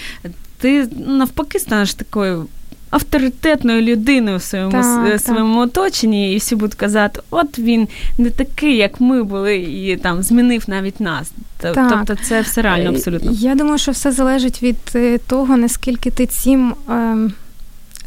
ти 0.57 0.87
навпаки 1.07 1.59
станеш 1.59 1.93
такою 1.93 2.47
авторитетною 2.93 3.81
людиною 3.81 4.37
в 4.37 4.41
своєму 4.41 4.71
так, 4.71 5.21
своєму 5.21 5.65
так. 5.65 5.79
оточенні, 5.79 6.33
і 6.33 6.37
всі 6.37 6.55
будуть 6.55 6.75
казати, 6.75 7.21
от 7.29 7.59
він 7.59 7.87
не 8.17 8.29
такий, 8.29 8.77
як 8.77 9.01
ми 9.01 9.23
були, 9.23 9.57
і 9.57 9.97
там 9.97 10.23
змінив 10.23 10.63
навіть 10.67 10.99
нас. 10.99 11.31
Тобто 11.61 12.15
це 12.23 12.41
все 12.41 12.61
реально 12.61 12.89
е, 12.89 12.93
абсолютно. 12.93 13.31
Я 13.31 13.55
думаю, 13.55 13.77
що 13.77 13.91
все 13.91 14.11
залежить 14.11 14.63
від 14.63 14.77
е, 14.95 15.17
того, 15.17 15.57
наскільки 15.57 16.11
ти 16.11 16.25
цим. 16.25 16.75
Е- 16.89 17.29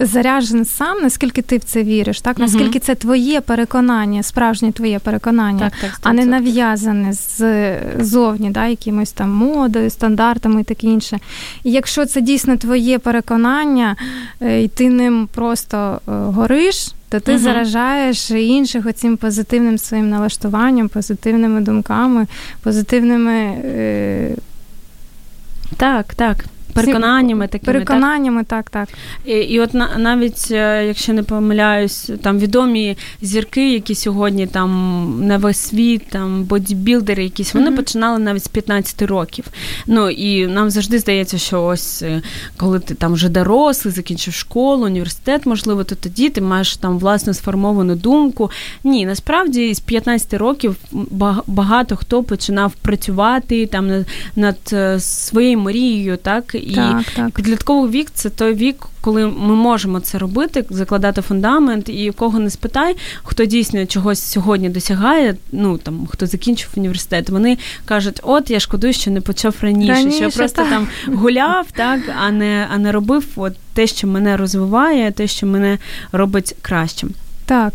заряджен 0.01 0.65
сам, 0.65 1.03
наскільки 1.03 1.43
ти 1.43 1.59
в 1.59 1.65
це 1.65 1.83
віриш, 1.83 2.21
так 2.21 2.39
наскільки 2.39 2.79
це 2.79 2.95
твоє 2.95 3.41
переконання, 3.41 4.23
справжнє 4.23 4.73
твоє 4.73 4.99
переконання, 4.99 5.71
так, 5.81 5.81
так, 5.81 6.01
а 6.03 6.13
не 6.13 6.27
нав'язане 6.27 7.13
ззовні, 7.99 8.51
да, 8.51 8.67
якимось 8.67 9.13
там 9.13 9.31
модою, 9.31 9.91
стандартами 9.91 10.61
і 10.61 10.65
таке 10.65 10.87
інше. 10.87 11.19
І 11.65 11.71
якщо 11.71 12.07
це 12.07 12.21
дійсно 12.21 12.57
твоє 12.57 12.99
переконання, 12.99 13.97
е, 14.41 14.63
і 14.63 14.69
ти 14.69 14.91
ним 14.91 15.29
просто 15.35 16.01
е, 16.09 16.13
гориш. 16.13 16.93
То 17.09 17.21
ти 17.21 17.33
uh 17.33 17.39
заражаєш 17.39 18.31
інших 18.31 18.87
оцим 18.87 19.17
позитивним 19.17 19.79
своїм 19.79 20.11
налаштуванням, 20.11 20.89
позитивними 20.89 21.61
думками, 21.61 22.27
позитивними. 22.63 23.33
Е... 23.65 24.37
Так, 25.77 26.15
так 26.15 26.45
переконаннями 26.83 27.49
такими. 27.49 27.73
Переконаннями, 27.73 28.45
так, 28.45 28.71
так. 28.71 28.89
так. 28.89 28.99
І, 29.25 29.33
і 29.33 29.61
от 29.61 29.75
на, 29.75 29.99
навіть, 29.99 30.49
е, 30.51 30.87
якщо 30.87 31.13
не 31.13 31.23
помиляюсь, 31.23 32.11
там 32.23 32.39
відомі 32.39 32.97
зірки, 33.23 33.73
які 33.73 33.95
сьогодні 33.95 34.47
там 34.47 34.67
на 35.27 35.37
весь 35.37 35.59
світ, 35.59 36.03
там 36.09 36.45
бодібілдери 36.45 37.25
якісь, 37.25 37.55
вони 37.55 37.71
mm-hmm. 37.71 37.77
починали 37.77 38.19
навіть 38.19 38.45
з 38.45 38.49
15 38.49 39.03
років. 39.03 39.45
Ну 39.87 40.11
і 40.11 40.47
нам 40.47 40.71
завжди 40.71 40.99
здається, 40.99 41.39
що 41.39 41.65
ось 41.65 42.03
е, 42.03 42.23
коли 42.57 42.81
ти 42.81 42.95
там 42.95 43.13
вже 43.13 43.29
дорослий, 43.29 43.95
закінчив 43.95 44.35
школу, 44.35 44.87
університет, 44.87 45.47
можливо, 45.47 45.85
то 45.85 45.95
тоді 45.95 46.31
ти 46.31 46.41
маєш 46.41 46.77
там 46.77 46.99
власну 46.99 47.35
сформовану 47.35 47.97
думку. 47.97 48.51
Ні, 48.85 49.07
насправді 49.07 49.75
з 49.75 49.81
15 49.81 50.35
років 50.35 50.77
багато 51.47 51.97
хто 51.97 52.23
починав 52.23 52.73
працювати 52.73 53.67
там 53.67 53.87
над, 53.89 54.07
над 54.37 54.57
е, 54.73 55.01
своєю 55.01 55.59
мрією, 55.59 56.17
так 56.17 56.55
і 56.67 56.75
так, 56.75 57.05
так. 57.17 57.31
підлітковий 57.31 57.91
вік 57.91 58.11
це 58.15 58.31
той 58.31 58.55
вік, 58.55 58.87
коли 59.01 59.27
ми 59.27 59.55
можемо 59.55 60.01
це 60.01 60.19
робити, 60.19 60.65
закладати 60.71 61.23
фундамент, 61.23 61.89
і 61.89 62.13
кого 62.17 62.39
не 62.39 62.51
спитай, 62.51 62.97
хто 63.25 63.45
дійсно 63.45 63.87
чогось 63.87 64.23
сьогодні 64.23 64.69
досягає. 64.69 65.37
Ну 65.53 65.79
там 65.79 66.07
хто 66.07 66.27
закінчив 66.27 66.69
університет, 66.77 67.31
вони 67.31 67.59
кажуть, 67.85 68.21
от 68.23 68.51
я 68.51 68.61
шкодую, 68.61 68.93
що 68.93 69.11
не 69.11 69.21
почав 69.21 69.55
раніше, 69.61 69.93
раніше 69.93 70.31
що 70.31 70.39
просто 70.39 70.63
так. 70.63 70.71
там 70.71 70.89
гуляв, 71.07 71.67
так 71.73 72.01
а 72.23 72.31
не 72.31 72.69
а 72.75 72.79
не 72.79 72.93
робив 72.93 73.27
от 73.37 73.57
те, 73.75 73.87
що 73.87 74.07
мене 74.07 74.37
розвиває, 74.37 75.13
те, 75.13 75.27
що 75.27 75.47
мене 75.47 75.79
робить 76.13 76.57
кращим. 76.63 77.11
Так, 77.47 77.73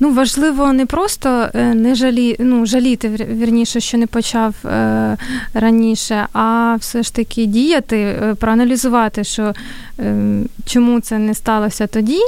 ну 0.00 0.12
важливо 0.12 0.72
не 0.72 0.86
просто 0.86 1.48
е, 1.54 1.74
не 1.74 1.94
жалі, 1.94 2.36
ну, 2.38 2.66
жаліти 2.66 3.08
вірніше, 3.08 3.80
що 3.80 3.98
не 3.98 4.06
почав 4.06 4.54
е, 4.64 5.16
раніше, 5.54 6.26
а 6.32 6.76
все 6.80 7.02
ж 7.02 7.14
таки 7.14 7.46
діяти, 7.46 7.98
е, 7.98 8.34
проаналізувати, 8.34 9.24
що 9.24 9.54
е, 9.98 10.42
чому 10.66 11.00
це 11.00 11.18
не 11.18 11.34
сталося 11.34 11.86
тоді, 11.86 12.20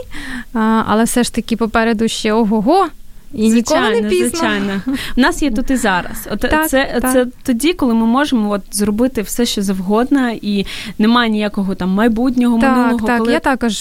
але 0.86 1.04
все 1.04 1.22
ж 1.22 1.34
таки 1.34 1.56
попереду 1.56 2.08
ще 2.08 2.32
ого-го. 2.32 2.86
І 3.34 3.50
звичайно, 3.50 3.86
ніколи 3.86 4.02
не 4.02 4.08
пізно. 4.08 4.28
звичайно. 4.28 4.82
У 5.16 5.20
нас 5.20 5.42
є 5.42 5.50
тут 5.50 5.70
і 5.70 5.76
зараз. 5.76 6.28
От 6.30 6.40
так, 6.40 6.68
це 6.68 6.98
так. 7.02 7.12
це 7.12 7.26
тоді, 7.42 7.72
коли 7.72 7.94
ми 7.94 8.06
можемо 8.06 8.50
от 8.50 8.62
зробити 8.70 9.22
все, 9.22 9.46
що 9.46 9.62
завгодно, 9.62 10.30
і 10.42 10.66
немає 10.98 11.30
ніякого 11.30 11.74
там 11.74 11.90
майбутнього 11.90 12.60
так, 12.60 12.76
минулого. 12.76 13.06
Так, 13.06 13.18
коли... 13.18 13.32
я 13.32 13.40
також 13.40 13.78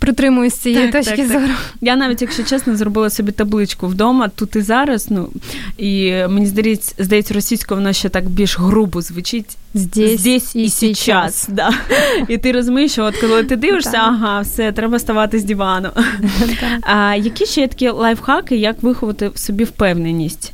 притримуюсь 0.00 0.54
цієї 0.54 0.88
так, 0.88 1.04
точки 1.04 1.22
так, 1.22 1.32
зору. 1.32 1.52
Я 1.80 1.96
навіть, 1.96 2.22
якщо 2.22 2.42
чесно, 2.42 2.76
зробила 2.76 3.10
собі 3.10 3.32
табличку 3.32 3.86
вдома 3.86 4.28
тут 4.28 4.56
і 4.56 4.60
зараз. 4.60 5.10
Ну 5.10 5.28
і 5.78 6.12
мені 6.28 6.46
здається, 6.46 6.94
здається, 6.98 7.34
російською 7.34 7.80
вона 7.80 7.92
ще 7.92 8.08
так 8.08 8.28
більш 8.28 8.58
грубо 8.58 9.02
звучить. 9.02 9.56
Здесь, 9.74 10.20
Здесь 10.20 10.56
і 10.56 10.68
сейчас. 10.70 11.48
Да. 11.52 11.70
І 12.28 12.38
ти 12.38 12.52
розумієш, 12.52 12.92
що 12.92 13.04
от 13.04 13.16
коли 13.16 13.44
ти 13.44 13.56
дивишся, 13.56 13.96
ага, 13.98 14.40
все, 14.40 14.72
треба 14.72 14.98
ставати 14.98 15.38
з 15.38 15.44
дивану. 15.44 15.88
А 16.82 17.14
які 17.14 17.46
ще 17.46 17.60
є 17.60 17.68
такі 17.68 17.88
лайфхаки, 17.88 18.56
як 18.56 18.82
виховати 18.82 19.28
в 19.28 19.38
собі 19.38 19.64
впевненість? 19.64 20.52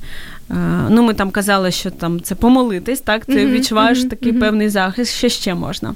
Ну, 0.88 1.03
ми 1.03 1.14
там 1.14 1.30
казали, 1.30 1.70
що 1.70 1.90
там 1.90 2.20
це 2.20 2.34
помолитись, 2.34 3.01
так? 3.01 3.26
Ти 3.26 3.47
відчуваєш 3.47 4.05
такий 4.05 4.32
певний 4.32 4.68
захист, 4.68 5.14
що 5.14 5.28
ще 5.28 5.55
можна? 5.55 5.94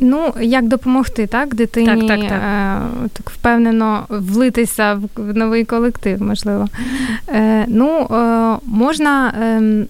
Ну, 0.00 0.34
як 0.40 0.68
допомогти, 0.68 1.26
так, 1.26 1.54
дитині 1.54 1.86
так, 1.86 2.20
так, 2.20 2.28
так. 2.28 2.32
Е, 2.32 3.08
так 3.12 3.30
впевнено 3.30 4.04
влитися 4.08 5.00
в 5.16 5.36
новий 5.36 5.64
колектив, 5.64 6.22
можливо. 6.22 6.68
Е, 7.28 7.64
Ну, 7.68 8.06
е, 8.10 8.56
можна. 8.66 9.28
Е, 9.28 9.86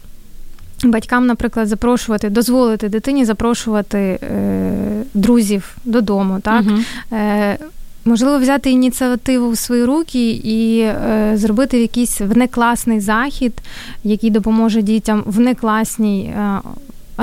Батькам, 0.85 1.27
наприклад, 1.27 1.69
запрошувати, 1.69 2.31
дозволити 2.31 2.89
дитині 2.89 3.25
запрошувати 3.25 3.99
е, 3.99 4.73
друзів 5.15 5.77
додому, 5.85 6.41
так 6.41 6.65
uh 6.65 6.85
е, 7.13 7.59
можливо, 8.05 8.39
взяти 8.39 8.71
ініціативу 8.71 9.51
в 9.51 9.59
свої 9.59 9.85
руки 9.85 10.31
і 10.31 10.81
е, 10.81 11.33
зробити 11.35 11.81
якийсь 11.81 12.21
внекласний 12.21 13.01
захід, 13.01 13.53
який 14.05 14.31
допоможе 14.31 14.83
дітям 14.83 15.23
в 15.27 15.41
некласній 15.41 16.23
е, 16.23 16.61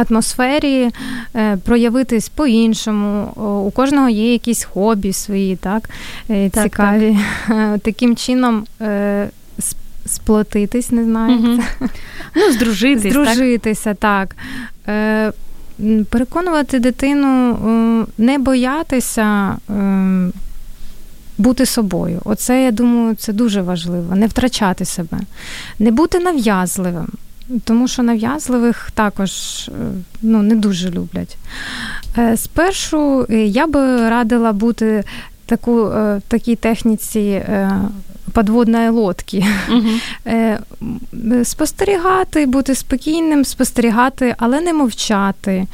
атмосфері 0.10 0.90
е, 1.36 1.58
проявитись 1.58 2.30
по-іншому. 2.30 3.26
У 3.68 3.72
кожного 3.72 4.10
є 4.10 4.32
якісь 4.32 4.64
хобі 4.64 5.14
свої, 5.14 5.56
так, 5.56 5.90
е, 6.30 6.50
так 6.50 6.64
цікаві. 6.64 7.18
Так. 7.48 7.80
Таким 7.84 8.16
чином. 8.16 8.66
Е, 8.82 9.30
сплотитись, 10.06 10.92
не 10.92 11.04
знаю. 11.04 11.38
Угу. 11.38 11.64
Ну, 12.36 12.52
здружитись, 12.52 13.14
Здружитися, 13.14 13.94
так. 13.94 14.36
так. 14.86 15.34
Переконувати 16.10 16.80
дитину 16.80 17.58
не 18.18 18.38
боятися 18.38 19.58
бути 21.38 21.66
собою. 21.66 22.22
Оце, 22.26 22.64
я 22.64 22.72
думаю, 22.72 23.16
це 23.16 23.34
дуже 23.34 23.62
важливо. 23.62 24.16
Не 24.16 24.28
втрачати 24.28 24.86
себе, 24.86 25.20
не 25.80 25.92
бути 25.92 26.20
нав'язливим. 26.20 27.08
Тому 27.64 27.88
що 27.88 28.04
нав'язливих 28.04 28.92
також 28.94 29.32
е, 29.68 29.72
ну, 30.22 30.42
не 30.42 30.56
дуже 30.56 30.90
люблять. 30.90 31.38
Е, 32.18 32.38
спершу 32.38 33.26
е, 33.30 33.46
я 33.46 33.68
би 33.68 34.10
радила 34.10 34.52
бути 34.54 35.04
таку, 35.46 35.84
в 35.84 36.22
такій 36.28 36.56
техніці 36.56 37.42
подводної 38.32 38.90
лодки. 38.90 39.46
Угу. 39.70 39.90
Спостерігати, 41.44 42.46
бути 42.46 42.76
спокійним, 42.76 43.46
спостерігати, 43.46 44.36
але 44.38 44.62
не 44.62 44.74
мовчати. 44.74 45.68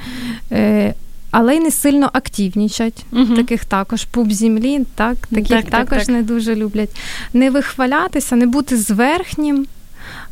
Але 1.32 1.56
й 1.56 1.60
не 1.60 1.72
сильно 1.72 2.10
активнічать, 2.14 3.06
uh 3.12 3.36
таких 3.36 3.66
також 3.66 4.06
пуп 4.06 4.32
землі, 4.32 4.86
так, 4.96 5.18
таких 5.28 5.48
так, 5.48 5.70
також 5.70 5.98
так, 5.98 6.10
не 6.10 6.22
дуже 6.24 6.56
люблять. 6.56 6.90
Не 7.34 7.50
вихвалятися, 7.50 8.36
не 8.36 8.46
бути 8.46 8.78
зверхнім, 8.78 9.68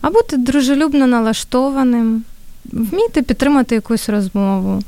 а 0.01 0.09
бути 0.09 0.38
дружелюбно 0.38 1.07
налаштованим, 1.07 2.24
вміти 2.65 3.22
підтримати 3.22 3.76
якусь 3.76 4.09
розмову, 4.09 4.84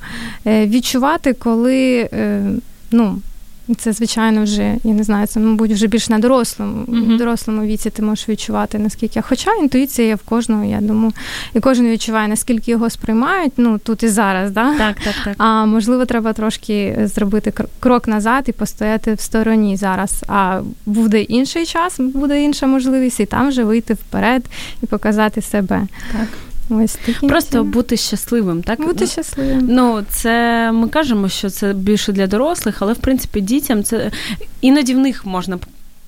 е, 0.47 0.67
відчувати, 0.67 1.33
коли 1.33 2.09
е, 2.13 2.45
ну, 2.91 3.21
це, 3.75 3.93
звичайно, 3.93 4.43
вже, 4.43 4.75
я 4.83 4.93
не 4.93 5.03
знаю, 5.03 5.27
це, 5.27 5.39
мабуть, 5.39 5.71
вже 5.71 5.87
більш 5.87 6.09
на 6.09 6.19
дорослому, 6.19 6.85
uh-huh. 6.85 7.17
дорослому 7.17 7.61
віці 7.61 7.89
ти 7.89 8.01
можеш 8.01 8.29
відчувати, 8.29 8.79
наскільки. 8.79 9.21
Хоча 9.21 9.51
інтуїція 9.55 10.07
є 10.07 10.15
в 10.15 10.21
кожного, 10.21 10.63
я 10.63 10.81
думаю, 10.81 11.13
і 11.53 11.59
кожен 11.59 11.89
відчуває, 11.89 12.27
наскільки 12.27 12.71
його 12.71 12.89
сприймають, 12.89 13.53
ну 13.57 13.77
тут 13.77 14.03
і 14.03 14.07
зараз, 14.07 14.51
да? 14.51 14.77
Так, 14.77 14.95
так, 15.03 15.15
так. 15.23 15.35
А 15.37 15.65
можливо, 15.65 16.05
треба 16.05 16.33
трошки 16.33 16.97
зробити 17.03 17.53
крок 17.79 18.07
назад 18.07 18.43
і 18.47 18.51
постояти 18.51 19.13
в 19.13 19.19
стороні 19.19 19.77
зараз. 19.77 20.23
А 20.27 20.61
буде 20.85 21.21
інший 21.21 21.65
час, 21.65 21.99
буде 21.99 22.43
інша 22.43 22.67
можливість, 22.67 23.19
і 23.19 23.25
там 23.25 23.49
вже 23.49 23.63
вийти 23.63 23.93
вперед 23.93 24.45
і 24.83 24.85
показати 24.85 25.41
себе. 25.41 25.87
Так. 26.11 26.27
Ось 26.69 26.97
таким 27.05 27.29
Просто 27.29 27.63
бути 27.63 27.97
щасливим, 27.97 28.63
так? 28.63 28.81
Бути 28.81 29.07
щасливим. 29.07 29.67
Ну, 29.69 30.03
це 30.09 30.71
ми 30.71 30.87
кажемо, 30.87 31.29
що 31.29 31.49
це 31.49 31.73
більше 31.73 32.11
для 32.11 32.27
дорослих, 32.27 32.81
але 32.81 32.93
в 32.93 32.97
принципі 32.97 33.41
дітям 33.41 33.83
це 33.83 34.11
іноді 34.61 34.93
в 34.93 34.99
них 34.99 35.25
можна 35.25 35.59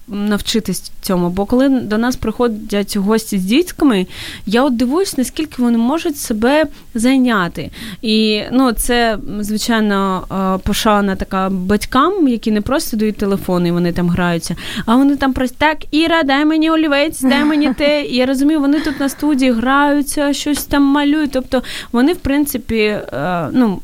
навчитись 0.08 0.91
цьому. 1.01 1.30
Бо 1.30 1.45
коли 1.45 1.70
до 1.70 1.97
нас 1.97 2.16
приходять 2.16 2.97
гості 2.97 3.38
з 3.38 3.43
дітками, 3.43 4.08
я 4.45 4.64
от 4.64 4.78
дивуюсь, 4.78 5.18
наскільки 5.18 5.62
вони 5.62 5.78
можуть 5.78 6.18
себе 6.18 6.66
зайняти. 6.93 7.72
І 8.01 8.41
ну, 8.51 8.72
це, 8.72 9.18
звичайно, 9.39 10.24
е, 10.32 10.68
пошана 10.68 11.16
така 11.16 11.49
батькам, 11.49 12.28
які 12.28 12.51
не 12.51 12.62
просто 12.62 12.97
дають 12.97 13.18
телефони, 13.18 13.70
і 13.70 13.72
вони 13.72 13.91
там 13.91 14.10
граються, 14.10 14.56
а 14.86 14.95
вони 14.95 15.16
там 15.16 15.34
просто 15.34 15.56
так, 15.60 15.78
Іра, 15.91 16.24
дай 16.24 16.45
мені 16.45 16.70
олівець, 16.70 17.22
дай 17.22 17.45
мені 17.45 17.74
те. 17.74 18.06
І 18.06 18.16
я 18.16 18.26
розумію, 18.26 18.60
вони 18.60 18.80
тут 18.80 18.99
на 18.99 19.10
студії 19.10 19.51
граються, 19.51 20.34
щось 20.34 20.64
там 20.64 20.84
малюють. 20.84 21.32
Тобто 21.32 21.64
вони, 21.91 22.14
в 22.14 22.18
принципі, 22.18 22.76
е, 22.76 23.49
ну 23.51 23.82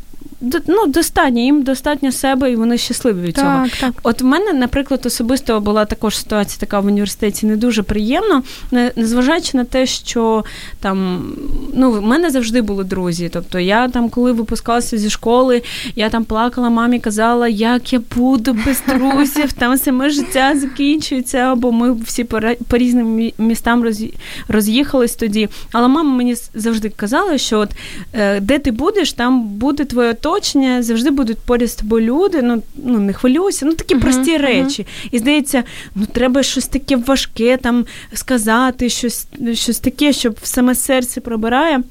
ну, 0.68 0.88
достатньо, 0.88 1.40
їм 1.40 1.64
достатньо 1.64 2.12
себе, 2.12 2.52
і 2.52 2.56
вони 2.56 2.78
щасливі 2.78 3.22
від 3.22 3.36
цього. 3.36 3.64
Так, 3.64 3.78
так. 3.80 3.94
От 4.04 4.22
в 4.22 4.26
мене, 4.26 4.54
наприклад, 4.54 5.06
особисто 5.06 5.60
була 5.60 5.86
також 5.86 6.18
ситуація 6.18 6.60
така 6.60 6.80
в 6.80 6.86
університеті 6.86 7.46
не 7.46 7.56
дуже 7.56 7.84
приємна, 7.84 8.44
незважаючи 8.96 9.58
на 9.58 9.66
те, 9.66 9.86
що 9.86 10.46
там 10.80 11.28
ну, 11.74 11.92
в 11.92 12.02
мене 12.02 12.30
завжди 12.30 12.62
були 12.62 12.84
друзі. 12.84 13.30
Тобто 13.34 13.60
я 13.60 13.88
там, 13.88 14.10
коли 14.10 14.32
випускалася 14.32 14.98
зі 14.98 15.10
школи, 15.10 15.62
я 15.96 16.10
там 16.10 16.26
плакала, 16.26 16.70
мамі 16.70 17.00
казала, 17.00 17.48
як 17.48 17.94
я 17.94 18.02
буду 18.16 18.58
без 18.66 18.84
друзів, 18.88 19.54
там 19.54 19.78
саме 19.78 20.10
життя 20.10 20.54
закінчується, 20.56 21.38
або 21.38 21.72
ми 21.72 21.94
всі 21.94 22.24
по, 22.24 22.40
по 22.68 22.78
різним 22.78 23.32
містам 23.38 23.86
роз'їхались 24.48 25.16
тоді. 25.16 25.50
Але 25.72 25.88
мама 25.88 26.16
мені 26.16 26.36
завжди 26.54 26.90
казала, 26.90 27.38
що 27.38 27.60
от 27.60 27.72
е, 28.14 28.40
де 28.40 28.60
ти 28.60 28.72
будеш, 28.72 29.14
там 29.14 29.48
буде 29.48 29.86
твоє 29.86 30.14
то 30.14 30.31
оточення, 30.32 30.84
завжди 30.84 31.12
будуть 31.12 31.38
поряд 31.38 31.72
з 31.72 31.76
тобою 31.76 32.06
люди. 32.06 32.42
Ну 32.42 32.64
ну 32.76 33.00
не 33.00 33.14
хвилюйся, 33.14 33.66
ну 33.66 33.74
такі 33.74 33.96
uh-huh, 33.96 34.02
прості 34.02 34.38
uh-huh. 34.38 34.42
речі. 34.42 34.88
І 35.12 35.20
здається, 35.20 35.64
ну 35.96 36.06
треба 36.06 36.44
щось 36.44 36.68
таке 36.68 36.96
важке 36.96 37.58
там 37.58 37.86
сказати, 38.14 38.90
щось, 38.90 39.28
щось 39.54 39.80
таке, 39.80 40.14
щоб 40.14 40.36
саме 40.44 40.76
серце 40.76 41.22
пробирає. 41.22 41.84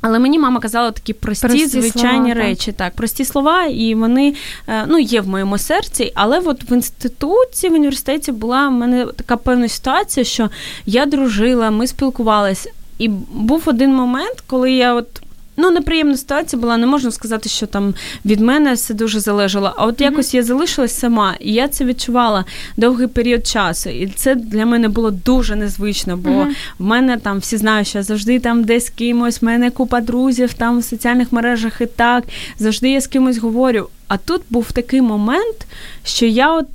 Але 0.00 0.18
мені 0.18 0.38
мама 0.38 0.60
казала 0.60 0.90
такі 0.90 1.12
прості, 1.12 1.46
прості 1.46 1.66
звичайні 1.66 2.32
слова, 2.32 2.34
речі, 2.34 2.72
так. 2.72 2.76
так, 2.76 2.94
прості 2.94 3.24
слова, 3.24 3.64
і 3.64 3.94
вони 3.94 4.34
е, 4.68 4.84
ну, 4.88 4.98
є 4.98 5.20
в 5.20 5.28
моєму 5.28 5.58
серці. 5.58 6.12
Але 6.14 6.38
от 6.38 6.70
в 6.70 6.72
інституті, 6.72 7.68
в 7.68 7.72
університеті 7.72 8.32
була 8.32 8.68
в 8.68 8.72
мене 8.72 9.06
така 9.16 9.36
певна 9.36 9.68
ситуація, 9.68 10.24
що 10.24 10.50
я 10.86 11.06
дружила, 11.06 11.70
ми 11.70 11.86
спілкувалися. 11.86 12.70
І 12.98 13.08
був 13.08 13.62
один 13.66 13.94
момент, 13.94 14.42
коли 14.46 14.72
я 14.72 14.94
от 14.94 15.22
Ну, 15.56 15.70
неприємна 15.70 16.16
ситуація 16.16 16.60
була, 16.62 16.76
не 16.76 16.86
можна 16.86 17.10
сказати, 17.10 17.48
що 17.48 17.66
там 17.66 17.94
від 18.24 18.40
мене 18.40 18.72
все 18.72 18.94
дуже 18.94 19.20
залежало. 19.20 19.72
А 19.76 19.86
от 19.86 20.00
якось 20.00 20.34
mm-hmm. 20.34 20.36
я 20.36 20.42
залишилась 20.42 20.98
сама, 20.98 21.34
і 21.40 21.52
я 21.52 21.68
це 21.68 21.84
відчувала 21.84 22.44
довгий 22.76 23.06
період 23.06 23.46
часу. 23.46 23.90
І 23.90 24.06
це 24.06 24.34
для 24.34 24.66
мене 24.66 24.88
було 24.88 25.10
дуже 25.10 25.56
незвично, 25.56 26.16
бо 26.16 26.30
mm-hmm. 26.30 26.54
в 26.78 26.84
мене 26.84 27.16
там 27.16 27.38
всі 27.38 27.56
знають, 27.56 27.88
що 27.88 27.98
я 27.98 28.04
завжди 28.04 28.38
там 28.38 28.64
десь 28.64 28.86
з 28.86 28.90
кимось, 28.90 29.42
в 29.42 29.44
мене 29.44 29.70
купа 29.70 30.00
друзів 30.00 30.54
там 30.54 30.78
в 30.78 30.84
соціальних 30.84 31.32
мережах 31.32 31.80
і 31.80 31.86
так, 31.86 32.24
завжди 32.58 32.90
я 32.90 33.00
з 33.00 33.06
кимось 33.06 33.38
говорю. 33.38 33.88
А 34.08 34.16
тут 34.16 34.42
був 34.50 34.72
такий 34.72 35.02
момент, 35.02 35.66
що 36.04 36.26
я 36.26 36.52
от. 36.52 36.66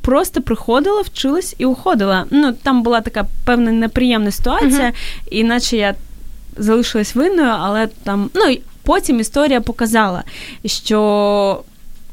Просто 0.00 0.40
приходила, 0.40 1.00
вчилась 1.00 1.54
і 1.58 1.64
уходила. 1.64 2.24
Ну 2.30 2.52
там 2.62 2.82
була 2.82 3.00
така 3.00 3.26
певна 3.44 3.72
неприємна 3.72 4.30
ситуація, 4.30 4.86
uh-huh. 4.86 5.28
іначе 5.30 5.76
я 5.76 5.94
залишилась 6.56 7.14
винною, 7.14 7.48
але 7.48 7.86
там 7.86 8.30
ну 8.34 8.56
потім 8.82 9.20
історія 9.20 9.60
показала, 9.60 10.24
що 10.64 11.62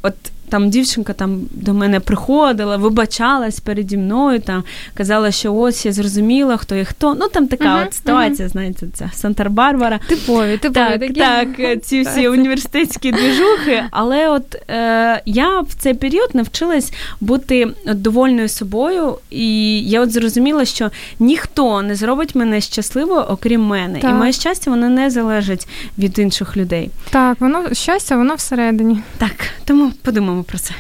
от 0.01 0.13
там 0.53 0.69
дівчинка 0.69 1.13
там 1.13 1.41
до 1.51 1.73
мене 1.73 1.99
приходила, 1.99 2.77
вибачалась 2.77 3.59
переді 3.59 3.97
мною, 3.97 4.39
там 4.39 4.63
казала, 4.93 5.31
що 5.31 5.55
ось 5.55 5.85
я 5.85 5.91
зрозуміла, 5.91 6.57
хто 6.57 6.75
і 6.75 6.85
хто. 6.85 7.15
Ну 7.19 7.27
там 7.27 7.47
така 7.47 7.63
uh-huh, 7.63 7.87
от 7.87 7.93
ситуація, 7.93 8.47
uh-huh. 8.47 8.51
знаєте, 8.51 8.87
ця 8.93 9.11
Санта-Барбара. 9.13 9.99
Типові, 10.07 10.57
типові 10.57 10.73
так, 10.73 10.99
такі. 10.99 11.13
так, 11.13 11.83
ці 11.83 12.01
всі 12.01 12.27
університетські 12.27 13.11
двіжухи. 13.11 13.83
Але 13.91 14.29
от 14.29 14.55
е, 14.69 15.21
я 15.25 15.59
в 15.59 15.73
цей 15.77 15.93
період 15.93 16.29
навчилась 16.33 16.93
бути 17.21 17.67
довольною 17.85 18.49
собою, 18.49 19.17
і 19.29 19.79
я 19.81 20.01
от 20.01 20.11
зрозуміла, 20.11 20.65
що 20.65 20.91
ніхто 21.19 21.81
не 21.81 21.95
зробить 21.95 22.35
мене 22.35 22.61
щасливою, 22.61 23.21
окрім 23.21 23.61
мене. 23.61 23.99
Так. 23.99 24.11
І 24.11 24.13
моє 24.13 24.31
щастя, 24.31 24.71
воно 24.71 24.89
не 24.89 25.09
залежить 25.09 25.67
від 25.97 26.19
інших 26.19 26.57
людей. 26.57 26.89
Так, 27.09 27.41
воно 27.41 27.73
щастя, 27.73 28.17
воно 28.17 28.35
всередині. 28.35 28.99
Так, 29.17 29.35
тому 29.65 29.91
подумаємо 30.01 30.42
про 30.43 30.57
це. 30.57 30.73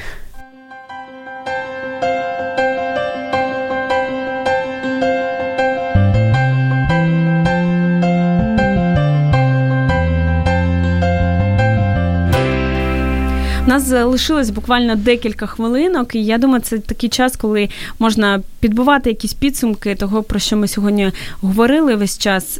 У 13.65 13.75
нас 13.75 13.83
залишилось 13.83 14.49
буквально 14.49 14.95
декілька 14.95 15.45
хвилинок, 15.45 16.15
і 16.15 16.23
я 16.25 16.37
думаю, 16.37 16.61
це 16.61 16.79
такий 16.79 17.09
час, 17.09 17.35
коли 17.35 17.69
можна 17.99 18.41
підбивати 18.59 19.09
якісь 19.09 19.33
підсумки 19.33 19.95
того, 19.95 20.23
про 20.23 20.39
що 20.39 20.57
ми 20.57 20.67
сьогодні 20.67 21.11
говорили 21.41 21.95
весь 21.95 22.17
час. 22.17 22.59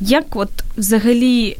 Як 0.00 0.24
от 0.36 0.50
взагалі 0.76 1.56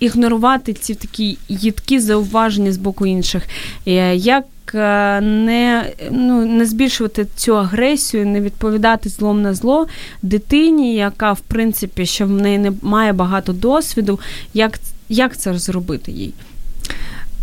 ігнорувати 0.00 0.72
ці 0.72 0.94
такі 0.94 1.38
їдкі 1.48 2.00
зауваження 2.00 2.72
з 2.72 2.76
боку 2.76 3.06
інших, 3.06 3.42
е, 3.86 4.16
як 4.16 4.44
е, 4.74 5.20
не 5.20 5.92
ну, 6.10 6.46
не 6.46 6.66
збільшувати 6.66 7.26
цю 7.36 7.58
агресію, 7.58 8.26
не 8.26 8.40
відповідати 8.40 9.08
злом 9.08 9.42
на 9.42 9.54
зло 9.54 9.86
дитині, 10.22 10.94
яка 10.94 11.32
в 11.32 11.40
принципі 11.40 12.06
що 12.06 12.26
в 12.26 12.30
неї 12.30 12.58
не 12.58 12.72
має 12.82 13.12
багато 13.12 13.52
досвіду, 13.52 14.20
як, 14.54 14.78
як 15.08 15.36
це 15.36 15.58
зробити 15.58 16.12
їй? 16.12 16.34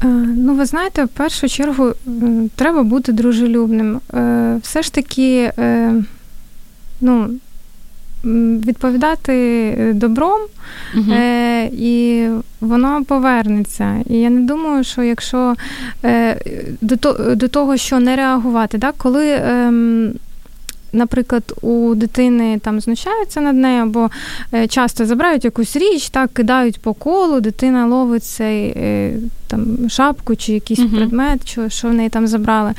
Е, 0.04 0.08
ну, 0.38 0.56
ви 0.56 0.66
знаєте, 0.66 1.06
в 1.06 1.08
першу 1.08 1.50
чергу 1.50 1.94
треба 2.56 2.84
бути 2.84 3.12
дружелюбним. 3.12 4.02
Все 4.62 4.82
ж 4.82 4.94
таки, 4.94 5.52
ну, 7.02 7.30
відповідати 8.24 9.34
е, 9.80 9.94
добром, 9.94 10.40
угу. 10.98 11.12
е, 11.12 11.70
і 11.74 12.28
воно 12.62 13.04
повернеться. 13.04 14.04
І 14.10 14.18
я 14.18 14.30
не 14.30 14.42
думаю, 14.42 14.84
що 14.84 15.04
якщо 15.04 15.56
е, 16.06 16.40
до 16.82 16.96
до 17.36 17.48
того, 17.48 17.78
що 17.78 18.00
не 18.00 18.16
реагувати, 18.16 18.80
так, 18.80 18.96
коли. 18.98 19.28
Е, 19.28 19.72
Наприклад, 20.94 21.54
у 21.62 21.96
дитини 21.96 22.60
там 22.64 22.82
знущаються 22.82 23.42
над 23.42 23.56
нею, 23.56 23.84
або 23.84 24.10
е, 24.54 24.68
часто 24.68 25.06
забирають 25.06 25.46
якусь 25.46 25.76
річ, 25.76 26.10
так 26.10 26.34
кидають 26.34 26.82
по 26.82 26.94
колу, 26.94 27.40
дитина 27.40 27.88
ловить 27.88 28.24
цей 28.24 28.74
е, 28.78 29.14
там 29.48 29.90
шапку 29.90 30.36
чи 30.36 30.54
якийсь 30.54 30.80
uh 30.80 30.96
предмет, 30.96 31.50
що, 31.50 31.70
що 31.70 31.88
в 31.88 31.94
неї 31.94 32.10
там 32.10 32.28
забрали. 32.28 32.74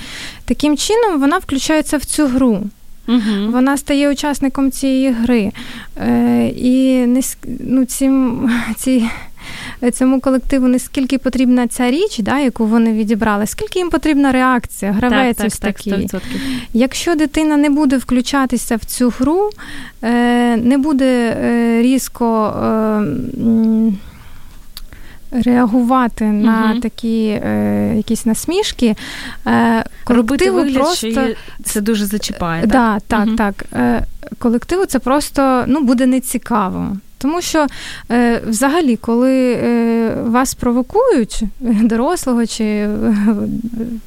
Таким 0.45 0.77
чином 0.77 1.21
вона 1.21 1.39
включається 1.39 1.97
в 1.97 2.05
цю 2.05 2.27
гру. 2.27 2.63
Угу. 3.11 3.53
Вона 3.53 3.77
стає 3.77 4.11
учасником 4.11 4.71
цієї 4.71 5.11
гри. 5.11 5.53
Е, 5.97 6.47
І 6.49 7.07
не, 7.07 7.21
ну, 7.61 7.85
цим, 7.85 8.41
ці, 8.77 9.05
цьому 9.93 10.21
колективу 10.21 10.69
не 10.69 10.79
скільки 10.79 11.19
потрібна 11.19 11.69
ця 11.69 11.91
річ, 11.91 12.19
да, 12.19 12.39
яку 12.39 12.67
вони 12.67 12.93
відібрали, 12.93 13.47
скільки 13.47 13.79
їм 13.79 13.91
потрібна 13.91 14.33
реакція, 14.33 14.93
гравець 14.93 15.37
так, 15.37 15.47
ось 15.47 15.59
так, 15.59 15.73
такий. 15.73 16.07
Так, 16.07 16.23
Якщо 16.73 17.15
дитина 17.15 17.57
не 17.57 17.71
буде 17.71 17.97
включатися 17.97 18.77
в 18.77 18.85
цю 18.85 19.13
гру, 19.19 19.51
е, 20.03 20.57
не 20.57 20.79
буде 20.79 21.37
е, 21.43 21.83
різко. 21.83 22.55
Реагувати 25.31 26.25
угу. 26.25 26.35
на 26.35 26.81
такі 26.81 27.41
е, 27.45 27.93
якісь 27.97 28.27
насмішки. 28.27 28.97
Е, 29.47 29.85
колективу 30.05 30.57
вигляд, 30.57 30.75
просто 30.75 31.11
що 31.11 31.35
це 31.65 31.81
дуже 31.81 32.07
зачіпає. 32.07 32.67
Да, 32.67 32.99
так, 33.01 33.27
угу. 33.27 33.37
так. 33.37 33.65
Е, 33.73 34.05
колективу 34.39 34.87
це 34.87 34.99
просто 34.99 35.65
ну, 35.67 35.81
буде 35.81 36.07
нецікаво. 36.07 36.97
Тому 37.23 37.41
що 37.43 37.67
е, 38.11 38.43
взагалі, 38.47 38.97
коли 38.97 39.53
е, 39.53 40.15
вас 40.25 40.55
провокують, 40.55 41.43
дорослого 41.61 42.47
чи 42.47 42.89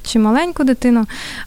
чи 0.02 0.18
маленьку 0.18 0.64
дитину, 0.64 1.04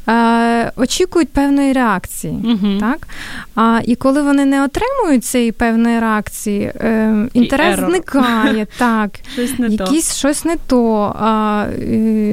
е, 0.10 0.72
очікують 0.76 1.30
певної 1.30 1.74
реакції. 1.74 2.40
Угу. 2.44 2.80
Так? 2.80 3.08
А, 3.56 3.80
І 3.86 3.96
коли 3.96 4.22
вони 4.22 4.46
не 4.46 4.64
отримують 4.64 5.26
цієї 5.26 5.52
певної 5.52 6.00
реакції, 6.00 6.62
е, 6.62 7.28
інтерес 7.34 7.80
зникає, 7.80 8.68
так, 8.78 9.10
щось 9.34 9.60
не 9.60 9.68
якісь 9.68 10.08
то. 10.08 10.16
щось 10.16 10.46
не 10.46 10.56
то, 10.68 11.16
а, 11.20 11.66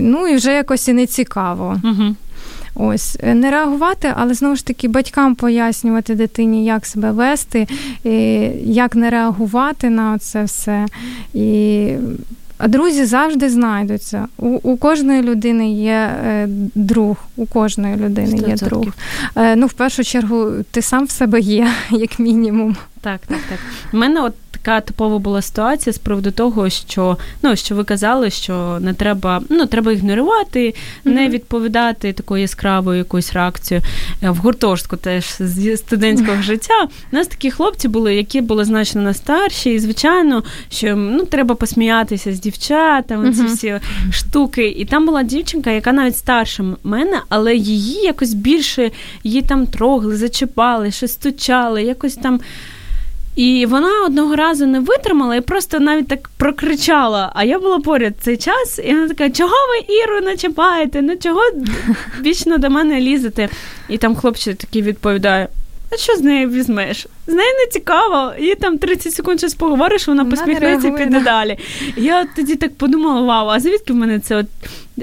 ну 0.00 0.28
і 0.28 0.36
вже 0.36 0.52
якось 0.52 0.88
і 0.88 0.92
не 0.92 1.06
цікаво. 1.06 1.80
Угу. 1.84 2.14
Ось 2.74 3.18
не 3.22 3.50
реагувати, 3.50 4.12
але 4.16 4.34
знову 4.34 4.56
ж 4.56 4.66
таки 4.66 4.88
батькам 4.88 5.34
пояснювати 5.34 6.14
дитині, 6.14 6.64
як 6.64 6.86
себе 6.86 7.10
вести, 7.12 7.66
як 8.64 8.94
не 8.94 9.10
реагувати 9.10 9.90
на 9.90 10.18
це 10.18 10.44
все. 10.44 10.86
І 11.34 11.88
а 12.58 12.68
друзі 12.68 13.04
завжди 13.04 13.50
знайдуться. 13.50 14.26
У 14.38 14.46
у 14.46 14.76
кожної 14.76 15.22
людини 15.22 15.72
є 15.72 16.16
е, 16.26 16.46
друг, 16.74 17.16
у 17.36 17.46
кожної 17.46 17.96
людини 17.96 18.36
100%. 18.36 18.48
є 18.48 18.54
друг. 18.54 18.86
Е, 19.36 19.56
ну, 19.56 19.66
в 19.66 19.72
першу 19.72 20.04
чергу, 20.04 20.50
ти 20.70 20.82
сам 20.82 21.04
в 21.04 21.10
себе 21.10 21.40
є, 21.40 21.68
як 21.90 22.18
мінімум. 22.18 22.76
Так, 23.00 23.20
так, 23.26 23.38
так. 23.48 23.58
У 23.92 23.96
мене 23.96 24.20
от 24.20 24.34
така 24.64 24.80
типова 24.80 25.18
була 25.18 25.42
ситуація 25.42 25.92
з 25.92 25.98
приводу 25.98 26.30
того, 26.30 26.70
що 26.70 27.18
ну 27.42 27.56
що 27.56 27.74
ви 27.74 27.84
казали, 27.84 28.30
що 28.30 28.78
не 28.80 28.94
треба, 28.94 29.42
ну 29.48 29.66
треба 29.66 29.92
ігнорувати, 29.92 30.60
mm-hmm. 30.60 31.12
не 31.12 31.28
відповідати 31.28 32.12
такою 32.12 32.40
яскравою 32.40 32.98
якоюсь 32.98 33.32
реакцією 33.32 33.86
е, 34.22 34.30
в 34.30 34.36
гуртожитку 34.36 34.96
теж 34.96 35.24
з 35.38 35.76
студентського 35.76 36.42
життя. 36.42 36.88
У 37.12 37.16
нас 37.16 37.26
такі 37.26 37.50
хлопці 37.50 37.88
були, 37.88 38.14
які 38.14 38.40
були 38.40 38.64
значно 38.64 39.02
на 39.02 39.14
старші, 39.14 39.70
і 39.70 39.78
звичайно, 39.78 40.42
що 40.70 40.96
ну 40.96 41.24
треба 41.24 41.54
посміятися 41.54 42.34
з 42.34 42.40
дівчатами, 42.40 43.28
mm-hmm. 43.28 43.48
ці 43.48 43.54
всі 43.54 43.80
штуки. 44.10 44.68
І 44.68 44.84
там 44.84 45.06
була 45.06 45.22
дівчинка, 45.22 45.70
яка 45.70 45.92
навіть 45.92 46.16
старша 46.16 46.64
мене, 46.84 47.20
але 47.28 47.56
її 47.56 48.00
якось 48.04 48.34
більше 48.34 48.90
її 49.24 49.42
там 49.42 49.66
трогали, 49.66 50.16
зачіпали, 50.16 50.90
щось 50.90 51.12
стучали, 51.12 51.82
якось 51.82 52.14
там. 52.14 52.40
І 53.36 53.66
вона 53.66 54.04
одного 54.06 54.36
разу 54.36 54.66
не 54.66 54.80
витримала 54.80 55.36
і 55.36 55.40
просто 55.40 55.80
навіть 55.80 56.08
так 56.08 56.30
прокричала. 56.36 57.32
А 57.34 57.44
я 57.44 57.58
була 57.58 57.78
поряд 57.78 58.14
цей 58.20 58.36
час, 58.36 58.80
і 58.84 58.94
вона 58.94 59.08
така: 59.08 59.30
чого 59.30 59.50
ви 59.50 59.94
Іру 59.94 60.20
начіпаєте? 60.20 61.02
Ну 61.02 61.16
чого 61.16 61.40
вічно 62.20 62.58
до 62.58 62.70
мене 62.70 63.00
лізете? 63.00 63.48
І 63.88 63.98
там 63.98 64.16
хлопчик 64.16 64.56
такий 64.56 64.82
відповідає: 64.82 65.48
а 65.92 65.96
що 65.96 66.16
з 66.16 66.20
нею 66.20 66.48
візьмеш? 66.48 67.06
З 67.26 67.32
нею 67.32 67.50
не 67.64 67.72
цікаво, 67.72 68.32
їй 68.38 68.54
там 68.54 68.78
30 68.78 69.14
секунд 69.14 69.38
щось 69.38 69.54
поговориш, 69.54 70.08
вона, 70.08 70.22
вона 70.22 70.36
посміхнеться 70.36 70.88
і 70.88 70.96
піде 70.96 71.20
далі. 71.20 71.58
Я 71.96 72.26
тоді 72.36 72.56
так 72.56 72.76
подумала: 72.76 73.20
вау, 73.20 73.48
а 73.48 73.60
звідки 73.60 73.92
в 73.92 73.96
мене 73.96 74.20
це 74.20 74.36
от 74.36 74.46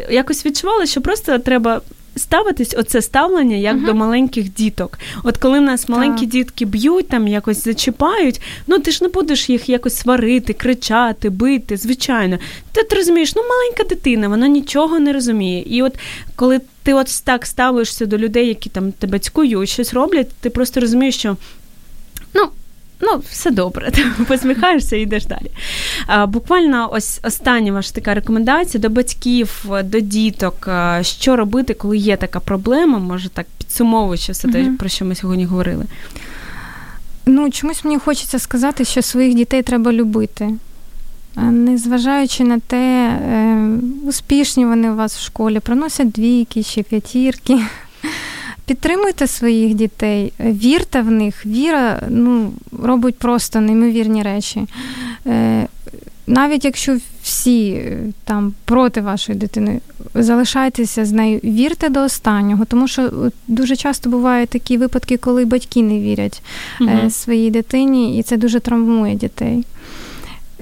якось 0.09 0.45
відчувала, 0.45 0.85
що 0.85 1.01
просто 1.01 1.37
треба 1.39 1.81
ставитись 2.15 2.75
оце 2.77 3.01
ставлення 3.01 3.55
як 3.55 3.75
uh-huh. 3.75 3.85
до 3.85 3.93
маленьких 3.93 4.53
діток. 4.53 4.99
От 5.23 5.37
коли 5.37 5.59
в 5.59 5.61
нас 5.61 5.89
маленькі 5.89 6.21
так. 6.21 6.29
дітки 6.29 6.65
б'ють, 6.65 7.07
там 7.07 7.27
якось 7.27 7.63
зачіпають, 7.63 8.41
ну 8.67 8.79
ти 8.79 8.91
ж 8.91 9.03
не 9.03 9.09
будеш 9.09 9.49
їх 9.49 9.69
якось 9.69 9.95
сварити, 9.95 10.53
кричати, 10.53 11.29
бити, 11.29 11.77
звичайно. 11.77 12.37
Ти, 12.71 12.83
ти 12.83 12.95
розумієш, 12.95 13.35
ну 13.35 13.41
маленька 13.49 13.83
дитина, 13.83 14.27
вона 14.27 14.47
нічого 14.47 14.99
не 14.99 15.13
розуміє. 15.13 15.63
І 15.65 15.81
от 15.81 15.93
коли 16.35 16.61
ти 16.83 16.93
от 16.93 17.23
так 17.23 17.45
ставишся 17.45 18.05
до 18.05 18.17
людей, 18.17 18.47
які 18.47 18.69
там 18.69 18.91
тебе 18.91 19.19
цькують, 19.19 19.69
щось 19.69 19.93
роблять, 19.93 20.29
ти 20.41 20.49
просто 20.49 20.79
розумієш, 20.79 21.15
що. 21.17 21.37
Ну, 22.33 22.49
ну, 23.01 23.21
все 23.31 23.51
добре, 23.51 23.91
посміхаєшся 24.27 24.95
і 24.95 25.01
йдеш 25.01 25.25
далі. 25.25 25.51
А, 26.07 26.25
Буквально 26.25 26.89
ось 26.93 27.19
остання 27.23 27.71
ваша 27.71 27.91
така 27.93 28.13
рекомендація 28.13 28.81
до 28.81 28.89
батьків, 28.89 29.65
до 29.83 29.99
діток, 29.99 30.69
що 31.01 31.35
робити, 31.35 31.73
коли 31.73 31.97
є 31.97 32.17
така 32.17 32.39
проблема, 32.39 32.99
може 32.99 33.29
так 33.29 33.45
підсумовуючи 33.57 34.31
все 34.31 34.47
те, 34.47 34.71
про 34.79 34.89
що 34.89 35.05
ми 35.05 35.15
сьогодні 35.15 35.45
говорили. 35.45 35.85
Ну, 37.25 37.51
чомусь 37.51 37.83
мені 37.83 37.97
хочеться 37.97 38.39
сказати, 38.39 38.85
що 38.85 39.01
своїх 39.01 39.35
дітей 39.35 39.63
треба 39.63 39.93
любити. 39.93 40.49
Незважаючи 41.35 42.43
на 42.43 42.59
те, 42.59 42.77
е, 42.77 43.69
успішні 44.07 44.65
вони 44.65 44.91
у 44.91 44.95
вас 44.95 45.17
в 45.17 45.21
школі, 45.21 45.59
приносять 45.59 46.11
двійки 46.11 46.63
чи 46.63 46.83
п'ятірки. 46.83 47.59
Підтримуйте 48.71 49.27
своїх 49.27 49.73
дітей, 49.73 50.33
вірте 50.39 51.01
в 51.01 51.11
них. 51.11 51.45
Віра 51.45 52.01
ну, 52.09 52.51
робить 52.83 53.15
просто 53.15 53.61
неймовірні 53.61 54.23
речі. 54.23 54.67
Е, 55.27 55.67
навіть 56.27 56.65
якщо 56.65 56.97
всі 57.23 57.69
е, 57.69 57.99
там 58.23 58.53
проти 58.65 59.01
вашої 59.01 59.37
дитини, 59.37 59.79
залишайтеся 60.13 61.05
з 61.05 61.11
нею, 61.11 61.39
вірте 61.43 61.89
до 61.89 62.03
останнього, 62.03 62.65
тому 62.65 62.87
що 62.87 63.31
дуже 63.47 63.75
часто 63.75 64.09
бувають 64.09 64.49
такі 64.49 64.77
випадки, 64.77 65.17
коли 65.17 65.45
батьки 65.45 65.81
не 65.81 65.99
вірять 65.99 66.41
угу. 66.81 67.09
своїй 67.09 67.51
дитині, 67.51 68.19
і 68.19 68.23
це 68.23 68.37
дуже 68.37 68.59
травмує 68.59 69.15
дітей. 69.15 69.65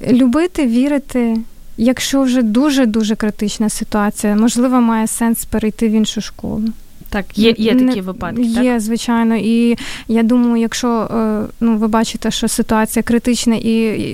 Любити, 0.08 0.66
вірити. 0.66 1.36
Якщо 1.76 2.22
вже 2.22 2.42
дуже 2.42 2.86
дуже 2.86 3.16
критична 3.16 3.68
ситуація, 3.68 4.36
можливо, 4.36 4.80
має 4.80 5.06
сенс 5.06 5.44
перейти 5.44 5.88
в 5.88 5.92
іншу 5.92 6.20
школу. 6.20 6.62
Так, 7.10 7.38
є 7.38 7.54
є 7.58 7.74
такі 7.74 8.00
випадки. 8.00 8.42
Є, 8.42 8.72
так? 8.72 8.80
звичайно. 8.80 9.36
І 9.36 9.78
я 10.08 10.22
думаю, 10.22 10.56
якщо 10.56 10.88
е, 10.88 11.42
ну, 11.60 11.76
ви 11.76 11.88
бачите, 11.88 12.30
що 12.30 12.48
ситуація 12.48 13.02
критична 13.02 13.56
і 13.56 13.70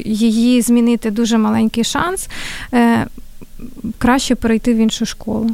її 0.07 0.63
змінити 0.63 1.11
дуже 1.11 1.39
маленький 1.39 1.85
шанс, 1.85 2.29
е, 2.75 3.07
краще 3.99 4.35
перейти 4.35 4.75
в 4.75 4.77
іншу 4.77 5.07
школу. 5.07 5.51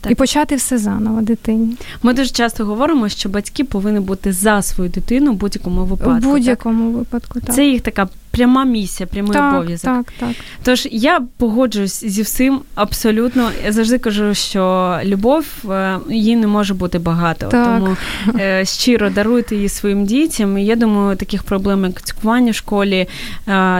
Так. 0.00 0.12
І 0.12 0.14
почати 0.14 0.56
все 0.56 0.78
заново 0.78 1.20
дитині. 1.20 1.76
Ми 2.02 2.12
дуже 2.14 2.30
часто 2.30 2.64
говоримо, 2.64 3.08
що 3.08 3.28
батьки 3.28 3.64
повинні 3.64 4.00
бути 4.00 4.32
за 4.32 4.62
свою 4.62 4.90
дитину 4.90 5.32
в 5.32 5.34
будь-якому 5.34 5.84
випадку. 5.84 6.28
В 6.28 6.32
будь-якому 6.32 6.90
так? 6.90 6.98
випадку, 6.98 7.40
так. 7.40 7.54
Це 7.54 7.66
їх 7.66 7.80
така 7.80 8.08
пряма 8.34 8.64
місія, 8.64 9.06
прямий 9.06 9.32
так, 9.32 9.54
обов'язок. 9.54 9.84
Так, 9.92 10.12
так. 10.18 10.30
Тож 10.62 10.88
я 10.90 11.20
погоджуюсь 11.36 12.04
зі 12.04 12.22
всім 12.22 12.60
абсолютно. 12.74 13.50
Я 13.64 13.72
завжди 13.72 13.98
кажу, 13.98 14.34
що 14.34 14.94
любов 15.04 15.46
е, 15.70 15.98
її 16.10 16.36
не 16.36 16.46
може 16.46 16.74
бути 16.74 16.98
багато. 16.98 17.46
Так. 17.46 17.78
Тому 17.78 17.96
е, 18.40 18.64
щиро 18.64 19.10
даруйте 19.10 19.56
її 19.56 19.68
своїм 19.68 20.04
дітям. 20.04 20.58
І 20.58 20.64
я 20.64 20.76
думаю, 20.76 21.16
таких 21.16 21.42
проблем, 21.42 21.84
як 21.84 22.02
цькування 22.02 22.52
в 22.52 22.54
школі, 22.54 22.96
е, 22.96 23.08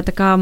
така 0.03 0.41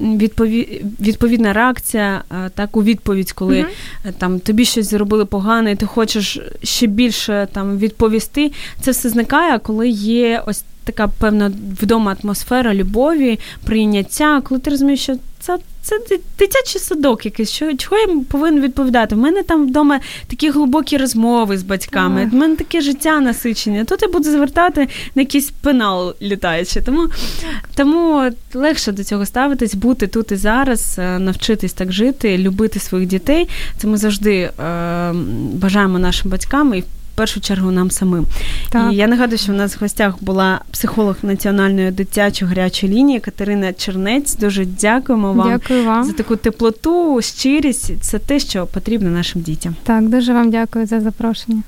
відпові... 0.00 0.84
відповідна 1.00 1.52
реакція, 1.52 2.22
так 2.54 2.76
у 2.76 2.82
відповідь, 2.82 3.32
коли 3.32 3.60
угу. 3.60 4.14
там 4.18 4.40
тобі 4.40 4.64
щось 4.64 4.90
зробили 4.90 5.24
погане, 5.24 5.72
і 5.72 5.76
ти 5.76 5.86
хочеш 5.86 6.38
ще 6.62 6.86
більше 6.86 7.48
там 7.52 7.78
відповісти. 7.78 8.52
Це 8.80 8.90
все 8.90 9.08
зникає, 9.08 9.58
коли 9.58 9.88
є 9.88 10.42
ось 10.46 10.64
така 10.84 11.08
певна 11.08 11.52
вдома 11.80 12.16
атмосфера 12.22 12.74
любові, 12.74 13.40
прийняття, 13.64 14.40
коли 14.40 14.60
ти 14.60 14.70
розумієш, 14.70 15.00
що 15.00 15.16
це 15.40 15.58
це 15.82 15.98
дитячий 16.38 16.80
садок 16.80 17.24
якийсь. 17.24 17.50
Що, 17.50 17.76
Чого 17.76 17.96
я 18.00 18.06
повинен 18.30 18.62
відповідати? 18.62 19.14
У 19.14 19.18
мене 19.18 19.42
там 19.42 19.66
вдома 19.66 20.00
такі 20.26 20.50
глибокі 20.50 20.96
розмови 20.96 21.58
з 21.58 21.62
батьками, 21.62 22.30
у 22.32 22.36
мене 22.36 22.56
таке 22.56 22.80
життя 22.80 23.20
насичення. 23.20 23.84
Тут 23.84 24.02
я 24.02 24.08
буду 24.08 24.30
звертати 24.30 24.88
на 25.14 25.22
якийсь 25.22 25.50
пенал 25.50 26.14
літаючи. 26.22 26.80
Тому 26.80 27.08
тому 27.74 28.30
легше 28.54 28.92
до 28.92 29.04
цього 29.04 29.26
ставитись, 29.26 29.74
бути 29.74 30.06
тут 30.06 30.32
і 30.32 30.36
зараз, 30.36 30.96
е, 30.98 31.18
навчитись 31.18 31.72
так 31.72 31.92
жити, 31.92 32.38
любити 32.38 32.80
своїх 32.80 33.08
дітей. 33.08 33.48
Це 33.76 33.86
ми 33.86 33.96
завжди 33.96 34.34
е, 34.34 34.50
бажаємо 35.52 35.98
нашим 35.98 36.30
батькам. 36.30 36.74
і 36.74 36.84
першу 37.14 37.40
чергу 37.40 37.70
нам 37.70 37.90
самим. 37.90 38.26
Так. 38.70 38.92
І 38.92 38.96
я 38.96 39.06
нагадую, 39.06 39.38
що 39.38 39.52
в 39.52 39.56
нас 39.56 39.76
в 39.76 39.80
гостях 39.80 40.14
була 40.20 40.60
психолог 40.70 41.16
національної 41.22 41.90
дитячої 41.90 42.48
гарячої 42.48 42.92
лінії 42.92 43.20
Катерина 43.20 43.72
Чернець. 43.72 44.36
Дуже 44.36 44.64
дякуємо 44.64 45.32
вам, 45.32 45.48
дякую 45.48 45.84
вам 45.84 46.04
за 46.04 46.12
таку 46.12 46.36
теплоту, 46.36 47.22
щирість. 47.22 47.92
Це 48.00 48.18
те, 48.18 48.38
що 48.38 48.66
потрібно 48.66 49.10
нашим 49.10 49.42
дітям. 49.42 49.76
Так, 49.82 50.08
дуже 50.08 50.32
вам 50.32 50.50
дякую 50.50 50.86
за 50.86 51.00
запрошення. 51.00 51.62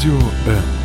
Радіо 0.00 0.20
М. 0.48 0.79